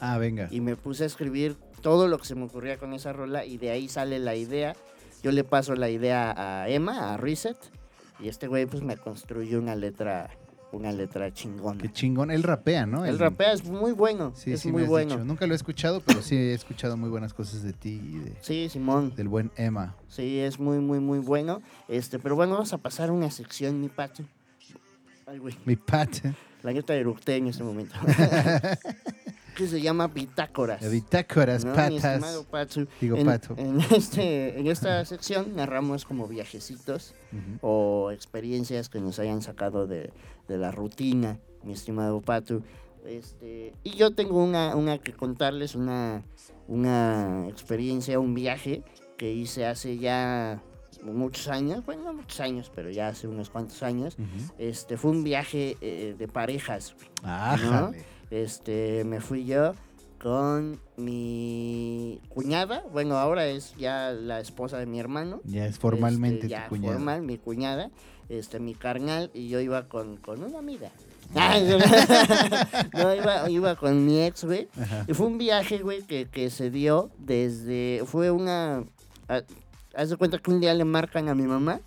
Ah, 0.02 0.17
venga. 0.17 0.50
y 0.52 0.60
me 0.60 0.76
puse 0.76 1.04
a 1.04 1.08
escribir 1.08 1.56
todo 1.81 2.07
lo 2.07 2.17
que 2.19 2.25
se 2.25 2.35
me 2.35 2.43
ocurría 2.45 2.77
con 2.77 2.93
esa 2.93 3.13
rola 3.13 3.45
y 3.45 3.57
de 3.57 3.71
ahí 3.71 3.87
sale 3.87 4.19
la 4.19 4.35
idea. 4.35 4.75
Yo 5.23 5.31
le 5.31 5.43
paso 5.43 5.75
la 5.75 5.89
idea 5.89 6.33
a 6.63 6.69
Emma, 6.69 7.13
a 7.13 7.17
Reset, 7.17 7.57
y 8.19 8.27
este 8.29 8.47
güey 8.47 8.65
pues 8.65 8.83
me 8.83 8.97
construyó 8.97 9.59
una 9.59 9.75
letra, 9.75 10.29
una 10.71 10.91
letra 10.91 11.33
chingona. 11.33 11.81
Qué 11.81 11.91
chingón. 11.91 12.29
Él 12.29 12.43
rapea, 12.43 12.85
¿no? 12.85 13.03
El 13.05 13.11
Él- 13.15 13.19
rapea 13.19 13.53
es 13.53 13.63
muy 13.65 13.93
bueno, 13.93 14.33
Sí, 14.35 14.53
es 14.53 14.61
sí, 14.61 14.71
muy 14.71 14.81
me 14.81 14.85
has 14.85 14.89
bueno. 14.89 15.15
dicho. 15.15 15.25
Nunca 15.25 15.47
lo 15.47 15.53
he 15.53 15.55
escuchado, 15.55 16.01
pero 16.01 16.21
sí 16.21 16.35
he 16.35 16.53
escuchado 16.53 16.97
muy 16.97 17.09
buenas 17.09 17.33
cosas 17.33 17.63
de 17.63 17.73
ti 17.73 17.99
y 18.03 18.19
de- 18.19 18.33
Sí, 18.41 18.69
Simón. 18.69 19.13
del 19.15 19.27
buen 19.27 19.51
Emma. 19.55 19.95
Sí, 20.07 20.39
es 20.39 20.59
muy, 20.59 20.77
muy, 20.79 20.99
muy 20.99 21.19
bueno. 21.19 21.61
Este, 21.87 22.19
pero 22.19 22.35
bueno, 22.35 22.53
vamos 22.53 22.73
a 22.73 22.77
pasar 22.77 23.09
una 23.11 23.31
sección, 23.31 23.81
mi 23.81 23.89
pato. 23.89 24.23
Ay, 25.25 25.39
güey, 25.39 25.55
Mi 25.65 25.75
pat. 25.75 26.09
la 26.63 26.71
neta 26.73 26.93
eructé 26.95 27.35
en 27.37 27.47
este 27.47 27.63
momento. 27.63 27.95
que 29.57 29.67
se 29.67 29.81
llama 29.81 30.07
Bitácoras. 30.07 30.81
De 30.81 30.89
bitácoras, 30.89 31.65
¿no? 31.65 31.71
Mi 31.71 31.77
patas. 31.77 31.95
estimado 31.95 32.43
Patu. 32.43 32.87
Digo, 33.01 33.17
en, 33.17 33.25
pato. 33.25 33.55
En, 33.58 33.81
este, 33.81 34.60
en 34.60 34.67
esta 34.67 35.03
sección 35.03 35.55
narramos 35.55 36.05
como 36.05 36.27
viajecitos 36.27 37.15
Ujú. 37.33 37.58
o 37.62 38.12
experiencias 38.12 38.87
que 38.87 38.99
nos 38.99 39.17
hayan 39.17 39.41
sacado 39.41 39.87
de, 39.87 40.12
de 40.47 40.58
la 40.60 40.69
rutina, 40.69 41.39
mi 41.63 41.73
estimado 41.73 42.21
Patu. 42.21 42.62
Este, 43.03 43.73
y 43.83 43.95
yo 43.95 44.12
tengo 44.13 44.43
una, 44.43 44.75
una 44.75 44.99
que 44.99 45.13
contarles, 45.13 45.73
una, 45.73 46.23
una 46.67 47.47
experiencia, 47.49 48.19
un 48.19 48.35
viaje 48.35 48.83
que 49.17 49.33
hice 49.33 49.65
hace 49.65 49.97
ya 49.97 50.62
muchos 51.01 51.47
años, 51.47 51.83
bueno, 51.83 52.03
no 52.03 52.13
muchos 52.13 52.39
años, 52.41 52.71
pero 52.75 52.91
ya 52.91 53.08
hace 53.08 53.27
unos 53.27 53.49
cuantos 53.49 53.81
años. 53.81 54.17
Ujú. 54.19 54.53
Este, 54.60 54.97
fue 54.97 55.10
un 55.10 55.23
viaje 55.23 55.77
eh, 55.81 56.15
de 56.15 56.27
parejas. 56.27 56.95
Ájale. 57.23 58.05
Este, 58.32 59.04
me 59.06 59.21
fui 59.21 59.46
yo 59.46 59.73
con 60.21 60.80
mi 60.98 62.19
cuñada, 62.30 62.84
bueno, 62.92 63.17
ahora 63.17 63.46
es 63.48 63.75
ya 63.78 64.12
la 64.12 64.40
esposa 64.40 64.78
de 64.80 64.86
mi 64.86 65.00
hermano. 65.00 65.42
Ya 65.46 65.65
es 65.67 65.78
formalmente 65.78 66.38
Este, 66.48 66.50
ya 66.50 66.67
tu 66.69 66.75
formal, 66.78 67.21
mi 67.21 67.38
cuñada, 67.38 67.92
este, 68.30 68.60
mi 68.60 68.73
carnal, 68.73 69.30
y 69.34 69.48
yo 69.48 69.60
iba 69.60 69.88
con, 69.88 70.17
con 70.17 70.44
una 70.44 70.60
amiga. 70.60 70.90
no, 72.94 73.13
iba, 73.15 73.50
iba 73.50 73.75
con 73.75 74.06
mi 74.06 74.21
ex, 74.21 74.44
güey. 74.46 74.67
Y 75.08 75.13
fue 75.13 75.28
un 75.28 75.38
viaje, 75.38 75.80
güey, 75.80 76.02
que, 76.04 76.25
que 76.28 76.50
se 76.50 76.69
dio 76.71 77.12
desde, 77.19 78.02
fue 78.06 78.32
una, 78.32 78.86
a- 79.28 79.44
haz 79.96 80.10
de 80.10 80.15
cuenta 80.17 80.38
que 80.40 80.52
un 80.52 80.60
día 80.60 80.73
le 80.73 80.86
marcan 80.86 81.28
a 81.30 81.36
mi 81.36 81.44
mamá 81.44 81.82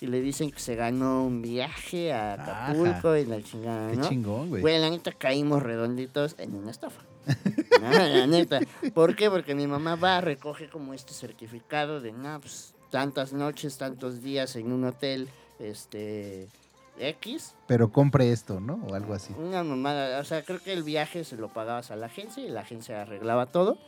Y 0.00 0.06
le 0.06 0.20
dicen 0.20 0.50
que 0.50 0.58
se 0.58 0.74
ganó 0.74 1.24
un 1.24 1.40
viaje 1.40 2.12
a 2.12 2.34
Acapulco 2.34 3.16
y 3.16 3.24
la 3.24 3.42
chingada, 3.42 3.90
Qué 3.90 3.96
¿no? 3.96 4.08
chingón, 4.08 4.48
güey. 4.48 4.62
Güey, 4.62 4.78
la 4.80 4.90
neta 4.90 5.12
caímos 5.12 5.62
redonditos 5.62 6.34
en 6.38 6.54
una 6.54 6.70
estafa. 6.70 7.02
No, 7.80 7.90
la 7.90 8.26
neta. 8.26 8.60
¿Por 8.94 9.14
qué? 9.14 9.28
Porque 9.28 9.54
mi 9.54 9.66
mamá 9.66 9.96
va, 9.96 10.20
recoge 10.20 10.68
como 10.68 10.94
este 10.94 11.12
certificado 11.12 12.00
de, 12.00 12.12
no, 12.12 12.40
pues, 12.40 12.74
tantas 12.90 13.32
noches, 13.32 13.76
tantos 13.76 14.22
días 14.22 14.56
en 14.56 14.72
un 14.72 14.84
hotel, 14.84 15.28
este, 15.58 16.48
X. 16.98 17.54
Pero 17.66 17.90
compre 17.90 18.32
esto, 18.32 18.60
¿no? 18.60 18.80
O 18.88 18.94
algo 18.94 19.12
así. 19.12 19.34
Una 19.36 19.62
mamada, 19.64 20.18
o 20.20 20.24
sea, 20.24 20.42
creo 20.42 20.60
que 20.60 20.72
el 20.72 20.82
viaje 20.82 21.24
se 21.24 21.36
lo 21.36 21.48
pagabas 21.52 21.90
a 21.90 21.96
la 21.96 22.06
agencia 22.06 22.42
y 22.44 22.48
la 22.48 22.60
agencia 22.60 23.02
arreglaba 23.02 23.46
todo 23.46 23.78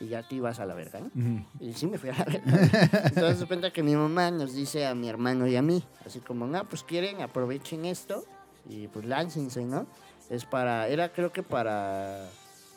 y 0.00 0.08
ya 0.08 0.22
te 0.22 0.34
ibas 0.36 0.60
a 0.60 0.66
la 0.66 0.74
verga, 0.74 1.00
¿no? 1.00 1.06
Ujú. 1.06 1.44
Y 1.60 1.72
sí 1.72 1.86
me 1.86 1.98
fui 1.98 2.10
a 2.10 2.12
la 2.18 2.24
verga. 2.24 3.00
Entonces 3.06 3.38
se 3.38 3.46
cuenta 3.46 3.72
que 3.72 3.82
mi 3.82 3.96
mamá 3.96 4.30
nos 4.30 4.52
dice 4.54 4.86
a 4.86 4.94
mi 4.94 5.08
hermano 5.08 5.46
y 5.46 5.56
a 5.56 5.62
mí, 5.62 5.82
así 6.04 6.20
como, 6.20 6.46
no, 6.46 6.64
pues 6.68 6.82
quieren, 6.82 7.22
aprovechen 7.22 7.84
esto 7.84 8.24
y 8.68 8.88
pues 8.88 9.04
láncense, 9.06 9.64
¿no? 9.64 9.86
Es 10.28 10.44
para, 10.44 10.88
era 10.88 11.12
creo 11.12 11.32
que 11.32 11.42
para, 11.42 12.28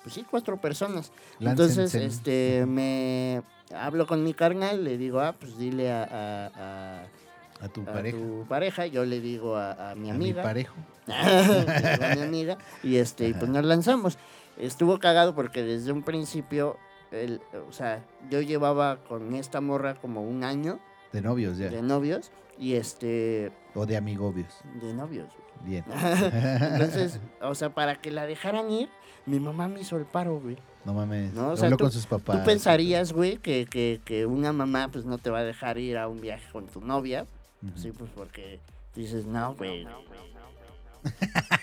pues 0.04 0.14
sí, 0.16 0.26
cuatro 0.30 0.58
personas. 0.62 1.12
Entonces, 1.40 1.94
este, 1.96 2.66
me 2.68 3.42
hablo 3.76 4.06
con 4.08 4.24
mi 4.24 4.34
carnal, 4.34 4.84
le 4.84 4.98
digo, 4.98 5.20
ah, 5.20 5.34
pues 5.40 5.58
dile 5.58 5.92
a, 5.92 6.04
a- 6.04 6.52
a- 6.56 7.66
A 7.66 7.68
tu 7.70 7.82
a 7.82 7.86
pareja. 7.86 8.18
tu 8.18 8.46
pareja, 8.48 8.86
yo 8.86 9.04
le 9.04 9.20
digo 9.20 9.56
a, 9.58 9.92
a 9.92 9.96
mi 9.96 10.10
a 10.10 10.14
mi 10.14 10.26
amiga. 10.30 10.44
parejo. 10.44 10.76
A 11.10 12.16
mi 12.16 12.22
amiga 12.22 12.58
y 12.84 12.98
este 12.98 13.28
y 13.30 13.34
pues 13.34 13.50
nos 13.50 13.66
lanzamos. 13.66 14.18
Estuvo 14.58 15.00
cagado 15.00 15.34
porque 15.34 15.64
desde 15.64 15.92
un 15.92 16.04
principio, 16.04 16.78
el, 17.12 17.42
o 17.68 17.72
sea, 17.72 18.04
yo 18.30 18.42
llevaba 18.42 18.98
con 19.04 19.34
esta 19.36 19.62
morra 19.62 19.96
como 19.96 20.22
un 20.24 20.44
año 20.44 20.80
De 21.12 21.22
novios 21.22 21.58
ya. 21.58 21.70
de 21.70 21.82
novios 21.82 22.32
y 22.58 22.74
este 22.76 23.52
O 23.76 23.86
de 23.86 23.98
amigobios. 23.98 24.54
de 24.82 24.94
novios. 24.94 25.28
güey. 25.28 25.72
Bien. 25.72 25.84
Entonces, 25.92 27.20
o 27.42 27.54
sea, 27.56 27.70
para 27.74 27.96
que 28.00 28.12
la 28.12 28.26
dejaran 28.26 28.72
ir, 28.72 28.90
mi 29.26 29.40
mamá 29.40 29.68
me 29.68 29.82
hizo 29.82 29.98
el 29.98 30.06
paro, 30.06 30.40
güey. 30.40 30.58
No 30.86 30.94
mames. 30.94 31.34
No, 31.34 31.50
o 31.52 31.58
sea, 31.58 31.66
Habló 31.66 31.78
tú- 31.78 31.84
con 31.86 31.92
sus 31.92 32.06
papás. 32.06 32.38
Tú 32.40 32.46
pensarías, 32.46 33.12
güey, 33.12 33.38
que, 33.38 33.66
que, 33.66 34.00
que 34.06 34.26
una 34.26 34.54
mamá 34.54 34.88
pues 34.92 35.04
no 35.06 35.18
te 35.18 35.30
va 35.30 35.40
a 35.40 35.44
dejar 35.44 35.78
ir 35.78 35.98
a 35.98 36.08
un 36.08 36.22
viaje 36.22 36.50
con 36.54 36.68
tu 36.68 36.80
novia, 36.80 37.26
sí, 37.76 37.92
pues 37.92 38.10
porque 38.16 38.60
dices, 38.96 39.26
no, 39.26 39.54
güey. 39.56 39.86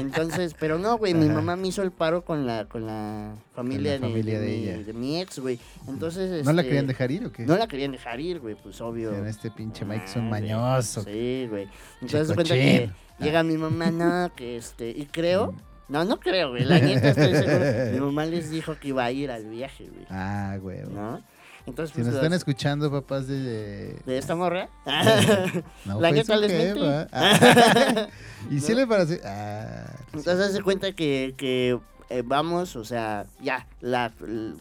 Entonces, 0.00 0.54
pero 0.58 0.78
no, 0.78 0.98
güey, 0.98 1.14
mi 1.14 1.28
mamá 1.28 1.56
me 1.56 1.68
hizo 1.68 1.82
el 1.82 1.90
paro 1.92 2.24
con 2.24 2.46
la, 2.46 2.64
con 2.66 2.86
la 2.86 3.34
familia, 3.54 3.92
Con 3.98 4.02
la 4.02 4.08
familia 4.08 4.40
de, 4.40 4.46
de 4.46 4.52
mi, 4.56 4.62
ella. 4.68 4.78
de 4.84 4.92
mi 4.92 5.20
ex, 5.20 5.38
güey. 5.38 5.58
Entonces, 5.88 6.44
¿No 6.44 6.52
la 6.52 6.62
este, 6.62 6.68
querían 6.70 6.86
dejar 6.86 7.10
ir 7.10 7.26
o 7.26 7.32
qué? 7.32 7.44
No 7.44 7.56
la 7.56 7.66
querían 7.68 7.92
dejar 7.92 8.20
ir, 8.20 8.40
güey, 8.40 8.54
pues 8.54 8.80
obvio. 8.80 9.14
En 9.14 9.26
este 9.26 9.50
pinche 9.50 9.84
Mike 9.84 10.04
es 10.06 10.16
un 10.16 10.26
Ah, 10.26 10.30
mañoso. 10.30 11.02
Sí, 11.02 11.46
güey. 11.48 11.68
Entonces, 12.00 12.34
cuenta 12.34 12.54
que 12.54 12.90
llega 13.18 13.42
mi 13.42 13.56
mamá, 13.56 13.90
no, 13.90 14.34
que 14.34 14.56
este, 14.56 14.90
y 14.90 15.06
creo, 15.06 15.54
no, 15.88 16.04
no 16.04 16.18
creo, 16.20 16.50
güey, 16.50 16.64
la 16.64 16.78
neta 16.78 17.08
estoy 17.10 17.34
seguro. 17.34 17.64
Mi 17.92 18.00
mamá 18.00 18.24
les 18.24 18.50
dijo 18.50 18.76
que 18.78 18.88
iba 18.88 19.04
a 19.04 19.10
ir 19.12 19.30
al 19.30 19.44
viaje, 19.46 19.88
güey, 19.88 20.06
Ah, 20.08 20.56
güey. 20.60 20.80
¿no? 20.88 21.22
Entonces, 21.66 21.90
Si 21.94 22.00
pues, 22.00 22.06
nos 22.06 22.14
están 22.16 22.30
los- 22.30 22.38
escuchando, 22.38 22.90
papás 22.90 23.26
de... 23.28 23.96
de 24.06 24.18
esta 24.18 24.34
morra. 24.34 24.68
No 25.84 26.00
La 26.00 26.08
fue 26.08 26.12
neta 26.18 26.36
les 26.36 26.52
mentí. 26.52 26.80
Ah. 27.12 28.08
y 28.50 28.54
¿No? 28.56 28.74
le 28.74 28.86
parece... 28.86 29.20
Ah, 29.24 29.86
Entonces 30.12 30.52
se 30.52 30.62
cuenta 30.62 30.92
que, 30.92 31.34
que 31.36 31.78
eh, 32.08 32.22
vamos, 32.24 32.76
o 32.76 32.84
sea, 32.84 33.26
ya, 33.40 33.66
la, 33.80 34.12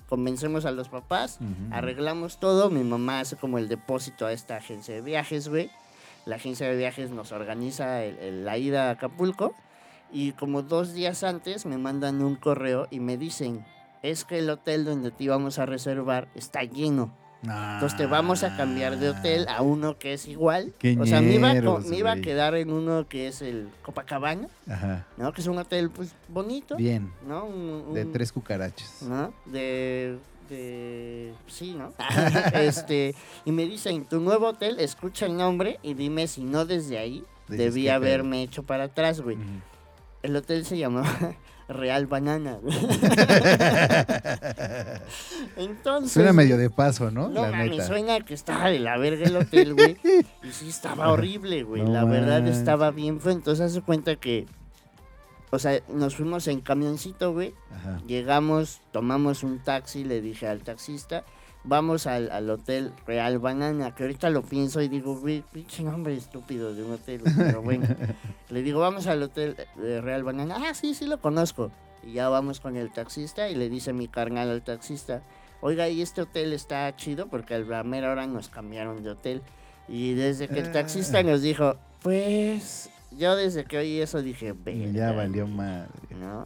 convencemos 0.07 0.65
a 0.65 0.71
los 0.71 0.89
papás, 0.89 1.39
arreglamos 1.71 2.39
todo, 2.39 2.69
mi 2.69 2.83
mamá 2.83 3.21
hace 3.21 3.35
como 3.37 3.57
el 3.57 3.67
depósito 3.69 4.25
a 4.25 4.31
esta 4.33 4.57
agencia 4.57 4.93
de 4.93 5.01
viajes, 5.01 5.47
güey. 5.47 5.71
La 6.25 6.35
agencia 6.35 6.67
de 6.69 6.75
viajes 6.75 7.09
nos 7.11 7.31
organiza 7.31 8.03
el- 8.03 8.17
el- 8.19 8.45
la 8.45 8.57
ida 8.57 8.89
a 8.89 8.91
Acapulco 8.91 9.55
y 10.11 10.33
como 10.33 10.61
dos 10.63 10.93
días 10.93 11.23
antes 11.23 11.65
me 11.65 11.77
mandan 11.77 12.21
un 12.21 12.35
correo 12.35 12.87
y 12.91 12.99
me 12.99 13.17
dicen, 13.17 13.65
es 14.03 14.25
que 14.25 14.39
el 14.39 14.49
hotel 14.49 14.85
donde 14.85 15.11
te 15.11 15.23
íbamos 15.25 15.59
a 15.59 15.65
reservar 15.65 16.27
está 16.35 16.63
lleno. 16.63 17.13
Entonces 17.41 17.97
te 17.97 18.05
vamos 18.05 18.43
a 18.43 18.57
cambiar 18.57 18.97
de 18.97 19.11
hotel 19.11 19.47
a 19.47 19.61
uno 19.61 19.97
que 19.97 20.11
es 20.13 20.27
igual. 20.27 20.73
O 20.99 21.05
sea, 21.05 21.21
me 21.21 21.35
iba, 21.35 21.51
a 21.51 21.53
me 21.79 21.95
iba 21.97 22.11
a 22.11 22.17
quedar 22.17 22.53
en 22.55 22.69
uno 22.69 23.07
que 23.07 23.27
es 23.29 23.41
el 23.41 23.69
Copacabana, 23.81 24.49
Ajá. 24.69 25.05
¿no? 25.15 25.31
Que 25.31 25.39
es 25.39 25.47
un 25.47 25.57
hotel 25.57 25.89
pues 25.89 26.11
bonito, 26.27 26.75
Bien. 26.75 27.09
¿no? 27.25 27.45
Un- 27.45 27.93
De 27.93 28.03
un- 28.03 28.11
tres 28.11 28.33
cucarachas. 28.33 29.03
¿no? 29.03 29.33
De, 29.45 30.17
de, 30.49 31.33
sí, 31.47 31.75
¿no? 31.77 31.93
este, 32.53 33.15
y 33.45 33.53
me 33.53 33.65
dicen, 33.65 34.03
tu 34.03 34.19
nuevo 34.19 34.47
hotel, 34.47 34.77
escucha 34.81 35.25
el 35.25 35.37
nombre 35.37 35.79
y 35.81 35.93
dime 35.93 36.27
si 36.27 36.43
no 36.43 36.65
desde 36.65 36.97
ahí 36.97 37.23
Dices, 37.47 37.57
debí 37.65 37.83
¿qué 37.83 37.87
pedo? 37.87 37.95
haberme 37.95 38.43
hecho 38.43 38.63
para 38.63 38.83
atrás, 38.85 39.21
güey. 39.21 39.37
Ujú. 39.37 39.45
El 40.23 40.35
hotel 40.35 40.65
se 40.65 40.77
llamaba 40.77 41.07
Real 41.69 42.07
Banana. 42.07 42.59
Entonces... 45.55 46.11
Suena 46.11 46.33
medio 46.33 46.57
de 46.57 46.71
paso, 46.71 47.11
¿no? 47.11 47.29
No 47.29 47.43
la 47.43 47.51
mames, 47.51 47.71
neta. 47.71 47.87
suena 47.87 48.19
que 48.21 48.33
estaba 48.33 48.69
de 48.69 48.79
la 48.79 48.97
verga 48.97 49.25
el 49.27 49.37
hotel, 49.37 49.75
güey. 49.75 49.97
Y 50.43 50.51
sí, 50.51 50.69
estaba 50.69 51.11
horrible, 51.11 51.61
güey. 51.63 51.83
No 51.83 51.91
la 51.91 52.05
verdad 52.05 52.47
estaba 52.47 52.89
bien 52.91 53.21
feo. 53.21 53.33
Entonces, 53.33 53.71
hace 53.71 53.81
cuenta 53.81 54.15
que. 54.15 54.47
O 55.51 55.59
sea, 55.59 55.79
nos 55.89 56.15
fuimos 56.15 56.47
en 56.47 56.61
camioncito, 56.61 57.33
güey. 57.33 57.53
Ajá. 57.71 58.01
Llegamos, 58.07 58.81
tomamos 58.91 59.43
un 59.43 59.59
taxi, 59.59 60.03
le 60.03 60.21
dije 60.21 60.47
al 60.47 60.61
taxista. 60.61 61.23
Vamos 61.65 62.07
al, 62.07 62.31
al 62.31 62.49
hotel 62.49 62.91
Real 63.05 63.37
Banana, 63.37 63.93
que 63.93 64.03
ahorita 64.03 64.29
lo 64.29 64.41
pienso 64.43 64.81
y 64.81 64.87
digo, 64.87 65.19
güey, 65.19 65.43
pinche 65.51 65.83
nombre 65.83 66.15
estúpido 66.15 66.73
de 66.73 66.83
un 66.83 66.93
hotel, 66.93 67.21
pero 67.37 67.61
bueno. 67.61 67.85
le 68.49 68.61
digo, 68.61 68.79
vamos 68.79 69.07
al 69.07 69.21
hotel 69.21 69.55
eh, 69.83 69.99
Real 70.01 70.23
Banana. 70.23 70.55
Ah, 70.57 70.73
sí, 70.73 70.93
sí 70.93 71.05
lo 71.05 71.19
conozco. 71.19 71.71
Y 72.03 72.13
ya 72.13 72.29
vamos 72.29 72.59
con 72.61 72.77
el 72.77 72.91
taxista 72.93 73.49
y 73.49 73.55
le 73.55 73.69
dice 73.69 73.91
mi 73.91 74.07
carnal 74.07 74.49
al 74.49 74.61
taxista, 74.63 75.21
oiga, 75.61 75.89
y 75.89 76.01
este 76.01 76.21
hotel 76.21 76.53
está 76.53 76.95
chido 76.95 77.27
porque 77.27 77.55
a 77.55 77.59
la 77.59 77.83
mera 77.83 78.11
hora 78.11 78.25
nos 78.25 78.47
cambiaron 78.47 79.03
de 79.03 79.09
hotel. 79.09 79.41
Y 79.89 80.13
desde 80.13 80.47
que 80.47 80.59
el 80.59 80.71
taxista 80.71 81.23
nos 81.23 81.41
dijo, 81.41 81.75
pues 82.01 82.89
yo 83.11 83.35
desde 83.35 83.65
que 83.65 83.77
oí 83.79 83.99
eso 83.99 84.21
dije, 84.21 84.47
ya 84.47 84.53
"Verga, 84.63 85.11
valió 85.11 85.47
madre. 85.47 85.89
¿no? 86.11 86.45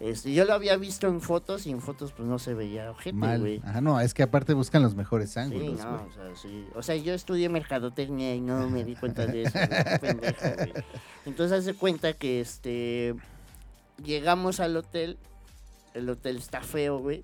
Este, 0.00 0.32
yo 0.32 0.46
lo 0.46 0.54
había 0.54 0.76
visto 0.78 1.06
en 1.08 1.20
fotos 1.20 1.66
y 1.66 1.70
en 1.70 1.82
fotos 1.82 2.12
pues 2.12 2.26
no 2.26 2.38
se 2.38 2.54
veía 2.54 2.90
ojete, 2.90 3.16
güey. 3.38 3.60
Ajá, 3.64 3.82
no, 3.82 4.00
es 4.00 4.14
que 4.14 4.22
aparte 4.22 4.54
buscan 4.54 4.82
los 4.82 4.94
mejores 4.94 5.30
Sí, 5.32 5.40
ángulos, 5.40 5.78
no, 5.84 5.98
güey. 5.98 6.08
o 6.08 6.12
sea, 6.14 6.36
sí. 6.36 6.66
O 6.74 6.82
sea, 6.82 6.96
yo 6.96 7.12
estudié 7.12 7.50
mercadotecnia 7.50 8.34
y 8.34 8.40
no 8.40 8.68
me 8.70 8.82
di 8.82 8.96
cuenta 8.96 9.26
de 9.26 9.42
eso. 9.42 9.58
Entonces 11.26 11.58
hace 11.58 11.74
cuenta 11.74 12.14
que 12.14 12.40
este 12.40 13.14
llegamos 14.02 14.58
al 14.60 14.76
hotel, 14.76 15.18
el 15.94 16.08
hotel 16.08 16.38
está 16.38 16.62
feo, 16.62 16.98
güey. 16.98 17.22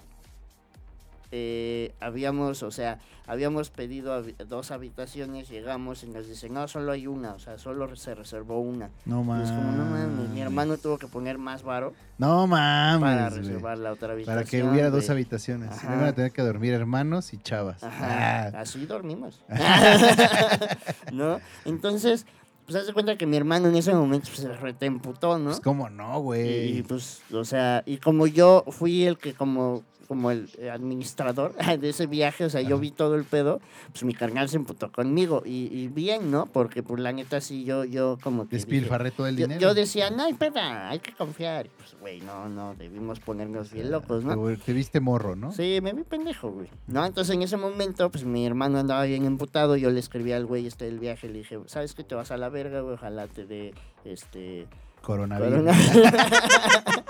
Eh, 1.33 1.95
habíamos, 2.01 2.63
o 2.63 2.71
sea, 2.71 2.99
habíamos 3.27 3.71
pedido 3.71 4.23
dos 4.49 4.71
habitaciones, 4.71 5.49
llegamos 5.49 6.05
y 6.05 6.07
nos 6.07 6.29
dicen, 6.29 6.55
no, 6.55 6.69
solo 6.69 6.93
hay 6.93 7.07
una, 7.09 7.35
o 7.35 7.39
sea, 7.41 7.59
solo 7.59 7.95
se 7.97 8.15
reservó 8.15 8.61
una. 8.61 8.91
No 9.05 9.23
Y 9.23 9.25
mames. 9.25 9.51
es 9.51 9.57
como, 9.57 9.73
no 9.73 9.85
mames, 9.87 10.29
mi 10.31 10.41
hermano 10.41 10.77
tuvo 10.79 10.99
que 10.99 11.09
poner 11.09 11.37
más 11.39 11.63
varo 11.65 11.93
No 12.19 12.47
para 12.49 12.99
mames, 12.99 13.31
güey. 13.33 13.43
reservar 13.49 13.79
la 13.79 13.93
otra 13.93 14.13
habitación. 14.13 14.37
Para 14.37 14.49
que 14.49 14.63
hubiera 14.63 14.91
dos 14.91 15.11
habitaciones. 15.11 15.71
Van 15.85 16.05
a 16.05 16.13
tener 16.13 16.31
que 16.33 16.43
dormir 16.43 16.73
hermanos 16.75 17.33
y 17.33 17.39
chavas. 17.39 17.83
Ajá, 17.83 18.47
Ah. 18.49 18.61
así 18.61 18.87
dormimos. 18.87 19.41
¿No? 21.13 21.41
Entonces, 21.65 22.27
pues 22.65 22.77
haz 22.77 22.87
de 22.87 22.93
cuenta 22.93 23.17
que 23.17 23.27
mi 23.27 23.37
hermano 23.37 23.69
en 23.69 23.77
ese 23.77 23.95
momento 23.95 24.27
pues, 24.29 24.41
se 24.41 24.53
retemputó, 24.57 25.39
¿no? 25.39 25.47
Pues 25.51 25.61
cómo 25.61 25.89
no, 25.89 26.19
y 26.19 26.23
güey. 26.23 26.83
pues, 26.83 27.23
o 27.33 27.45
sea, 27.45 27.83
y 27.87 27.99
como 27.99 28.27
yo 28.27 28.65
fui 28.71 29.05
el 29.05 29.19
que 29.19 29.35
como 29.35 29.83
como 30.07 30.31
el 30.31 30.49
administrador 30.73 31.55
de 31.81 31.89
ese 31.89 32.07
viaje, 32.07 32.45
o 32.45 32.51
sea, 32.51 32.61
yo 32.63 32.79
vi 32.79 32.91
todo 32.91 33.15
el 33.15 33.25
pedo, 33.25 33.61
pues 33.93 34.05
mi 34.05 34.15
carnal 34.15 34.49
se 34.49 34.57
emputó 34.57 34.91
conmigo. 34.91 35.43
Y, 35.45 35.69
y 35.73 35.89
bien, 35.89 36.31
¿no? 36.31 36.47
Porque 36.47 36.83
pues 36.83 37.01
la 37.01 37.13
neta 37.13 37.41
sí, 37.41 37.65
yo, 37.65 37.85
yo 37.85 38.19
como 38.23 38.49
que... 38.49 38.57
Despilfarré 38.57 39.11
todo 39.11 39.27
el 39.27 39.37
yo, 39.37 39.47
dinero. 39.47 39.61
yo 39.61 39.75
decía, 39.75 40.11
no 40.11 40.25
hay 40.25 40.35
peda, 40.35 40.89
hay 40.89 40.99
que 40.99 41.13
confiar. 41.13 41.67
Y, 41.67 41.71
Pues, 41.77 41.97
güey, 42.01 42.21
no, 42.21 42.49
no, 42.49 42.75
debimos 42.75 43.21
ponernos 43.21 43.73
bien 43.73 43.91
locos, 43.91 44.25
¿no? 44.25 44.47
Te, 44.47 44.57
te 44.57 44.73
viste 44.73 45.01
morro, 45.01 45.37
¿no? 45.37 45.53
Sí, 45.53 45.81
me 45.83 45.93
vi 45.93 46.03
pendejo, 46.03 46.51
güey. 46.51 46.69
No, 46.87 47.05
entonces 47.05 47.35
en 47.35 47.43
ese 47.43 47.57
momento, 47.57 48.11
pues 48.11 48.25
mi 48.25 48.47
hermano 48.47 48.79
andaba 48.79 49.05
bien 49.05 49.25
emputado. 49.25 49.77
Yo 49.77 49.91
le 49.91 50.01
escribí 50.01 50.33
al 50.33 50.47
güey 50.47 50.67
este 50.67 50.85
del 50.87 50.99
viaje. 50.99 51.29
Le 51.29 51.39
dije, 51.39 51.59
¿sabes 51.67 51.95
qué? 51.95 52.05
Te 52.05 52.15
vas 52.15 52.31
a 52.31 52.37
la 52.37 52.49
verga, 52.49 52.81
güey. 52.81 52.95
Ojalá 52.95 53.27
te 53.27 53.47
dé 53.47 53.75
este. 54.05 54.67
Coronavirus. 55.07 55.53
corona". 55.53 55.73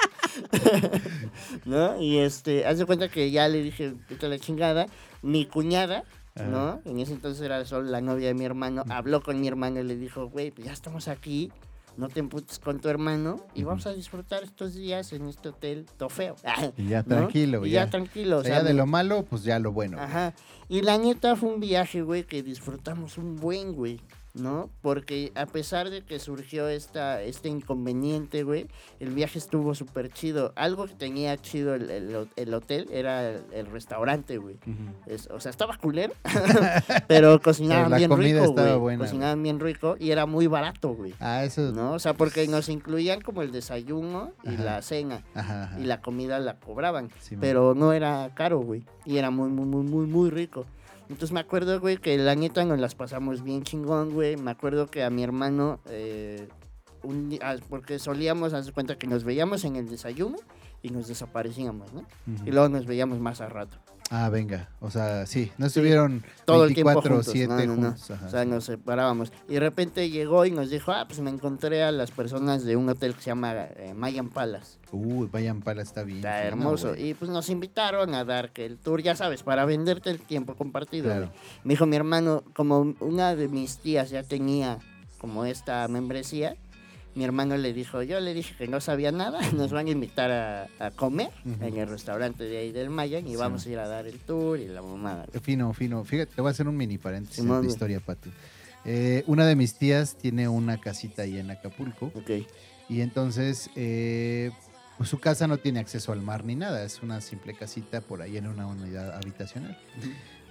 ¿No? 1.65 1.99
Y 2.01 2.19
este, 2.19 2.67
haz 2.67 2.77
de 2.79 2.85
cuenta 2.85 3.09
que 3.09 3.31
ya 3.31 3.49
le 3.49 3.63
dije, 3.63 3.95
vete 4.11 4.29
la 4.29 4.39
chingada. 4.39 4.87
Mi 5.23 5.47
cuñada. 5.47 6.05
¿no? 6.51 6.83
En 6.85 7.01
ese 7.01 7.15
entonces 7.15 7.43
era 7.43 7.65
solo 7.65 7.89
la 7.91 8.03
novia 8.03 8.29
de 8.29 8.35
mi 8.35 8.45
hermano. 8.45 8.85
Habló 8.91 9.23
con 9.23 9.41
mi 9.41 9.49
hermano 9.49 9.81
y 9.81 9.85
le 9.85 9.97
dijo, 9.97 10.29
güey, 10.29 10.51
pues 10.51 10.67
ya 10.67 10.75
estamos 10.75 11.09
aquí. 11.09 11.51
No 11.97 12.11
te 12.11 12.21
emputes 12.21 12.59
con 12.59 12.79
tu 12.79 12.91
hermano 12.91 13.41
y 13.55 13.65
vamos 13.65 13.87
a 13.87 13.95
disfrutar 13.95 14.43
estos 14.43 14.75
días 14.75 15.15
en 15.15 15.27
este 15.29 15.49
hotel 15.49 15.87
tofeo. 15.97 16.37
Y 16.77 16.89
ya 16.89 16.99
¿no? 16.99 17.05
tranquilo, 17.17 17.65
Y 17.65 17.71
ya. 17.71 17.87
ya 17.87 17.91
tranquilo. 17.91 18.41
O 18.41 18.45
sea, 18.45 18.59
ya 18.59 18.63
de 18.63 18.75
lo 18.75 18.85
malo, 18.85 19.25
pues 19.25 19.45
ya 19.45 19.59
lo 19.59 19.73
bueno. 19.73 19.99
Ajá. 19.99 20.35
Y 20.69 20.83
la 20.83 20.99
neta 20.99 21.35
fue 21.37 21.49
un 21.49 21.61
viaje, 21.61 22.03
güey, 22.03 22.25
que 22.25 22.43
disfrutamos 22.43 23.17
un 23.17 23.37
buen, 23.37 23.73
güey. 23.73 23.99
¿No? 24.37 24.69
Porque 24.83 25.33
a 25.35 25.47
pesar 25.47 25.89
de 25.91 26.03
que 26.03 26.19
surgió 26.19 26.69
esta, 26.69 27.23
este 27.23 27.49
inconveniente, 27.49 28.43
güey, 28.43 28.67
el 29.01 29.11
viaje 29.15 29.39
estuvo 29.39 29.75
súper 29.75 30.13
chido. 30.13 30.53
Algo 30.57 30.87
que 30.87 30.95
tenía 30.95 31.37
chido 31.39 31.75
el, 31.75 31.89
el 31.91 32.15
ho- 32.15 32.29
el 32.37 32.53
hotel 32.53 32.87
era 32.93 33.31
el, 33.31 33.43
el 33.53 33.67
restaurante, 33.67 34.37
güey. 34.39 34.57
O 35.31 35.41
sea, 35.41 35.51
estaba 35.51 35.77
culero, 35.79 36.13
pero 37.09 37.41
cocinaban 37.43 37.91
la 37.91 37.97
bien 37.97 38.11
comida 38.11 38.41
rico, 38.41 38.45
estaba 38.51 38.69
güey. 38.71 38.81
buena, 38.81 39.05
Cocinaban 39.05 39.43
bien 39.43 39.61
rico 39.61 39.97
y 39.99 40.11
era 40.11 40.27
muy 40.27 40.47
barato, 40.47 40.91
güey. 40.95 41.15
Ah, 41.21 41.45
eso. 41.45 41.73
¿No? 41.73 41.93
O 41.93 41.99
sea, 41.99 42.15
porque 42.15 42.47
nos 42.49 42.69
incluían 42.69 43.21
como 43.21 43.43
el 43.43 43.53
desayuno 43.53 44.33
y 44.45 44.55
Ajá. 44.55 44.65
la 44.65 44.83
cena. 44.83 45.23
Ajá, 45.35 45.65
ajá. 45.65 45.81
Y 45.81 45.85
la 45.85 46.01
comida 46.01 46.39
la 46.39 46.59
cobraban. 46.59 47.11
Sí, 47.21 47.37
pero 47.41 47.75
no 47.75 47.93
era 47.93 48.31
caro, 48.35 48.59
güey. 48.61 48.85
Y 49.05 49.17
era 49.19 49.31
muy, 49.31 49.49
muy, 49.49 49.65
muy, 49.67 49.85
muy, 49.85 50.07
muy 50.07 50.31
rico. 50.31 50.67
Entonces 51.09 51.33
me 51.33 51.41
acuerdo, 51.41 51.81
güey, 51.81 51.99
que 51.99 52.17
la 52.19 52.35
neta 52.35 52.65
nos 52.65 52.79
las 52.81 52.95
pasamos 52.95 53.43
bien 53.43 53.63
chingón, 53.63 54.13
güey. 54.13 54.37
Me 54.37 54.51
acuerdo 54.51 54.89
que 54.89 55.05
a 55.05 55.11
mi 55.11 55.23
hermano, 55.23 55.81
eh, 55.89 56.49
un 57.03 57.39
porque 57.69 57.99
solíamos, 57.99 58.53
hacer 58.53 58.73
cuenta 58.73 58.97
que 58.99 59.07
nos 59.07 59.25
veíamos 59.25 59.65
en 59.65 59.77
el 59.77 59.89
desayuno 59.89 60.37
y 60.83 60.91
nos 60.91 61.07
desaparecíamos, 61.07 61.93
¿no? 61.93 62.05
Y 62.45 62.51
luego 62.51 62.69
nos 62.69 62.87
veíamos 62.87 63.21
más 63.21 63.41
a 63.41 63.49
rato. 63.49 63.79
Ah, 64.11 64.29
venga. 64.29 64.69
O 64.81 64.91
sea, 64.91 65.27
sí, 65.27 65.51
no 65.59 65.67
estuvieron 65.67 66.23
Todo 66.45 66.65
el 66.65 66.75
tiempo 66.75 67.03
24 67.03 67.15
juntos. 67.17 67.33
7 67.33 67.49
no, 67.49 67.57
no, 67.57 67.67
no. 67.67 67.89
juntos. 67.89 68.11
O 68.11 68.31
sea, 68.31 68.43
sí. 68.43 68.49
nos 68.49 68.65
separábamos. 68.65 69.33
Y 69.49 69.55
de 69.55 69.61
repente 69.61 70.11
llegó 70.11 70.45
y 70.45 70.51
nos 70.51 70.71
dijo, 70.71 70.93
ah, 70.93 71.07
pues 71.09 71.21
me 71.21 71.31
encontré 71.31 71.83
a 71.83 71.91
las 71.91 72.11
personas 72.11 72.65
de 72.65 72.77
un 72.77 72.89
hotel 72.89 73.15
que 73.15 73.23
se 73.23 73.31
llama 73.31 73.55
eh, 73.55 73.95
Mayan 73.95 74.31
Palace. 74.31 74.79
Uy, 74.93 75.29
vayan 75.31 75.61
pala, 75.61 75.83
está 75.83 76.05
bien. 76.05 76.19
Está 76.19 76.45
hermoso. 76.45 76.95
Y 76.97 77.15
pues 77.15 77.31
nos 77.31 77.51
invitaron 77.51 78.15
a 78.15 78.25
dar 78.25 78.51
que 78.51 78.65
el 78.65 78.79
tour, 78.79 79.03
ya 79.03 79.17
sabes, 79.17 79.43
para 79.43 79.65
venderte 79.65 80.11
el 80.11 80.21
tiempo 80.21 80.55
compartido. 80.55 81.07
Claro. 81.07 81.31
Me 81.65 81.75
dijo 81.75 81.87
mi 81.87 81.97
hermano, 81.97 82.45
como 82.55 82.95
una 83.01 83.35
de 83.35 83.49
mis 83.49 83.79
tías 83.79 84.11
ya 84.11 84.23
tenía 84.23 84.79
como 85.19 85.45
esta 85.45 85.89
membresía, 85.89 86.57
mi 87.17 87.25
hermano 87.25 87.57
le 87.57 87.73
dijo, 87.73 88.03
yo 88.03 88.21
le 88.21 88.33
dije 88.35 88.55
que 88.57 88.69
no 88.69 88.81
sabía 88.81 89.11
nada, 89.11 89.41
nos 89.53 89.73
van 89.73 89.89
a 89.89 89.91
invitar 89.91 90.31
a, 90.31 90.69
a 90.79 90.91
comer 90.93 91.31
Ujú. 91.45 91.65
en 91.65 91.77
el 91.79 91.89
restaurante 91.89 92.45
de 92.45 92.59
ahí 92.59 92.71
del 92.73 92.91
Mayan 92.91 93.27
y 93.27 93.31
Sí. 93.31 93.37
vamos 93.37 93.67
a 93.67 93.71
ir 93.71 93.79
a 93.79 93.89
dar 93.89 94.07
el 94.07 94.19
tour 94.21 94.61
y 94.61 94.69
la 94.69 94.83
mamada. 94.83 95.27
güey. 95.33 95.43
Fino, 95.43 95.73
fino. 95.73 96.05
Fíjate, 96.05 96.35
te 96.37 96.41
voy 96.43 96.51
a 96.51 96.53
hacer 96.53 96.69
un 96.69 96.77
mini 96.77 96.99
paréntesis 96.99 97.41
en 97.45 97.49
tu 97.49 97.65
historia, 97.65 97.99
Pati. 98.01 98.31
Eh, 98.85 99.25
una 99.27 99.45
de 99.47 99.57
mis 99.57 99.75
tías 99.75 100.15
tiene 100.17 100.47
una 100.49 100.79
casita 100.81 101.23
ahí 101.23 101.39
en 101.39 101.51
Acapulco 101.51 102.13
Ok. 102.15 102.31
y 102.89 103.01
entonces 103.01 103.69
eh, 103.75 104.53
pues 104.97 105.09
su 105.11 105.19
casa 105.19 105.49
no 105.49 105.59
tiene 105.59 105.81
acceso 105.81 106.13
al 106.13 106.23
mar 106.23 106.45
ni 106.45 106.55
nada, 106.55 106.85
es 106.85 107.03
una 107.03 107.21
simple 107.21 107.55
casita 107.55 108.01
por 108.01 108.23
ahí 108.23 108.37
en 108.37 108.47
una 108.47 108.67
unidad 108.69 109.17
habitacional. 109.17 109.77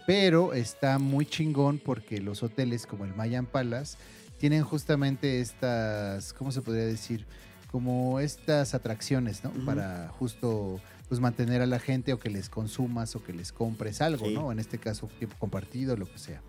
Pero 0.06 0.54
está 0.54 1.00
muy 1.00 1.26
chingón 1.26 1.80
porque 1.80 2.20
los 2.22 2.44
hoteles 2.44 2.86
como 2.86 3.06
el 3.06 3.16
Mayan 3.16 3.46
Palace 3.46 3.98
tienen 4.46 4.64
justamente 4.64 5.42
estas, 5.42 6.32
¿cómo 6.34 6.52
se 6.52 6.62
podría 6.62 6.86
decir? 6.86 7.26
Como 7.72 8.20
estas 8.20 8.76
atracciones, 8.76 9.44
¿no? 9.44 9.50
Para 9.66 10.08
justo 10.20 10.80
pues 11.10 11.20
mantener 11.20 11.64
a 11.64 11.66
la 11.66 11.80
gente 11.80 12.14
o 12.14 12.20
que 12.20 12.30
les 12.30 12.48
consumas 12.48 13.16
o 13.16 13.24
que 13.24 13.34
les 13.34 13.52
compres 13.52 14.02
algo, 14.02 14.28
Sí. 14.28 14.36
¿no? 14.36 14.52
En 14.52 14.60
este 14.60 14.78
caso, 14.78 15.10
tiempo 15.18 15.36
compartido, 15.40 15.98
lo 15.98 16.06
que 16.06 16.20
sea. 16.20 16.44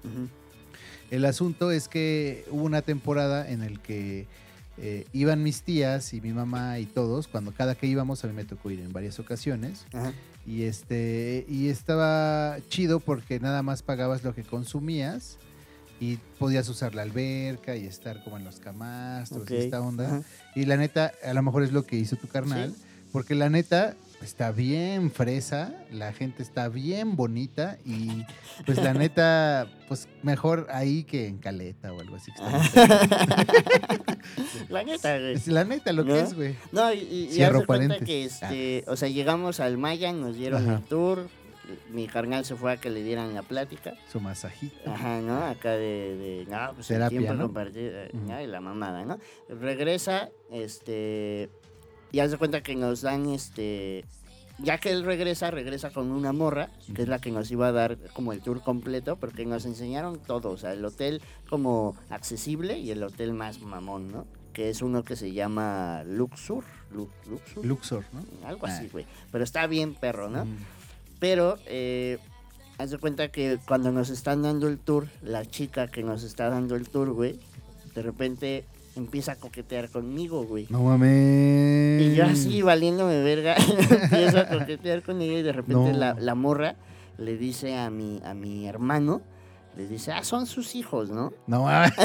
El 1.11 1.25
asunto 1.25 1.71
es 1.71 1.89
que 1.89 2.45
hubo 2.51 2.65
una 2.65 2.83
temporada 2.83 3.51
en 3.51 3.63
el 3.63 3.81
que 3.81 4.27
eh, 4.77 5.07
iban 5.15 5.43
mis 5.43 5.63
tías 5.63 6.13
y 6.13 6.21
mi 6.21 6.35
mamá 6.35 6.79
y 6.79 6.85
todos, 6.85 7.29
cuando 7.29 7.53
cada 7.55 7.77
que 7.77 7.87
íbamos 7.87 8.23
a 8.25 8.27
mí 8.27 8.35
me 8.35 8.45
tocó 8.45 8.71
ir 8.71 8.81
en 8.81 8.93
varias 8.93 9.19
ocasiones 9.19 9.87
Ajá. 9.95 10.13
y 10.47 10.65
este 10.65 11.47
y 11.49 11.71
estaba 11.71 12.59
chido 12.69 13.01
porque 13.01 13.41
nada 13.41 13.63
más 13.63 13.83
pagabas 13.83 14.23
lo 14.23 14.35
que 14.35 14.43
consumías 14.43 15.39
y 16.01 16.17
podías 16.39 16.69
usar 16.69 16.95
la 16.95 17.03
alberca 17.03 17.77
y 17.77 17.87
estar 17.87 18.23
como 18.25 18.37
en 18.37 18.45
los 18.45 18.61
camastros 18.61 19.51
y 19.51 19.57
esta 19.57 19.81
onda. 19.81 20.07
Ajá. 20.07 20.23
Y 20.55 20.65
la 20.67 20.77
neta, 20.77 21.13
a 21.25 21.33
lo 21.35 21.43
mejor 21.43 21.63
es 21.63 21.73
lo 21.73 21.85
que 21.85 21.97
hizo 21.97 22.17
tu 22.17 22.29
carnal, 22.29 22.73
Sí. 22.75 22.83
porque 23.13 23.35
la 23.35 23.49
neta 23.49 23.95
está 24.23 24.51
bien 24.51 25.11
fresa, 25.11 25.75
la 25.91 26.13
gente 26.15 26.43
está 26.43 26.69
bien 26.69 27.17
bonita 27.17 27.77
y 27.85 28.25
pues 28.65 28.79
la 28.83 28.95
neta, 28.95 29.69
pues 29.89 30.09
mejor 30.23 30.67
ahí 30.71 31.05
que 31.05 31.27
en 31.29 31.37
Caleta 31.39 31.93
o 31.93 32.01
algo 32.01 32.17
así. 32.17 32.33
que 32.33 32.43
está. 32.83 32.97
La 34.69 34.83
neta, 34.83 35.19
güey. 35.19 35.35
Es 35.35 35.47
la 35.47 35.65
neta 35.65 35.93
lo 35.93 36.03
¿No? 36.05 36.15
que 36.15 36.21
es, 36.21 36.35
güey. 36.35 36.57
No, 36.73 36.93
y, 36.93 36.99
y, 36.99 37.29
Cierro 37.33 37.65
cuenta 37.65 37.95
paréntesis. 37.95 38.43
Ah. 38.43 38.49
que, 38.49 38.79
este, 38.79 38.91
o 38.91 38.97
sea, 38.97 39.09
llegamos 39.09 39.61
al 39.61 39.79
Mayan, 39.79 40.21
nos 40.21 40.37
dieron 40.37 40.63
Ajá. 40.65 40.77
el 40.79 40.83
tour, 40.85 41.29
mi 41.91 42.07
carnal 42.07 42.45
se 42.45 42.55
fue 42.55 42.73
a 42.73 42.77
que 42.77 42.91
le 42.91 43.03
dieran 43.03 43.35
la 43.35 43.43
plática. 43.43 43.95
Su 44.11 44.21
masajito. 44.21 44.77
Ajá, 44.91 45.21
¿no? 45.21 45.45
Acá 45.45 45.73
de, 45.73 46.17
de 46.17 46.47
no, 46.49 46.75
pues 46.75 46.91
el 46.91 46.97
Terapia, 46.97 47.19
tiempo 47.19 47.35
¿no? 47.35 47.45
compartido. 47.47 47.93
¿no? 48.13 48.41
Y 48.41 48.47
la 48.47 48.61
mamada, 48.61 49.05
¿no? 49.05 49.19
Regresa, 49.49 50.31
este, 50.51 51.51
y 52.13 52.21
haz 52.21 52.31
de 52.31 52.39
cuenta 52.39 52.63
que 52.63 52.75
nos 52.77 53.01
dan, 53.03 53.29
este, 53.31 54.05
ya 54.59 54.79
que 54.79 54.91
él 54.91 55.05
regresa, 55.05 55.51
regresa 55.51 55.91
con 55.91 56.11
una 56.11 56.33
morra, 56.33 56.71
que 56.95 57.03
es 57.03 57.09
la 57.09 57.19
que 57.19 57.31
nos 57.31 57.51
iba 57.51 57.69
a 57.69 57.73
dar 57.73 57.99
como 58.15 58.33
el 58.33 58.41
tour 58.43 58.63
completo, 58.63 59.17
porque 59.17 59.45
nos 59.45 59.65
enseñaron 59.67 60.19
todo, 60.21 60.51
o 60.51 60.57
sea, 60.57 60.73
el 60.73 60.85
hotel 60.85 61.21
como 61.49 61.97
accesible 62.11 62.79
y 62.79 62.91
el 62.91 63.03
hotel 63.03 63.33
más 63.35 63.61
mamón, 63.61 64.11
¿no? 64.13 64.27
Que 64.53 64.71
es 64.71 64.81
uno 64.81 65.03
que 65.05 65.17
se 65.17 65.33
llama 65.33 66.03
Luxur, 66.07 66.65
Lu- 66.91 67.11
Luxur, 67.29 67.67
Luxor, 67.67 68.05
¿no? 68.13 68.49
algo 68.49 68.67
así, 68.67 68.87
Ah. 68.87 68.91
güey. 68.91 69.07
Pero 69.31 69.45
está 69.45 69.67
bien 69.67 69.95
perro, 69.95 70.31
¿no? 70.31 70.47
Mm. 70.47 70.57
Pero, 71.19 71.59
eh, 71.67 72.19
haz 72.79 72.91
de 72.91 72.99
cuenta 72.99 73.29
que 73.29 73.59
cuando 73.67 73.91
nos 73.93 74.11
están 74.11 74.43
dando 74.43 74.69
el 74.69 74.79
tour, 74.79 75.09
la 75.23 75.45
chica 75.45 75.89
que 75.89 76.03
nos 76.03 76.23
está 76.23 76.49
dando 76.51 76.75
el 76.77 76.89
tour, 76.89 77.11
güey, 77.13 77.39
de 77.95 78.03
repente 78.03 78.65
empieza 78.97 79.33
a 79.33 79.37
coquetear 79.37 79.89
conmigo, 79.91 80.45
güey. 80.45 80.67
No 80.71 80.83
mames. 80.83 82.03
Y 82.03 82.15
yo 82.15 82.25
así, 82.25 82.63
valiéndome 82.63 83.23
verga, 83.23 83.55
empiezo 84.03 84.39
a 84.39 84.49
coquetear 84.49 85.03
con 85.03 85.21
ella 85.23 85.39
y 85.39 85.43
de 85.43 85.53
repente 85.53 85.93
No. 85.93 85.99
la, 85.99 86.15
la 86.15 86.35
morra 86.35 86.77
le 87.19 87.37
dice 87.37 87.77
a 87.77 87.91
mi, 87.91 88.21
a 88.25 88.35
mi 88.35 88.67
hermano, 88.67 89.23
le 89.77 89.87
dice, 89.87 90.13
ah, 90.13 90.25
son 90.25 90.47
sus 90.47 90.75
hijos, 90.75 91.11
¿no? 91.11 91.33
No 91.47 91.65
mames. 91.65 91.93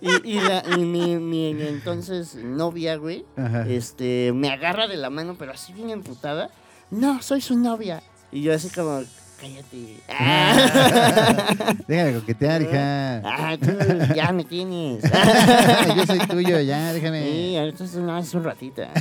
Y, 0.00 0.32
y, 0.32 0.40
la- 0.40 0.64
y 0.76 0.80
mi, 0.80 1.16
mi 1.18 1.50
entonces 1.62 2.34
novia, 2.34 2.96
güey, 2.96 3.24
Ajá. 3.36 3.68
este, 3.68 4.32
me 4.34 4.50
agarra 4.50 4.88
de 4.88 4.96
la 4.96 5.10
mano, 5.10 5.36
pero 5.38 5.52
así 5.52 5.72
bien 5.72 5.90
emputada. 5.90 6.50
No, 6.90 7.22
soy 7.22 7.40
su 7.40 7.56
novia. 7.56 8.02
Y 8.32 8.42
yo 8.42 8.54
así 8.54 8.68
como, 8.70 9.02
cállate. 9.40 9.96
Ah, 10.08 11.74
Déjame 11.88 12.14
coquetear, 12.14 12.62
hija. 12.62 13.18
ah, 13.24 13.56
tú 13.60 13.70
ya 14.14 14.32
me 14.32 14.44
tienes. 14.44 15.02
Yo 15.96 16.06
soy 16.06 16.18
tuyo, 16.20 16.60
ya, 16.60 16.92
déjame. 16.92 17.22
Sí, 17.24 17.56
ahorita 17.56 17.84
es 17.84 17.94
una- 17.94 18.20
un 18.20 18.44
ratito. 18.44 18.82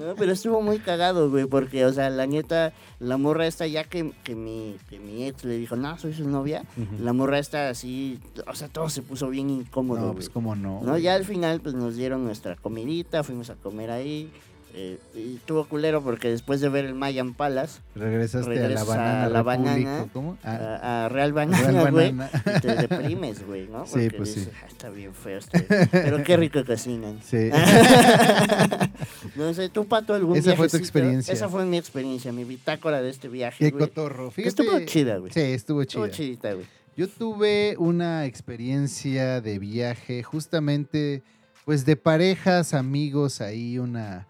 No, 0.00 0.14
pero 0.16 0.32
estuvo 0.32 0.62
muy 0.62 0.78
cagado, 0.78 1.28
güey, 1.28 1.44
porque, 1.44 1.84
o 1.84 1.92
sea, 1.92 2.08
la 2.08 2.26
neta, 2.26 2.72
la 3.00 3.18
morra 3.18 3.46
esta, 3.46 3.66
ya 3.66 3.84
que, 3.84 4.12
que, 4.24 4.34
mi, 4.34 4.76
que 4.88 4.98
mi 4.98 5.26
ex 5.26 5.44
le 5.44 5.58
dijo, 5.58 5.76
no, 5.76 5.98
soy 5.98 6.14
su 6.14 6.26
novia, 6.26 6.64
la 7.02 7.12
morra 7.12 7.38
esta 7.38 7.68
así, 7.68 8.18
o 8.46 8.54
sea, 8.54 8.68
todo 8.68 8.88
se 8.88 9.02
puso 9.02 9.28
bien 9.28 9.50
incómodo, 9.50 9.98
No, 10.00 10.04
güey. 10.06 10.14
pues 10.14 10.30
cómo 10.30 10.56
no. 10.56 10.80
¿no? 10.82 10.92
güey. 10.92 11.02
Ya 11.02 11.14
al 11.16 11.26
final 11.26 11.60
pues 11.60 11.74
nos 11.74 11.96
dieron 11.96 12.24
nuestra 12.24 12.56
comidita, 12.56 13.22
fuimos 13.22 13.50
a 13.50 13.56
comer 13.56 13.90
ahí 13.90 14.30
eh, 14.74 14.98
y 15.14 15.36
estuvo 15.36 15.64
culero 15.66 16.02
porque 16.02 16.30
después 16.30 16.60
de 16.60 16.68
ver 16.68 16.84
el 16.84 16.94
Mayan 16.94 17.34
Palace, 17.34 17.80
Regresaste 17.94 18.64
a 18.64 18.68
la 18.68 18.84
banana. 18.84 19.24
a 19.24 19.28
la 19.28 19.42
República, 19.42 19.70
banana, 19.72 20.06
¿Cómo? 20.12 20.38
Ah, 20.44 20.78
a, 20.82 21.04
a 21.04 21.08
Real 21.08 21.32
Banana, 21.32 21.90
güey, 21.90 22.14
te 22.62 22.74
deprimes, 22.88 23.46
güey, 23.46 23.66
¿no? 23.68 23.84
Sí, 23.86 23.92
Porque 23.92 24.10
pues 24.16 24.32
sí. 24.32 24.40
dices, 24.40 24.54
"Ah, 24.62 24.66
está 24.68 24.90
bien 24.90 25.14
feo 25.14 25.38
esto, 25.38 25.58
pero 25.90 26.22
qué 26.22 26.36
rico 26.36 26.64
cocinan. 26.64 27.18
Sí. 27.22 27.50
no 29.36 29.52
sé, 29.54 29.68
tú, 29.68 29.86
Pato, 29.86 30.14
algún 30.14 30.36
Esa 30.36 30.56
fue 30.56 30.68
tu 30.68 30.76
experiencia. 30.76 31.32
Esa 31.32 31.48
fue 31.48 31.64
mi 31.64 31.76
experiencia, 31.78 32.32
mi 32.32 32.44
bitácora 32.44 33.02
de 33.02 33.10
este 33.10 33.28
viaje, 33.28 33.64
Qué 33.64 33.72
cotorro. 33.72 34.28
Que 34.30 34.42
Fíjate. 34.42 34.62
estuvo 34.62 34.80
chida, 34.86 35.16
güey. 35.18 35.32
Sí, 35.32 35.40
estuvo 35.40 35.82
Estuvo 35.82 36.06
chida. 36.06 36.16
chidita, 36.16 36.52
güey. 36.54 36.66
Yo 36.96 37.08
tuve 37.08 37.76
una 37.78 38.26
experiencia 38.26 39.40
de 39.40 39.58
viaje 39.58 40.22
justamente, 40.22 41.22
pues 41.64 41.84
de 41.86 41.96
parejas, 41.96 42.74
amigos, 42.74 43.40
ahí 43.40 43.78
una 43.78 44.26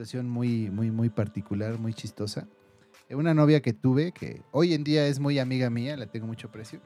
situación 0.00 0.30
muy, 0.30 0.70
muy, 0.70 0.90
muy 0.90 1.10
particular, 1.10 1.78
muy 1.78 1.92
chistosa. 1.92 2.48
Eh, 3.10 3.14
Una 3.14 3.34
novia 3.34 3.60
que 3.60 3.74
tuve, 3.74 4.12
que 4.12 4.40
hoy 4.50 4.72
en 4.72 4.82
día 4.82 5.06
es 5.06 5.20
muy 5.20 5.38
amiga 5.38 5.68
mía, 5.68 5.94
la 5.94 6.06
tengo 6.06 6.26
mucho 6.26 6.48
aprecio. 6.48 6.80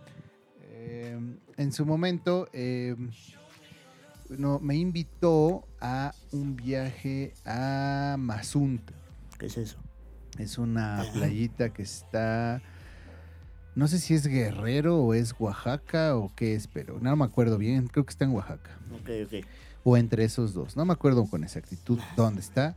Eh, 0.63 1.17
en 1.57 1.73
su 1.73 1.87
momento, 1.87 2.49
eh, 2.53 2.97
no, 4.31 4.59
me 4.59 4.75
invitó 4.75 5.65
a 5.81 6.13
un 6.33 6.57
viaje 6.57 7.35
a 7.45 8.17
Mazunte. 8.19 8.93
¿Qué 9.39 9.47
es 9.47 9.59
eso? 9.59 9.79
Es 10.39 10.59
una 10.59 11.05
playita 11.13 11.73
que 11.73 11.83
está. 11.83 12.61
No 13.77 13.87
sé 13.87 14.01
si 14.01 14.15
es 14.15 14.27
Guerrero 14.27 14.99
o 14.99 15.15
es 15.15 15.37
Oaxaca 15.39 16.17
o 16.17 16.33
qué 16.35 16.57
es, 16.57 16.67
pero 16.67 16.99
no 16.99 17.15
me 17.15 17.25
acuerdo 17.25 17.59
bien. 17.59 17.87
Creo 17.87 18.05
que 18.05 18.11
está 18.11 18.25
en 18.25 18.33
Oaxaca. 18.33 18.77
Ok, 18.93 19.11
ok. 19.27 19.47
O 19.85 19.97
entre 19.97 20.25
esos 20.25 20.53
dos. 20.53 20.77
No 20.77 20.85
me 20.85 20.93
acuerdo 20.93 21.27
con 21.27 21.45
exactitud 21.45 22.01
dónde 22.17 22.41
está. 22.41 22.77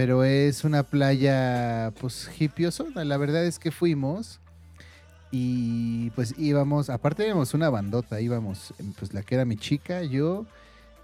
Pero 0.00 0.24
es 0.24 0.64
una 0.64 0.82
playa, 0.82 1.92
pues, 2.00 2.30
hipiosona. 2.38 3.04
La 3.04 3.18
verdad 3.18 3.44
es 3.44 3.58
que 3.58 3.70
fuimos. 3.70 4.40
Y 5.30 6.08
pues 6.12 6.34
íbamos, 6.38 6.88
aparte 6.88 7.26
íbamos 7.26 7.52
una 7.52 7.68
bandota, 7.68 8.18
íbamos, 8.18 8.72
pues 8.98 9.12
la 9.12 9.22
que 9.22 9.34
era 9.34 9.44
mi 9.44 9.56
chica, 9.58 10.02
yo, 10.02 10.46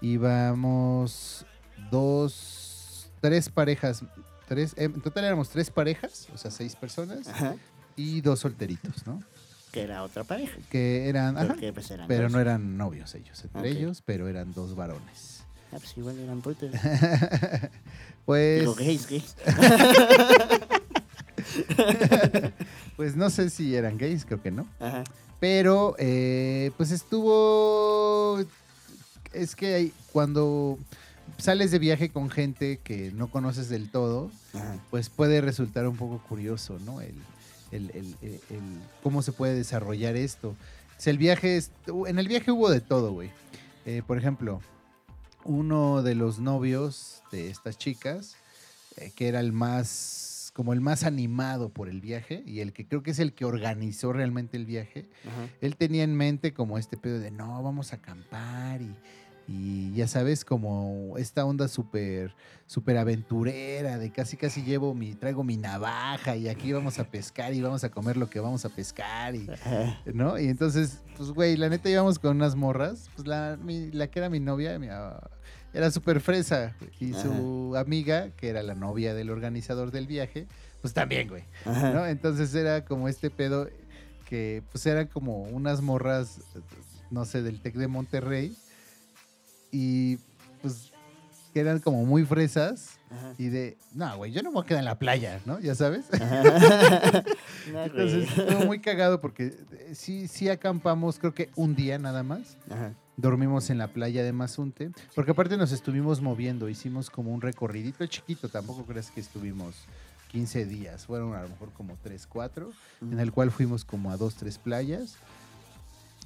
íbamos 0.01 1.45
dos, 1.91 3.07
tres 3.21 3.49
parejas, 3.49 4.03
tres, 4.47 4.73
em, 4.77 4.95
en 4.95 5.01
total 5.01 5.25
éramos 5.25 5.49
tres 5.49 5.69
parejas, 5.69 6.27
o 6.33 6.37
sea, 6.37 6.49
seis 6.51 6.75
personas, 6.75 7.27
Ajá. 7.29 7.55
y 7.95 8.19
dos 8.21 8.39
solteritos, 8.39 9.05
¿no? 9.05 9.21
Que 9.71 9.83
era 9.83 10.01
otra 10.03 10.23
pareja. 10.23 10.57
Que 10.71 11.07
eran, 11.07 11.37
ajá, 11.37 11.55
pues, 11.73 11.91
eran 11.91 12.07
pero 12.07 12.23
dos. 12.23 12.31
no 12.33 12.39
eran 12.39 12.77
novios 12.77 13.13
ellos, 13.15 13.41
entre 13.45 13.69
ellos, 13.69 14.01
pero 14.03 14.27
eran 14.27 14.53
dos 14.53 14.75
varones. 14.75 15.36
Ah, 15.71 15.77
pues 15.77 15.97
igual 15.97 16.17
eran 16.19 16.41
putos. 16.41 16.71
pues, 18.25 18.59
Digo, 18.61 18.75
gays, 18.75 19.07
gays. 19.09 19.35
pues 22.95 23.15
no 23.15 23.29
sé 23.29 23.49
si 23.49 23.75
eran 23.75 23.97
gays, 23.97 24.25
creo 24.25 24.41
que 24.41 24.51
no. 24.51 24.67
Ajá. 24.79 25.03
Pero, 25.39 25.95
eh, 25.99 26.71
pues 26.77 26.91
estuvo. 26.91 28.39
Es 29.33 29.55
que 29.55 29.91
cuando 30.11 30.79
sales 31.37 31.69
de 31.71 31.79
viaje 31.79 32.09
con 32.09 32.29
gente 32.29 32.79
que 32.83 33.11
no 33.11 33.29
conoces 33.29 33.69
del 33.69 33.91
todo, 33.91 34.31
Ajá. 34.53 34.77
pues 34.89 35.09
puede 35.09 35.41
resultar 35.41 35.87
un 35.87 35.95
poco 35.97 36.19
curioso, 36.27 36.79
¿no? 36.85 37.01
El, 37.01 37.13
el- 37.71 37.91
el- 37.93 38.15
el- 38.21 38.39
el- 38.49 38.81
cómo 39.03 39.21
se 39.21 39.31
puede 39.31 39.53
desarrollar 39.53 40.15
esto. 40.15 40.55
Si 40.97 41.09
el 41.11 41.17
viaje 41.19 41.57
es- 41.57 41.71
en 42.07 42.17
el 42.17 42.27
viaje 42.27 42.51
hubo 42.51 42.69
de 42.71 42.79
todo, 42.81 43.11
güey. 43.11 43.29
Eh, 43.85 44.01
por 44.07 44.17
ejemplo, 44.17 44.61
uno 45.47 46.03
de 46.03 46.13
los 46.13 46.39
novios 46.39 47.23
de 47.31 47.49
estas 47.49 47.77
chicas, 47.77 48.35
eh, 48.97 49.11
que 49.15 49.27
era 49.27 49.39
el 49.39 49.53
más, 49.53 50.51
como 50.53 50.73
el 50.73 50.81
más 50.81 51.03
animado 51.03 51.69
por 51.69 51.89
el 51.89 52.01
viaje 52.01 52.43
y 52.45 52.59
el 52.59 52.73
que 52.73 52.85
creo 52.85 53.01
que 53.01 53.11
es 53.11 53.19
el 53.19 53.33
que 53.33 53.45
organizó 53.45 54.13
realmente 54.13 54.57
el 54.57 54.65
viaje, 54.65 55.05
él 55.61 55.75
tenía 55.77 56.03
en 56.03 56.15
mente 56.15 56.53
como 56.53 56.77
este 56.77 56.97
pedo 56.97 57.19
de 57.19 57.31
no, 57.31 57.63
vamos 57.63 57.93
a 57.93 57.95
acampar 57.95 58.81
y, 58.81 58.93
y 59.47 59.93
ya 59.93 60.07
sabes, 60.07 60.43
como 60.43 61.15
esta 61.17 61.45
onda 61.45 61.67
súper 61.67 62.33
súper 62.65 62.97
aventurera, 62.97 63.97
de 63.97 64.11
casi 64.11 64.35
casi 64.35 64.61
llevo 64.61 64.93
mi, 64.93 65.13
traigo 65.15 65.41
mi 65.43 65.55
navaja 65.55 66.35
y 66.35 66.49
aquí 66.49 66.73
vamos 66.73 66.99
a 66.99 67.05
pescar 67.05 67.53
y 67.53 67.61
vamos 67.61 67.83
a 67.85 67.89
comer 67.89 68.17
lo 68.17 68.29
que 68.29 68.41
vamos 68.41 68.65
a 68.65 68.69
pescar 68.69 69.35
y. 69.35 69.47
¿no? 70.13 70.37
Y 70.37 70.47
entonces, 70.49 70.99
pues 71.15 71.31
güey, 71.31 71.55
la 71.55 71.69
neta 71.69 71.89
íbamos 71.89 72.19
con 72.19 72.35
unas 72.35 72.55
morras, 72.55 73.09
pues 73.15 73.25
la, 73.27 73.57
mi- 73.61 73.91
la 73.91 74.07
que 74.07 74.19
era 74.19 74.29
mi 74.29 74.39
novia, 74.41 74.77
mi, 74.79 74.87
ah, 74.89 75.17
era 75.73 75.91
súper 75.91 76.19
fresa 76.19 76.75
y 76.99 77.13
su 77.13 77.73
amiga, 77.77 78.31
que 78.35 78.49
era 78.49 78.63
la 78.63 78.75
novia 78.75 79.13
del 79.13 79.29
organizador 79.29 79.91
del 79.91 80.07
viaje, 80.07 80.47
pues 80.81 80.93
también, 80.93 81.29
güey. 81.29 81.43
Ajá. 81.65 81.91
¿no? 81.91 82.05
Entonces 82.05 82.53
era 82.53 82.83
como 82.83 83.07
este 83.07 83.29
pedo 83.29 83.69
que 84.27 84.61
pues 84.73 84.85
eran 84.85 85.07
como 85.07 85.43
unas 85.43 85.81
morras, 85.81 86.39
no 87.11 87.23
sé, 87.23 87.41
del 87.43 87.61
TEC 87.61 87.75
de 87.75 87.87
Monterrey 87.87 88.57
y 89.71 90.17
pues 90.61 90.91
que 91.53 91.59
eran 91.61 91.79
como 91.79 92.05
muy 92.05 92.25
fresas 92.25 92.99
Ajá. 93.09 93.33
y 93.37 93.47
de, 93.47 93.77
no, 93.93 94.17
güey, 94.17 94.31
yo 94.31 94.43
no 94.43 94.49
me 94.49 94.55
voy 94.55 94.63
a 94.63 94.67
quedar 94.67 94.79
en 94.79 94.85
la 94.85 94.99
playa, 94.99 95.41
¿no? 95.45 95.59
Ya 95.59 95.75
sabes. 95.75 96.05
No, 97.71 97.83
Entonces 97.83 98.29
estuvo 98.37 98.65
muy 98.65 98.79
cagado 98.79 99.19
porque 99.19 99.47
eh, 99.47 99.91
sí, 99.93 100.29
sí 100.29 100.47
acampamos, 100.47 101.19
creo 101.19 101.33
que 101.33 101.49
un 101.57 101.75
día 101.75 101.99
nada 101.99 102.23
más. 102.23 102.57
Ajá. 102.69 102.93
Dormimos 103.17 103.69
en 103.69 103.77
la 103.77 103.87
playa 103.87 104.23
de 104.23 104.31
Mazunte, 104.31 104.91
porque 105.15 105.31
aparte 105.31 105.57
nos 105.57 105.71
estuvimos 105.73 106.21
moviendo, 106.21 106.69
hicimos 106.69 107.09
como 107.09 107.33
un 107.33 107.41
recorridito 107.41 108.05
chiquito, 108.05 108.47
tampoco 108.47 108.85
crees 108.85 109.11
que 109.11 109.19
estuvimos 109.19 109.75
15 110.31 110.65
días, 110.65 111.05
fueron 111.07 111.33
a 111.33 111.41
lo 111.41 111.49
mejor 111.49 111.71
como 111.73 111.97
3, 112.03 112.27
4, 112.27 112.71
en 113.01 113.19
el 113.19 113.31
cual 113.31 113.51
fuimos 113.51 113.83
como 113.83 114.11
a 114.11 114.17
dos, 114.17 114.35
tres 114.35 114.57
playas. 114.57 115.17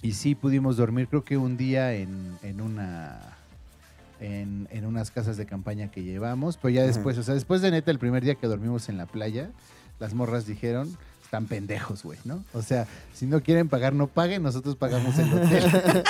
Y 0.01 0.13
sí 0.13 0.35
pudimos 0.35 0.77
dormir, 0.77 1.07
creo 1.07 1.23
que 1.23 1.37
un 1.37 1.57
día 1.57 1.93
en, 1.93 2.37
en 2.43 2.61
una. 2.61 3.19
En, 4.19 4.67
en 4.69 4.85
unas 4.85 5.09
casas 5.09 5.35
de 5.35 5.47
campaña 5.47 5.89
que 5.89 6.03
llevamos, 6.03 6.55
pero 6.57 6.69
ya 6.69 6.83
después, 6.83 7.17
o 7.17 7.23
sea, 7.23 7.33
después 7.33 7.63
de 7.63 7.71
neta, 7.71 7.89
el 7.89 7.97
primer 7.97 8.23
día 8.23 8.35
que 8.35 8.45
dormimos 8.45 8.87
en 8.87 8.97
la 8.97 9.07
playa, 9.07 9.49
las 9.99 10.13
morras 10.13 10.45
dijeron, 10.45 10.95
están 11.23 11.47
pendejos, 11.47 12.03
güey, 12.03 12.19
¿no? 12.25 12.43
O 12.53 12.61
sea, 12.61 12.87
si 13.13 13.25
no 13.25 13.41
quieren 13.41 13.69
pagar, 13.69 13.93
no 13.93 14.07
paguen, 14.07 14.43
nosotros 14.43 14.75
pagamos 14.75 15.17
el 15.17 15.33
hotel. 15.33 15.63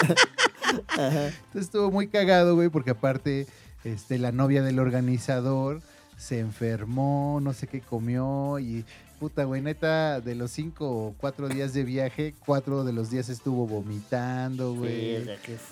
Entonces 0.97 1.35
estuvo 1.53 1.91
muy 1.91 2.07
cagado, 2.07 2.55
güey, 2.55 2.69
porque 2.69 2.89
aparte, 2.89 3.45
este, 3.83 4.17
la 4.17 4.31
novia 4.31 4.63
del 4.63 4.79
organizador 4.79 5.81
se 6.17 6.39
enfermó, 6.39 7.39
no 7.41 7.53
sé 7.53 7.67
qué 7.67 7.81
comió 7.81 8.57
y 8.59 8.83
puta, 9.21 9.43
güey, 9.43 9.61
neta, 9.61 10.19
de 10.19 10.33
los 10.33 10.49
cinco 10.49 10.89
o 10.89 11.15
cuatro 11.15 11.47
días 11.47 11.73
de 11.73 11.83
viaje, 11.83 12.33
cuatro 12.43 12.83
de 12.83 12.91
los 12.91 13.11
días 13.11 13.29
estuvo 13.29 13.67
vomitando, 13.67 14.73
güey. 14.73 15.23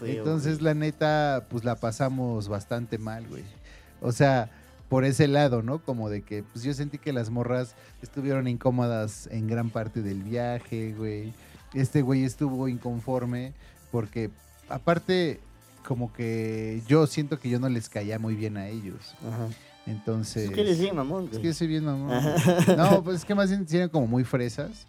Entonces, 0.04 0.62
la 0.62 0.76
neta, 0.76 1.48
pues 1.50 1.64
la 1.64 1.74
pasamos 1.76 2.48
bastante 2.48 3.00
mal, 3.00 3.26
güey. 3.28 3.42
O 4.02 4.12
sea, 4.12 4.52
por 4.88 5.04
ese 5.04 5.28
lado, 5.28 5.64
¿no? 5.64 5.80
Como 5.80 6.12
de 6.12 6.22
que, 6.22 6.44
pues 6.44 6.64
yo 6.64 6.76
sentí 6.76 7.00
que 7.00 7.12
las 7.12 7.32
morras 7.32 7.74
estuvieron 8.04 8.48
incómodas 8.48 9.28
en 9.32 9.48
gran 9.48 9.72
parte 9.72 10.04
del 10.04 10.22
viaje, 10.22 10.94
güey. 10.96 11.34
Este 11.74 12.04
güey 12.04 12.26
estuvo 12.26 12.68
inconforme 12.68 13.54
porque, 13.92 14.30
aparte, 14.70 15.40
como 15.88 16.14
que 16.14 16.84
yo 16.88 17.08
siento 17.08 17.40
que 17.40 17.50
yo 17.50 17.60
no 17.60 17.68
les 17.68 17.90
caía 17.90 18.20
muy 18.20 18.36
bien 18.36 18.58
a 18.58 18.68
ellos. 18.68 19.16
Ajá. 19.28 19.48
Entonces... 19.90 20.50
Es 20.50 20.52
que 20.52 20.62
eres 20.62 20.80
bien 20.80 20.96
mamón, 20.96 21.30
Es 21.32 21.40
que 21.40 21.46
yo 21.46 21.54
soy 21.54 21.68
bien 21.68 21.86
mamón. 21.86 22.22
No, 22.78 23.04
pues 23.04 23.18
es 23.18 23.26
que 23.26 23.36
más 23.36 23.50
bien 23.50 23.66
eran 23.72 23.90
como 23.90 24.08
muy 24.08 24.24
fresas. 24.24 24.86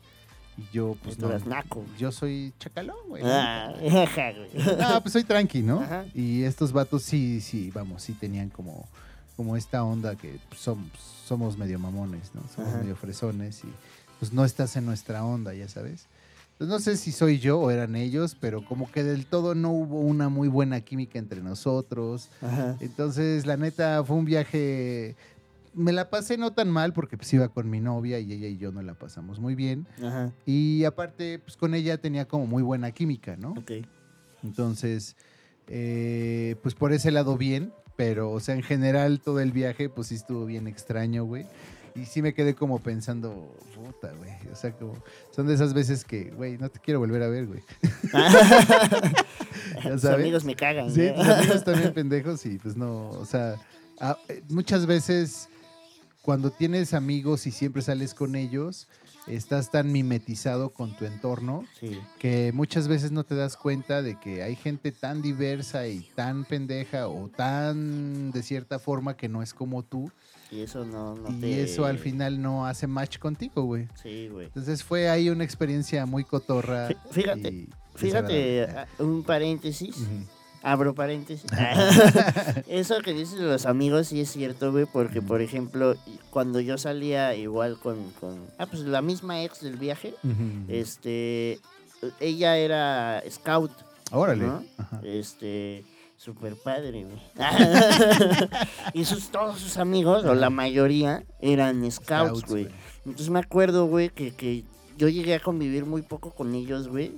Y 0.57 0.67
yo, 0.75 0.97
pues 1.03 1.19
no. 1.19 1.37
naco. 1.47 1.85
Yo 1.99 2.13
soy 2.13 2.53
chacalón, 2.59 2.97
güey. 3.09 3.23
Ah, 3.25 3.73
ajá, 4.03 4.33
güey. 4.33 4.77
No, 4.79 5.01
pues 5.01 5.13
soy 5.13 5.25
tranqui, 5.25 5.63
¿no? 5.63 5.81
Ajá. 5.81 6.05
Y 6.15 6.43
estos 6.43 6.73
vatos 6.73 7.03
sí, 7.03 7.41
sí, 7.41 7.71
vamos, 7.73 8.03
sí 8.03 8.13
tenían 8.13 8.51
como, 8.51 8.87
como 9.37 9.57
esta 9.57 9.83
onda 9.85 10.17
que 10.17 10.39
somos, 10.55 10.91
somos 11.27 11.57
medio 11.57 11.79
mamones, 11.79 12.35
¿no? 12.35 12.43
Somos 12.55 12.71
Ajá. 12.71 12.83
medio 12.83 12.97
fresones 12.97 13.65
y 13.65 13.69
pues 14.19 14.33
no 14.33 14.45
estás 14.45 14.77
en 14.77 14.85
nuestra 14.85 15.25
onda, 15.25 15.55
ya 15.55 15.69
sabes. 15.69 16.07
Entonces, 16.61 16.77
no 16.77 16.93
sé 16.93 16.99
si 16.99 17.11
soy 17.11 17.39
yo 17.39 17.59
o 17.59 17.71
eran 17.71 17.97
ellos, 17.97 18.37
pero 18.39 18.63
como 18.63 18.93
que 18.93 19.03
del 19.03 19.25
todo 19.25 19.55
no 19.55 19.71
hubo 19.73 19.99
una 20.01 20.29
muy 20.29 20.47
buena 20.47 20.83
química 20.83 21.19
entre 21.19 21.41
nosotros. 21.41 22.29
Ajá. 22.43 22.77
Entonces, 22.81 23.47
la 23.47 23.57
neta, 23.57 24.05
fue 24.05 24.17
un 24.17 24.27
viaje... 24.27 25.17
Me 25.73 25.91
la 25.93 26.11
pasé 26.11 26.37
no 26.37 26.53
tan 26.53 26.69
mal 26.69 26.93
porque 26.93 27.17
pues 27.17 27.33
iba 27.33 27.49
con 27.49 27.71
mi 27.71 27.81
novia 27.81 28.19
y 28.19 28.35
ella 28.35 28.47
y 28.47 28.59
yo 28.59 28.73
no 28.73 28.83
la 28.83 28.93
pasamos 28.93 29.41
muy 29.41 29.55
bien. 29.55 29.87
Ajá. 30.05 30.33
Y 30.45 30.85
aparte, 30.85 31.39
pues 31.39 31.57
con 31.57 31.75
ella 31.75 31.97
tenía 31.97 32.29
como 32.29 32.47
muy 32.47 32.63
buena 32.63 32.91
química, 32.91 33.37
¿no? 33.39 33.53
Ok. 33.53 33.73
Entonces, 34.43 35.17
eh, 35.67 36.57
pues 36.63 36.75
por 36.75 36.93
ese 36.93 37.11
lado 37.11 37.39
bien, 37.39 37.73
pero, 37.97 38.33
o 38.33 38.41
sea, 38.41 38.55
en 38.55 38.63
general 38.63 39.21
todo 39.21 39.41
el 39.41 39.53
viaje, 39.53 39.89
pues 39.89 40.09
sí 40.09 40.17
estuvo 40.17 40.45
bien 40.45 40.67
extraño, 40.67 41.25
güey. 41.25 41.47
Y 41.95 42.05
sí 42.05 42.21
me 42.21 42.35
quedé 42.35 42.55
como 42.55 42.81
pensando, 42.81 43.57
puta, 43.93 44.13
güey. 44.13 44.31
O 44.53 44.57
sea, 44.57 44.73
como, 44.73 45.03
son 45.35 45.47
de 45.47 45.55
esas 45.55 45.75
veces 45.75 46.05
que, 46.05 46.31
güey, 46.31 46.59
no 46.59 46.69
te 46.71 46.81
quiero 46.81 47.01
volver 47.01 47.23
a 47.23 47.29
ver, 47.29 47.47
güey. 47.47 47.63
Amigos 50.13 50.45
me 50.45 50.55
cagan. 50.55 50.91
Sí, 50.93 51.09
amigos 51.09 51.65
también 51.65 51.93
pendejos 51.93 52.45
y 52.47 52.59
pues 52.59 52.77
no, 52.77 53.11
o 53.11 53.25
sea, 53.25 53.57
a- 53.99 54.19
eh, 54.29 54.43
muchas 54.49 54.87
veces 54.87 55.49
cuando 56.23 56.51
tienes 56.51 56.95
amigos 56.95 57.47
y 57.47 57.51
siempre 57.51 57.83
sales 57.83 58.15
con 58.15 58.37
ellos, 58.37 58.89
estás 59.27 59.71
tan 59.71 59.91
mimetizado 59.93 60.71
con 60.71 60.97
tu 60.97 61.05
entorno 61.05 61.65
Sí. 61.79 61.99
que 62.19 62.53
muchas 62.55 62.89
veces 62.89 63.13
no 63.13 63.25
te 63.25 63.35
das 63.35 63.57
cuenta 63.57 64.03
de 64.03 64.19
que 64.19 64.43
hay 64.43 64.57
gente 64.57 64.93
tan 64.93 65.23
diversa 65.23 65.87
y 65.87 66.01
tan 66.15 66.45
pendeja 66.45 67.09
o 67.09 67.29
tan 67.29 68.33
de 68.33 68.43
cierta 68.43 68.79
forma 68.79 69.17
que 69.17 69.29
no 69.29 69.43
es 69.43 69.55
como 69.55 69.83
tú 69.83 70.11
Y 70.53 70.61
eso 70.61 70.85
no, 70.85 71.15
no 71.15 71.31
y 71.31 71.41
te... 71.41 71.63
eso 71.63 71.85
al 71.85 71.99
final 71.99 72.41
no 72.43 72.67
hace 72.67 72.87
match 72.87 73.19
contigo, 73.19 73.63
güey. 73.65 73.87
Sí, 74.03 74.29
güey. 74.29 74.47
Entonces 74.47 74.83
fue 74.83 75.09
ahí 75.09 75.29
una 75.31 75.45
experiencia 75.45 76.07
muy 76.07 76.25
cotorra. 76.25 76.89
Fí- 76.89 76.97
fíjate, 77.13 77.49
y 77.49 77.69
Fíjate, 77.95 78.69
un 78.99 79.23
paréntesis. 79.23 79.97
Abro 80.63 80.95
paréntesis. 80.95 81.47
Eso 82.69 83.01
que 83.03 83.13
dices 83.15 83.39
de 83.39 83.47
los 83.47 83.65
amigos 83.67 84.09
sí 84.09 84.21
es 84.21 84.31
cierto, 84.31 84.73
güey, 84.73 84.87
porque, 84.87 85.23
por 85.23 85.41
ejemplo, 85.41 85.95
cuando 86.31 86.61
yo 86.61 86.77
salía 86.79 87.35
igual 87.35 87.79
con, 87.79 88.11
con... 88.21 88.39
Ah, 88.59 88.67
pues 88.67 88.83
la 88.83 89.03
misma 89.03 89.43
ex 89.43 89.61
del 89.61 89.77
viaje, 89.77 90.15
este... 90.69 91.61
Ella 92.19 92.57
era 92.57 93.23
scout, 93.31 93.71
Órale. 94.11 94.45
¿no? 94.47 94.65
Este... 95.03 95.85
Super 96.21 96.55
padre, 96.55 97.05
güey. 97.05 97.19
y 98.93 99.07
sus, 99.07 99.31
todos 99.31 99.59
sus 99.59 99.79
amigos, 99.79 100.23
o 100.27 100.35
la 100.35 100.51
mayoría, 100.51 101.25
eran 101.41 101.91
scouts, 101.91 102.45
güey. 102.45 102.69
Entonces 103.07 103.31
me 103.31 103.39
acuerdo, 103.39 103.87
güey, 103.87 104.11
que, 104.11 104.35
que 104.35 104.65
yo 104.99 105.09
llegué 105.09 105.37
a 105.37 105.41
convivir 105.41 105.87
muy 105.87 106.03
poco 106.03 106.33
con 106.33 106.55
ellos, 106.55 106.89
güey. 106.89 107.13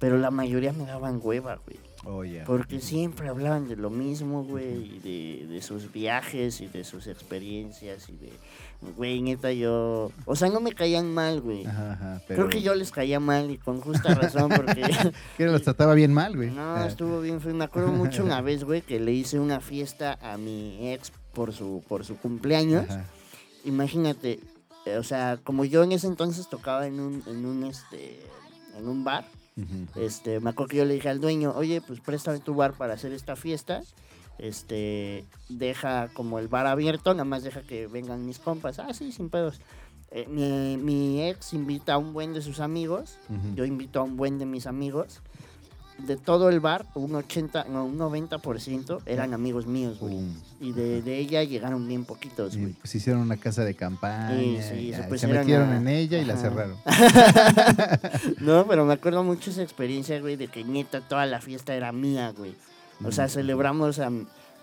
Pero 0.00 0.18
la 0.18 0.30
mayoría 0.32 0.72
me 0.72 0.84
daban 0.86 1.20
hueva, 1.22 1.60
güey. 1.64 1.78
Oh, 2.04 2.24
ya. 2.24 2.44
Porque 2.44 2.80
siempre 2.80 3.28
hablaban 3.28 3.68
de 3.68 3.76
lo 3.76 3.90
mismo, 3.90 4.42
güey, 4.42 4.96
y 4.96 4.98
de, 5.00 5.46
de 5.46 5.62
sus 5.62 5.92
viajes 5.92 6.62
y 6.62 6.66
de 6.66 6.82
sus 6.82 7.06
experiencias 7.06 8.08
y 8.08 8.12
de, 8.16 8.32
güey, 8.96 9.20
neta, 9.20 9.52
yo... 9.52 10.10
O 10.24 10.34
sea, 10.34 10.48
no 10.48 10.60
me 10.60 10.72
caían 10.72 11.12
mal, 11.12 11.42
güey. 11.42 11.66
Ajá, 11.66 11.92
ajá, 11.92 12.22
pero 12.26 12.48
Creo 12.48 12.48
que 12.48 12.62
yo 12.62 12.74
les 12.74 12.90
caía 12.90 13.20
mal 13.20 13.50
y 13.50 13.58
con 13.58 13.82
justa 13.82 14.14
razón 14.14 14.48
porque... 14.48 14.82
que 15.36 15.44
los 15.44 15.60
trataba 15.60 15.92
bien 15.92 16.14
mal, 16.14 16.34
güey. 16.34 16.50
no, 16.50 16.76
Ah, 16.76 16.86
estuvo 16.86 17.20
bien 17.20 17.42
feo. 17.42 17.54
Me 17.54 17.64
acuerdo 17.64 17.88
mucho 17.92 18.24
una 18.24 18.40
vez, 18.40 18.64
güey, 18.64 18.80
que 18.80 18.98
le 18.98 19.12
hice 19.12 19.38
una 19.38 19.60
fiesta 19.60 20.18
a 20.22 20.38
mi 20.38 20.90
ex 20.92 21.12
por 21.34 21.52
su, 21.52 21.84
por 21.86 22.06
su 22.06 22.16
cumpleaños. 22.16 22.88
ajá. 22.88 23.04
Imagínate, 23.66 24.40
eh, 24.86 24.96
o 24.96 25.02
sea, 25.04 25.38
como 25.44 25.66
yo 25.66 25.82
en 25.84 25.92
ese 25.92 26.06
entonces 26.06 26.48
tocaba 26.48 26.86
en 26.86 26.98
un, 26.98 27.22
en 27.26 27.44
un, 27.44 27.64
este, 27.64 28.20
en 28.78 28.88
un 28.88 29.04
bar, 29.04 29.26
Este, 29.96 30.40
me 30.40 30.50
acuerdo 30.50 30.70
que 30.70 30.76
yo 30.78 30.84
le 30.84 30.94
dije 30.94 31.08
al 31.08 31.20
dueño, 31.20 31.52
oye, 31.56 31.80
pues 31.80 32.00
préstame 32.00 32.40
tu 32.40 32.54
bar 32.54 32.74
para 32.74 32.94
hacer 32.94 33.12
esta 33.12 33.36
fiesta. 33.36 33.82
Este, 34.38 35.26
deja 35.48 36.08
como 36.14 36.38
el 36.38 36.48
bar 36.48 36.66
abierto, 36.66 37.12
nada 37.12 37.24
más 37.24 37.42
deja 37.42 37.62
que 37.62 37.86
vengan 37.86 38.24
mis 38.24 38.38
compas. 38.38 38.78
Ah, 38.78 38.94
sí, 38.94 39.12
sin 39.12 39.28
pedos. 39.28 39.60
Eh, 40.12 40.26
mi, 40.28 40.76
mi 40.76 41.22
ex 41.22 41.52
invita 41.52 41.94
a 41.94 41.98
un 41.98 42.12
buen 42.12 42.32
de 42.32 42.42
sus 42.42 42.58
amigos, 42.58 43.16
yo 43.54 43.64
invito 43.64 44.00
a 44.00 44.02
un 44.02 44.16
buen 44.16 44.38
de 44.38 44.46
mis 44.46 44.66
amigos. 44.66 45.20
De 46.06 46.16
todo 46.16 46.48
el 46.48 46.60
bar, 46.60 46.86
un 46.94 47.14
80, 47.14 47.64
no, 47.70 47.84
un 47.84 47.98
90% 47.98 49.00
eran 49.06 49.34
amigos 49.34 49.66
míos, 49.66 49.98
güey. 50.00 50.14
Pum. 50.14 50.34
Y 50.60 50.72
de, 50.72 51.02
de 51.02 51.18
ella 51.18 51.42
llegaron 51.44 51.86
bien 51.86 52.04
poquitos, 52.04 52.56
güey. 52.56 52.72
pues 52.72 52.94
hicieron 52.94 53.22
una 53.22 53.36
casa 53.36 53.64
de 53.64 53.74
campaña. 53.74 54.38
Sí, 54.38 54.58
sí, 54.62 54.88
ya, 54.88 55.08
se 55.08 55.14
y 55.14 55.18
se 55.18 55.26
metieron 55.26 55.68
a- 55.70 55.76
en 55.76 55.88
ella 55.88 56.18
y 56.18 56.24
la 56.24 56.34
Ajá. 56.34 56.42
cerraron. 56.42 56.76
No, 58.40 58.66
pero 58.66 58.84
me 58.84 58.94
acuerdo 58.94 59.22
mucho 59.24 59.50
esa 59.50 59.62
experiencia, 59.62 60.20
güey, 60.20 60.36
de 60.36 60.48
que 60.48 60.64
neta 60.64 61.00
toda 61.00 61.26
la 61.26 61.40
fiesta 61.40 61.74
era 61.74 61.92
mía, 61.92 62.32
güey. 62.36 62.54
O 63.04 63.12
sea, 63.12 63.26
Mm. 63.26 63.30
celebramos, 63.30 63.98
a, 63.98 64.10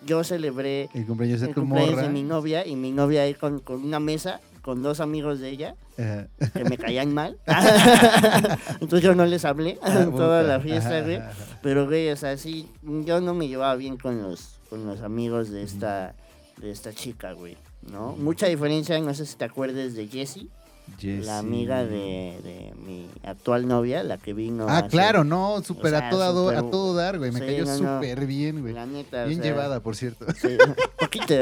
yo 0.06 0.24
celebré 0.24 0.90
El 0.94 1.06
cumpleaños 1.06 1.42
de 1.42 1.48
el 1.48 1.54
cumpleaños 1.56 2.02
de 2.02 2.10
mi 2.10 2.24
novia 2.24 2.66
y 2.66 2.76
mi 2.76 2.92
novia 2.92 3.24
ahí 3.24 3.34
con, 3.34 3.60
con 3.60 3.84
una 3.84 4.00
mesa 4.00 4.40
con 4.68 4.84
dos 4.84 5.00
amigos 5.00 5.40
de 5.40 5.50
ella 5.50 5.76
Ajá. 5.98 6.28
que 6.52 6.66
me 6.66 6.78
caían 6.78 7.14
mal. 7.14 7.38
Entonces 8.82 9.02
yo 9.02 9.16
no 9.16 9.26
les 9.26 9.46
hablé 9.46 9.80
Ah, 9.82 10.06
toda 10.12 10.44
la 10.44 10.60
fiesta, 10.60 11.02
güey. 11.04 11.22
Pero, 11.62 11.86
güey, 11.86 12.10
o 12.10 12.18
sea, 12.18 12.36
sí, 12.36 12.70
yo 12.84 13.22
no 13.22 13.34
me 13.34 13.48
llevaba 13.48 13.74
bien 13.76 13.96
con 13.96 14.22
los, 14.22 14.60
con 14.70 14.86
los 14.86 15.02
amigos 15.04 15.52
de 15.52 15.64
esta, 15.64 16.16
de 16.58 16.70
esta 16.70 16.92
chica, 16.92 17.32
güey, 17.32 17.56
¿no? 17.90 18.18
Mucha 18.18 18.48
diferencia, 18.48 19.00
no 19.00 19.14
sé 19.14 19.26
si 19.26 19.38
te 19.38 19.46
acuerdes 19.46 19.96
de 19.96 20.06
Jessie, 20.10 20.50
Jessie. 21.00 21.22
la 21.26 21.40
amiga 21.40 21.84
de, 21.84 22.40
de 22.44 22.74
mi 22.86 23.08
actual 23.24 23.68
novia, 23.68 24.04
la 24.04 24.18
que 24.18 24.34
vino 24.34 24.66
Ah, 24.70 24.88
claro, 24.88 25.24
no, 25.24 25.62
súper 25.64 25.92
sea, 25.92 26.08
a, 26.08 26.10
toda 26.10 26.28
do- 26.32 26.50
súper- 26.50 26.58
a 26.58 26.72
todo 26.72 26.96
dar, 26.96 27.18
güey. 27.18 27.32
Me 27.32 27.40
Sí, 27.40 27.46
cayó 27.46 27.66
no, 27.66 27.78
no. 27.78 27.96
súper 27.96 28.26
bien, 28.26 28.62
güey. 28.62 28.74
La 28.74 28.86
neta, 28.86 29.24
o 29.24 29.28
Bien 29.28 29.42
sea, 29.42 29.52
llevada, 29.52 29.80
por 29.82 29.96
cierto. 29.96 30.26
Sí, 30.42 30.58
poquito. 31.00 31.36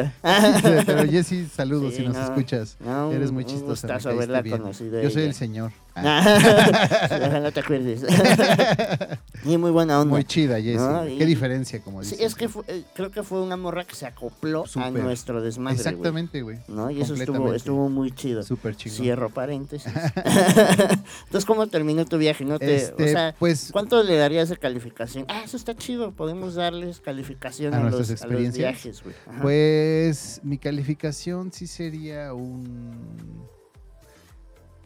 Pero 0.85 1.05
Jessy, 1.09 1.45
saludos 1.45 1.91
Sí, 1.93 2.01
si 2.01 2.07
nos 2.07 2.15
no, 2.17 2.23
escuchas. 2.23 2.77
Eres 3.13 3.31
muy 3.31 3.45
chistosa. 3.45 3.87
me 3.87 4.41
bien. 4.41 4.57
Yo 5.03 5.09
soy 5.09 5.21
ella. 5.21 5.29
el 5.29 5.33
señor. 5.33 5.71
Ah, 5.95 7.05
Ojalá 7.27 7.51
te 7.51 7.59
acuerdes. 7.61 8.03
y 9.45 9.57
muy 9.57 9.71
buena 9.71 9.99
onda. 10.01 10.11
muy 10.13 10.23
chida, 10.25 10.59
Jessy. 10.61 10.77
No, 10.77 11.03
Qué 11.05 11.25
diferencia, 11.25 11.79
como 11.81 12.03
Sí, 12.03 12.11
dices. 12.11 12.25
es 12.27 12.35
que 12.35 12.49
fue- 12.49 12.63
eh, 12.67 12.83
creo 12.93 13.11
que 13.11 13.23
fue 13.23 13.41
una 13.41 13.55
morra 13.55 13.85
que 13.85 13.95
se 13.95 14.05
acopló 14.05 14.65
a 14.75 14.91
nuestro 14.91 15.41
desmadre. 15.41 15.77
Exactamente, 15.77 16.41
güey. 16.41 16.59
¿no? 16.67 16.91
Y 16.91 17.01
eso 17.01 17.13
estuvo, 17.15 17.53
estuvo 17.53 17.89
muy 17.89 18.11
chido. 18.11 18.43
Súper 18.43 18.75
chingón. 18.75 18.97
Cierro 18.97 19.29
paréntesis. 19.29 19.91
Entonces, 20.25 21.45
¿cómo 21.45 21.67
terminó 21.67 22.05
tu 22.05 22.17
viaje? 22.17 22.43
¿No 22.45 22.59
te, 22.59 22.75
Este, 22.75 23.03
o 23.03 23.07
sea, 23.07 23.35
pues, 23.39 23.69
¿cuánto 23.71 24.03
le 24.03 24.17
darías 24.17 24.49
de 24.49 24.57
calificación? 24.57 25.25
Ah, 25.29 25.43
eso 25.45 25.55
está 25.57 25.75
chido. 25.75 26.11
Podemos 26.11 26.55
darles 26.55 26.99
calificación 26.99 27.73
¿A 27.73 27.77
a, 27.87 27.89
los, 27.89 28.21
a 28.21 28.27
viajes, 28.27 29.01
güey. 29.03 29.15
Pues 29.41 30.41
mi 30.43 30.57
calificación 30.57 31.51
sí 31.53 31.67
sería 31.67 32.33
un 32.33 33.45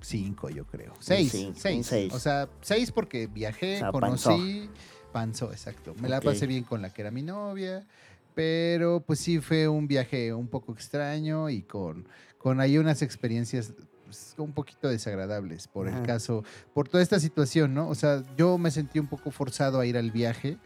5, 0.10 0.50
yo 0.50 0.66
creo. 0.66 0.94
6, 1.00 1.32
cinco, 1.32 1.50
un 1.50 1.56
6. 1.56 1.86
seis. 1.86 2.14
O 2.14 2.20
sea, 2.20 2.50
6 2.62 2.92
porque 2.92 3.28
viajé, 3.28 3.76
O 3.76 3.80
sea, 3.80 3.92
conocí, 3.92 4.70
panzó, 5.12 5.52
exacto. 5.52 5.94
Me 6.02 6.10
la 6.10 6.20
pasé 6.20 6.48
bien 6.48 6.64
con 6.64 6.82
la 6.82 6.92
que 6.92 7.02
era 7.02 7.12
mi 7.12 7.22
novia, 7.22 7.86
pero 8.34 9.02
pues 9.02 9.20
sí 9.20 9.40
fue 9.40 9.68
un 9.68 9.88
viaje 9.88 10.34
un 10.34 10.48
poco 10.48 10.74
extraño 10.74 11.50
y 11.50 11.62
con, 11.62 12.08
con 12.38 12.60
ahí 12.60 12.78
unas 12.78 13.02
experiencias 13.02 13.74
pues, 14.06 14.34
un 14.38 14.54
poquito 14.54 14.88
desagradables 14.88 15.68
por 15.68 15.88
el 15.88 16.02
caso, 16.02 16.44
por 16.74 16.90
toda 16.90 17.04
esta 17.04 17.20
situación, 17.20 17.76
¿no? 17.76 17.88
O 17.90 17.96
sea, 17.96 18.24
yo 18.36 18.58
me 18.58 18.72
sentí 18.72 18.98
un 18.98 19.08
poco 19.08 19.30
forzado 19.30 19.80
a 19.80 19.86
ir 19.86 19.98
al 19.98 20.10
viaje 20.10 20.58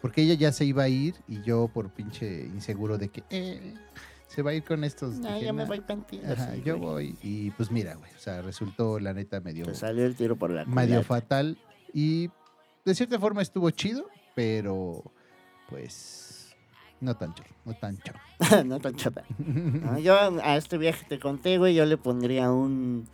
porque 0.00 0.22
ella 0.22 0.34
ya 0.34 0.52
se 0.52 0.64
iba 0.64 0.84
a 0.84 0.88
ir 0.88 1.14
y 1.28 1.42
yo 1.42 1.68
por 1.68 1.90
pinche 1.90 2.44
inseguro 2.44 2.96
de 2.96 3.08
que 3.08 3.22
eh, 3.30 3.74
se 4.26 4.42
va 4.42 4.50
a 4.50 4.54
ir 4.54 4.64
con 4.64 4.84
estos. 4.84 5.16
No, 5.16 5.28
dije, 5.34 5.46
ya 5.46 5.52
me 5.52 5.64
voy 5.64 5.80
pantido. 5.80 6.32
Ajá, 6.32 6.52
sí, 6.54 6.62
yo 6.64 6.78
voy 6.78 7.16
y 7.22 7.50
pues 7.52 7.70
mira, 7.70 7.94
güey, 7.94 8.10
o 8.14 8.18
sea, 8.18 8.42
resultó 8.42 8.98
la 8.98 9.12
neta 9.12 9.40
medio, 9.40 9.64
Te 9.64 9.74
salió 9.74 10.04
el 10.04 10.16
tiro 10.16 10.36
por 10.36 10.50
la 10.50 10.64
medio 10.64 11.02
culata. 11.02 11.04
fatal 11.04 11.58
y 11.92 12.30
de 12.84 12.94
cierta 12.94 13.18
forma 13.18 13.42
estuvo 13.42 13.70
chido, 13.70 14.06
pero 14.34 15.02
pues 15.68 16.54
no 17.00 17.16
tan 17.16 17.34
chorro, 17.34 17.50
no 17.64 17.74
tan 17.74 17.98
chorro. 17.98 18.20
no 18.64 18.80
tan 18.80 18.96
chata. 18.96 19.24
No, 19.38 19.98
yo 20.00 20.16
a 20.42 20.56
este 20.56 20.78
viaje 20.78 21.04
te 21.08 21.18
conté, 21.18 21.58
güey, 21.58 21.74
yo 21.74 21.84
le 21.84 21.96
pondría 21.96 22.50
un... 22.50 23.06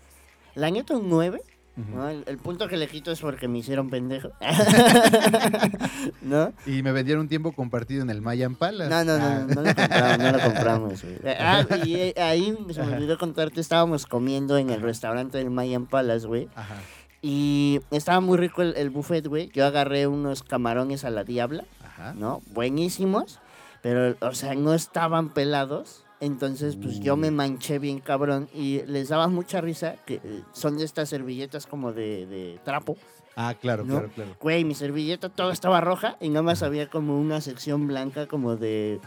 La 0.55 0.71
neta 0.71 0.97
un 0.97 1.09
9. 1.09 1.43
¿No? 1.77 2.09
El, 2.09 2.25
el 2.27 2.37
punto 2.39 2.69
que 2.69 2.77
le 2.77 2.87
quito 2.89 3.11
es 3.13 3.21
porque 3.21 3.49
me 3.49 3.59
hicieron 3.59 3.89
pendejo. 3.91 4.31
¿No? 6.23 6.53
Y 6.67 6.83
me 6.83 6.93
vendieron 6.93 7.23
un 7.23 7.29
tiempo 7.29 7.53
compartido 7.53 8.03
en 8.03 8.11
el 8.11 8.21
Mayan 8.23 8.55
Palace. 8.55 8.91
No, 8.91 9.05
no, 9.05 9.13
Ah. 9.15 9.45
no, 9.49 9.55
no 9.55 9.63
lo 9.63 9.75
compramos, 9.75 10.19
no 10.19 10.33
lo 10.33 10.41
compramos, 10.45 11.03
güey. 11.03 11.17
Ah, 11.39 11.65
y 11.85 11.95
eh, 11.97 12.15
ahí 12.19 12.57
se 12.73 12.83
me 12.83 12.97
olvidó 12.97 13.19
contarte, 13.19 13.61
estábamos 13.61 14.07
comiendo 14.07 14.57
en 14.59 14.71
el 14.71 14.81
restaurante 14.83 15.39
del 15.39 15.51
Mayan 15.51 15.87
Palace, 15.87 16.27
güey. 16.27 16.49
Ajá. 16.55 16.77
Y 17.23 17.81
estaba 17.93 18.21
muy 18.21 18.37
rico 18.37 18.63
el, 18.63 18.75
el 18.77 18.91
buffet, 18.91 19.27
güey. 19.27 19.51
Yo 19.55 19.65
agarré 19.67 20.07
unos 20.07 20.43
camarones 20.43 21.05
a 21.05 21.11
la 21.11 21.23
diabla, 21.25 21.65
Ajá. 21.87 22.15
¿no? 22.15 22.43
Buenísimos, 22.53 23.39
pero, 23.81 24.17
o 24.21 24.35
sea, 24.35 24.55
no 24.55 24.75
estaban 24.75 25.29
pelados. 25.31 26.05
Entonces, 26.23 26.77
pues 26.77 27.01
yo 27.01 27.17
me 27.17 27.33
manché 27.33 27.81
bien 27.81 27.99
cabrón 27.99 28.49
y 28.55 28.81
les 28.87 29.09
daba 29.09 29.27
mucha 29.27 29.61
risa, 29.61 29.97
que 30.07 30.21
eh, 30.23 30.45
son 30.53 30.79
de 30.79 30.85
estas 30.85 31.09
servilletas 31.09 31.67
como 31.67 31.93
de, 31.93 32.27
de 32.27 32.61
trapo. 32.65 32.97
Ah, 33.35 33.57
claro, 33.61 33.83
¿No? 33.83 33.95
claro, 33.95 34.11
claro. 34.15 34.37
Güey, 34.41 34.65
mi 34.65 34.77
servilleta 34.77 35.31
toda 35.31 35.53
estaba 35.53 35.81
roja 35.81 36.17
y 36.21 36.29
nada 36.29 36.43
más 36.43 36.63
había 36.63 36.89
como 36.89 37.19
una 37.19 37.41
sección 37.41 37.89
blanca 37.89 38.29
como 38.29 38.55
de 38.55 39.01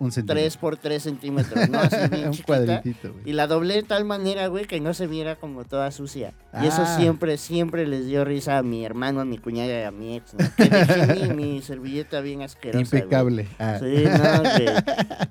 Un 0.00 0.10
3 0.10 0.14
centímetro. 0.26 0.60
por 0.60 0.76
3 0.76 1.02
centímetros, 1.02 1.68
¿no? 1.68 1.78
Así 1.78 1.96
bien 2.10 2.26
un 2.26 2.30
chiquita. 2.32 2.46
cuadritito, 2.46 3.12
güey. 3.12 3.22
Y 3.30 3.32
la 3.32 3.46
doblé 3.46 3.74
de 3.74 3.82
tal 3.84 4.04
manera, 4.04 4.48
güey, 4.48 4.66
que 4.66 4.80
no 4.80 4.92
se 4.92 5.06
viera 5.06 5.36
como 5.36 5.64
toda 5.64 5.90
sucia. 5.92 6.34
Y 6.62 6.66
eso 6.66 6.82
Ah. 6.82 6.96
siempre, 6.98 7.36
siempre 7.38 7.86
les 7.86 8.06
dio 8.06 8.24
risa 8.24 8.58
a 8.58 8.62
mi 8.62 8.84
hermano, 8.84 9.20
a 9.20 9.24
mi 9.24 9.38
cuñada 9.38 9.80
y 9.80 9.84
a 9.84 9.90
mi 9.90 10.16
ex, 10.16 10.34
¿no? 10.34 10.44
Que 10.56 10.64
dejé 10.68 11.32
mi, 11.34 11.44
mi 11.54 11.62
servilleta 11.62 12.20
bien 12.20 12.42
asquerosa. 12.42 12.84
güey. 12.90 13.02
Impecable. 13.02 13.48
Ah. 13.58 13.78
Sí, 13.80 14.04
no, 14.04 14.40
güey. 14.42 14.66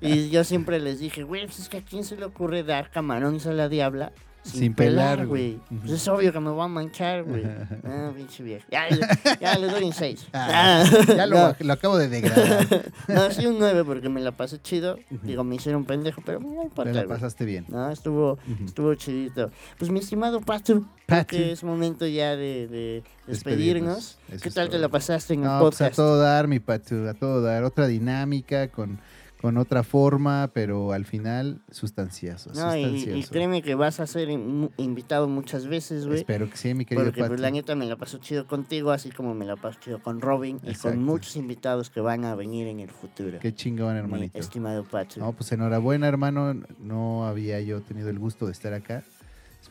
Y 0.00 0.30
yo 0.30 0.44
siempre 0.44 0.80
les 0.80 0.98
dije, 0.98 1.22
güey, 1.22 1.46
pues 1.46 1.58
es 1.60 1.68
que 1.68 1.78
a 1.78 1.82
quién 1.82 2.02
se 2.04 2.16
le 2.16 2.24
ocurre 2.24 2.62
dar 2.62 2.90
camarones 2.90 3.46
a 3.46 3.52
la 3.52 3.68
diabla 3.68 4.12
sin, 4.44 4.60
Sin 4.60 4.74
pelar, 4.74 5.26
güey. 5.26 5.58
Pues 5.80 5.92
es 5.92 6.06
obvio 6.08 6.32
que 6.32 6.38
me 6.40 6.50
voy 6.50 6.64
a 6.64 6.68
manchar, 6.68 7.24
güey. 7.24 7.42
Ah, 7.84 8.12
pinche 8.14 8.42
vieja. 8.42 8.66
Ya, 8.70 9.58
le 9.58 9.66
doy 9.68 9.84
un 9.84 9.92
6. 9.92 10.26
Ah, 10.32 10.84
ya 11.08 11.26
lo, 11.26 11.56
lo 11.60 11.72
acabo 11.72 11.96
de 11.98 12.08
degradar. 12.08 12.66
No, 13.08 13.30
sí 13.30 13.46
un 13.46 13.58
9 13.58 13.84
porque 13.84 14.08
me 14.08 14.20
la 14.20 14.32
pasé 14.32 14.60
chido. 14.60 14.98
Digo, 15.22 15.44
me 15.44 15.56
hicieron 15.56 15.84
pendejo, 15.84 16.22
pero 16.24 16.40
no 16.40 16.48
Te 16.60 16.62
importa. 16.66 16.92
la 16.92 17.04
güey. 17.04 17.08
pasaste 17.08 17.44
bien. 17.44 17.64
No, 17.68 17.90
estuvo, 17.90 18.38
estuvo 18.64 18.94
chidito. 18.94 19.50
Pues 19.78 19.90
mi 19.90 19.98
estimado 20.00 20.40
Patu, 20.40 20.86
que 21.28 21.52
es 21.52 21.64
momento 21.64 22.06
ya 22.06 22.36
de, 22.36 22.68
de 22.68 23.02
despedirnos. 23.26 24.18
Eso 24.30 24.42
¿Qué 24.42 24.50
tal 24.50 24.66
te 24.66 24.72
todo. 24.72 24.82
la 24.82 24.88
pasaste 24.88 25.34
en 25.34 25.40
el 25.40 25.46
No, 25.46 25.60
pues 25.60 25.80
a 25.80 25.84
podcast? 25.84 25.96
todo 25.96 26.18
dar, 26.18 26.48
mi 26.48 26.60
Patu, 26.60 27.06
a 27.08 27.14
todo 27.14 27.40
dar. 27.42 27.64
Otra 27.64 27.86
dinámica, 27.86 28.68
con, 28.68 28.98
con 29.44 29.58
otra 29.58 29.82
forma, 29.82 30.50
pero 30.54 30.92
al 30.92 31.04
final 31.04 31.60
sustancioso. 31.70 32.50
no, 32.54 32.74
y, 32.74 32.84
y 33.10 33.22
créeme 33.24 33.60
que 33.60 33.74
vas 33.74 34.00
a 34.00 34.06
ser 34.06 34.30
in- 34.30 34.70
invitado 34.78 35.28
muchas 35.28 35.66
veces, 35.66 36.06
güey. 36.06 36.20
Espero 36.20 36.48
que 36.48 36.56
sí, 36.56 36.72
mi 36.72 36.86
querido 36.86 37.04
Porque 37.08 37.22
pues 37.24 37.38
la 37.40 37.50
neta 37.50 37.74
me 37.74 37.84
la 37.84 37.96
paso 37.96 38.16
chido 38.16 38.46
contigo, 38.46 38.90
así 38.90 39.10
como 39.10 39.34
me 39.34 39.44
la 39.44 39.56
paso 39.56 39.78
chido 39.80 40.02
con 40.02 40.22
Robin 40.22 40.60
y 40.62 40.68
Exacto. 40.70 40.96
con 40.96 41.04
muchos 41.04 41.36
invitados 41.36 41.90
que 41.90 42.00
van 42.00 42.24
a 42.24 42.34
venir 42.34 42.68
en 42.68 42.80
el 42.80 42.88
futuro. 42.88 43.38
Qué 43.38 43.54
chingón, 43.54 43.92
mi 43.92 43.98
hermanito. 43.98 44.38
estimado 44.38 44.82
Patu. 44.82 45.20
No, 45.20 45.34
pues 45.34 45.52
enhorabuena, 45.52 46.08
hermano. 46.08 46.54
No 46.80 47.26
había 47.26 47.60
yo 47.60 47.82
tenido 47.82 48.08
el 48.08 48.18
gusto 48.18 48.46
de 48.46 48.52
estar 48.52 48.72
acá. 48.72 49.04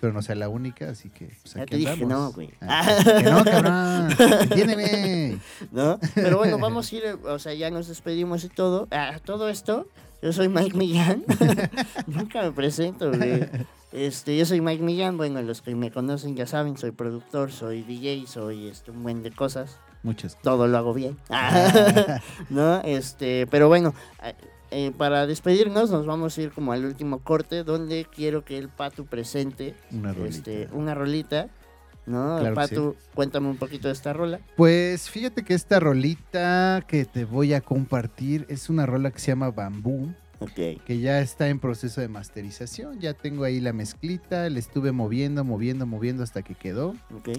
Espero 0.03 0.15
no 0.15 0.21
sea 0.21 0.35
la 0.35 0.49
única, 0.49 0.89
así 0.89 1.09
que 1.09 1.27
pues, 1.27 1.53
Ya 1.53 1.61
aquí 1.61 1.69
te 1.71 1.77
dije 1.77 2.05
no, 2.05 2.33
güey. 2.33 2.49
Ah, 2.59 2.85
que 3.19 3.23
no, 3.23 3.45
cabrón. 3.45 4.09
Entiéndeme. 4.41 5.39
¿no? 5.71 5.97
Pero 6.13 6.37
bueno, 6.39 6.57
vamos 6.57 6.91
a 6.91 6.95
ir, 6.97 7.03
o 7.23 7.39
sea, 7.39 7.53
ya 7.53 7.71
nos 7.71 7.87
despedimos 7.87 8.43
y 8.43 8.49
todo. 8.49 8.89
A 8.91 9.19
todo 9.23 9.47
esto, 9.47 9.87
yo 10.21 10.33
soy 10.33 10.49
Mike 10.49 10.75
Millán. 10.77 11.23
Nunca 12.07 12.41
me 12.41 12.51
presento, 12.51 13.13
güey. 13.13 13.47
Este, 13.93 14.35
yo 14.35 14.45
soy 14.45 14.59
Mike 14.59 14.83
Millán, 14.83 15.15
bueno, 15.15 15.41
los 15.41 15.61
que 15.61 15.73
me 15.73 15.89
conocen 15.89 16.35
ya 16.35 16.47
saben, 16.47 16.77
soy 16.77 16.91
productor, 16.91 17.53
soy 17.53 17.83
DJ, 17.83 18.27
soy 18.27 18.67
este, 18.67 18.91
un 18.91 19.03
buen 19.03 19.23
de 19.23 19.31
cosas. 19.31 19.77
Muchas 20.01 20.37
Todo 20.41 20.67
lo 20.67 20.77
hago 20.77 20.93
bien. 20.93 21.17
¿No? 22.49 22.81
Este, 22.81 23.47
pero 23.47 23.69
bueno, 23.69 23.93
eh, 24.73 24.91
para 24.97 25.25
despedirnos 25.27 25.89
nos 25.91 26.05
vamos 26.05 26.37
a 26.37 26.41
ir 26.41 26.51
como 26.51 26.71
al 26.71 26.83
último 26.85 27.19
corte 27.19 27.63
donde 27.63 28.05
quiero 28.13 28.43
que 28.43 28.57
el 28.57 28.69
Patu 28.69 29.05
presente 29.05 29.75
Una 29.91 30.13
rolita. 30.13 30.35
este, 30.37 30.67
una 30.73 30.93
rolita. 30.95 31.47
¿No? 32.05 32.37
Claro 32.37 32.55
Patu, 32.55 32.95
cuéntame 33.15 33.47
un 33.47 33.55
poquito 33.55 33.87
de 33.87 33.93
esta 33.93 34.11
rola. 34.11 34.41
Pues 34.57 35.09
fíjate 35.09 35.43
que 35.43 35.53
esta 35.53 35.79
rolita 35.79 36.83
que 36.85 37.05
te 37.05 37.23
voy 37.23 37.53
a 37.53 37.61
compartir 37.61 38.45
es 38.49 38.69
una 38.69 38.85
rola 38.85 39.09
que 39.11 39.19
se 39.19 39.27
llama 39.27 39.51
Bambú, 39.51 40.13
Ok. 40.39 40.83
que 40.85 40.99
ya 40.99 41.21
está 41.21 41.47
en 41.47 41.59
proceso 41.59 42.01
de 42.01 42.09
masterización. 42.09 42.99
Ya 42.99 43.13
tengo 43.13 43.45
ahí 43.45 43.61
la 43.61 43.71
mezclita, 43.71 44.49
le 44.49 44.59
estuve 44.59 44.91
moviendo, 44.91 45.45
moviendo, 45.45 45.85
moviendo 45.85 46.23
hasta 46.23 46.41
que 46.41 46.55
quedó. 46.55 46.89
Ok. 47.15 47.29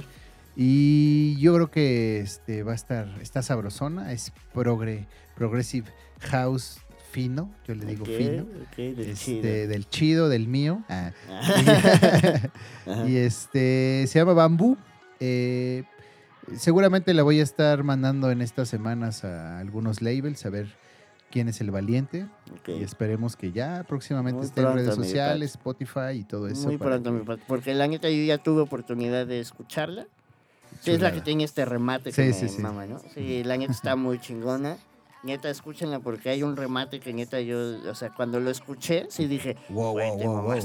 Y 0.57 1.37
yo 1.41 1.53
creo 1.55 1.71
que 1.71 2.21
este 2.21 2.63
va 2.63 2.73
a 2.73 2.77
estar, 2.77 3.09
está 3.21 3.43
sabrosona, 3.43 4.13
es 4.13 4.33
progre, 4.53 5.07
progressive 5.35 5.89
house 6.21 6.79
fino, 7.15 7.49
yo 7.65 7.77
le 7.77 7.87
digo 7.87 8.05
fino. 8.05 8.45
del 8.77 8.99
este, 8.99 9.15
chido. 9.15 9.43
del 9.69 9.89
chido, 9.89 10.29
del 10.29 10.49
mío. 10.49 10.83
Ah. 10.89 11.13
Y 13.07 13.17
este 13.17 14.05
se 14.09 14.19
llama 14.19 14.33
Bambú. 14.33 14.77
Eh, 15.21 15.85
seguramente 16.57 17.15
la 17.15 17.23
voy 17.23 17.39
a 17.39 17.43
estar 17.45 17.85
mandando 17.85 18.31
en 18.33 18.43
estas 18.43 18.69
semanas 18.69 19.25
a 19.25 19.59
algunos 19.61 20.03
labels 20.03 20.45
a 20.45 20.51
ver 20.51 20.75
quién 21.31 21.49
es 21.49 21.61
el 21.61 21.71
valiente. 21.71 22.27
Y 22.67 22.83
esperemos 22.83 23.37
que 23.37 23.53
ya 23.53 23.85
próximamente 23.89 24.39
Muy 24.39 24.47
esté 24.47 24.61
en 24.63 24.75
redes 24.75 24.95
sociales, 24.97 25.53
Spotify 25.53 26.15
y 26.21 26.25
todo 26.25 26.49
eso. 26.49 26.67
Muy 26.67 26.79
pronto, 26.79 27.13
que- 27.13 27.19
mi 27.19 27.25
Patu, 27.25 27.43
porque 27.47 27.75
la 27.75 27.87
neta 27.87 28.11
yo 28.11 28.23
ya 28.25 28.39
tuve 28.39 28.61
oportunidad 28.63 29.25
de 29.27 29.39
escucharla. 29.41 30.07
Sí, 30.81 30.91
es 30.91 31.01
la 31.01 31.13
que 31.13 31.21
tiene 31.21 31.45
este 31.45 31.65
remate 31.65 32.11
Sí, 32.11 32.23
que 32.23 32.33
sí, 32.33 32.43
me 32.43 32.49
sí. 32.49 32.61
mama, 32.61 32.87
¿no? 32.87 33.01
Sí, 33.15 33.45
la 33.45 33.57
neta 33.57 33.73
está 33.73 33.95
muy 33.97 34.19
chingona. 34.21 34.77
Neta, 35.25 35.49
escúchenla 35.49 36.01
porque 36.01 36.29
hay 36.29 36.43
un 36.43 36.55
remate 36.55 37.01
que 37.01 37.15
neta 37.15 37.41
yo, 37.41 37.59
o 37.91 37.95
sea, 37.95 38.11
cuando 38.15 38.41
lo 38.41 38.51
escuché, 38.51 39.07
sí 39.09 39.27
dije, 39.27 39.57
Wow, 39.71 39.93
güey, 39.93 40.11
wow, 40.11 40.19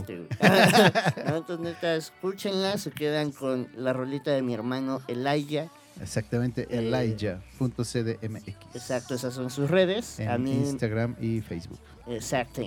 te 0.05 0.17
wow. 0.17 0.27
Entonces, 1.37 1.59
neta, 1.59 1.95
escúchenla, 1.95 2.77
se 2.77 2.91
quedan 2.91 3.31
con 3.31 3.69
la 3.75 3.93
rolita 3.93 4.31
de 4.31 4.41
mi 4.41 4.53
hermano 4.53 4.99
Elaya. 5.07 5.69
Exactamente, 6.01 6.67
Eh, 6.69 6.79
Elijah.cdmx. 6.79 8.47
Exacto, 8.73 9.15
esas 9.15 9.33
son 9.33 9.49
sus 9.49 9.69
redes. 9.69 10.19
En 10.19 10.29
a 10.29 10.37
mí, 10.37 10.51
Instagram 10.51 11.15
y 11.21 11.41
Facebook. 11.41 11.79
exacto. 12.07 12.61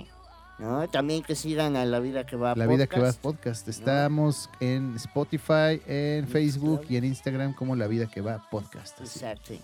¿No? 0.59 0.89
También 0.89 1.23
que 1.23 1.35
sigan 1.35 1.77
a 1.77 1.85
La 1.85 1.99
Vida 1.99 2.25
que 2.25 2.37
va 2.37 2.55
La 2.55 2.67
vida 2.67 2.87
que 2.87 3.01
va 3.01 3.13
podcast. 3.13 3.67
Estamos 3.69 4.49
en 4.61 4.95
Spotify, 4.97 5.81
en 5.87 6.29
Facebook 6.29 6.83
y 6.89 6.97
en 6.97 7.05
Instagram 7.05 7.53
como 7.55 7.75
La 7.75 7.87
vida 7.89 8.07
que 8.07 8.21
va 8.21 8.49
podcast. 8.51 9.01
así. 9.01 9.19
Exacto. 9.19 9.55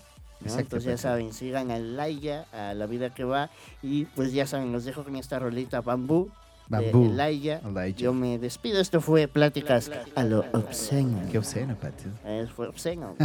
¿No? 0.41 0.45
Exacto, 0.45 0.61
Entonces 0.77 0.85
ya 0.85 0.97
saben, 0.97 1.33
sigan 1.33 1.71
a 1.71 1.79
Laia, 1.79 2.45
a 2.51 2.73
la 2.73 2.85
vida 2.85 3.09
que 3.13 3.23
va. 3.23 3.49
Y 3.81 4.05
pues 4.05 4.31
ya 4.33 4.47
saben, 4.47 4.71
los 4.71 4.85
dejo 4.85 5.03
con 5.03 5.15
esta 5.15 5.39
rolita 5.39 5.81
bambú. 5.81 6.29
Bambú. 6.67 7.09
De 7.09 7.15
Laia. 7.15 7.61
Yo 7.97 8.13
me 8.13 8.37
despido. 8.37 8.79
Esto 8.79 9.01
fue 9.01 9.27
Pláticas 9.27 9.91
a 10.15 10.23
lo 10.23 10.45
obsceno. 10.53 11.19
Qué 11.31 11.39
obsceno, 11.39 11.75
Pato. 11.75 12.09
Eh, 12.25 12.47
fue 12.55 12.67
obsceno. 12.67 13.15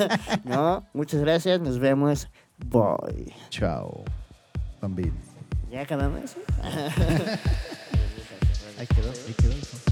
no, 0.44 0.86
muchas 0.92 1.20
gracias. 1.20 1.60
Nos 1.60 1.80
vemos. 1.80 2.28
Bye. 2.58 3.34
Chao. 3.50 4.04
Bambín. 4.80 5.12
¿Ya 5.70 5.80
acabamos? 5.82 6.36
Ahí 8.78 8.86
quedó, 8.86 9.10
ahí 9.10 9.34
quedó. 9.34 9.91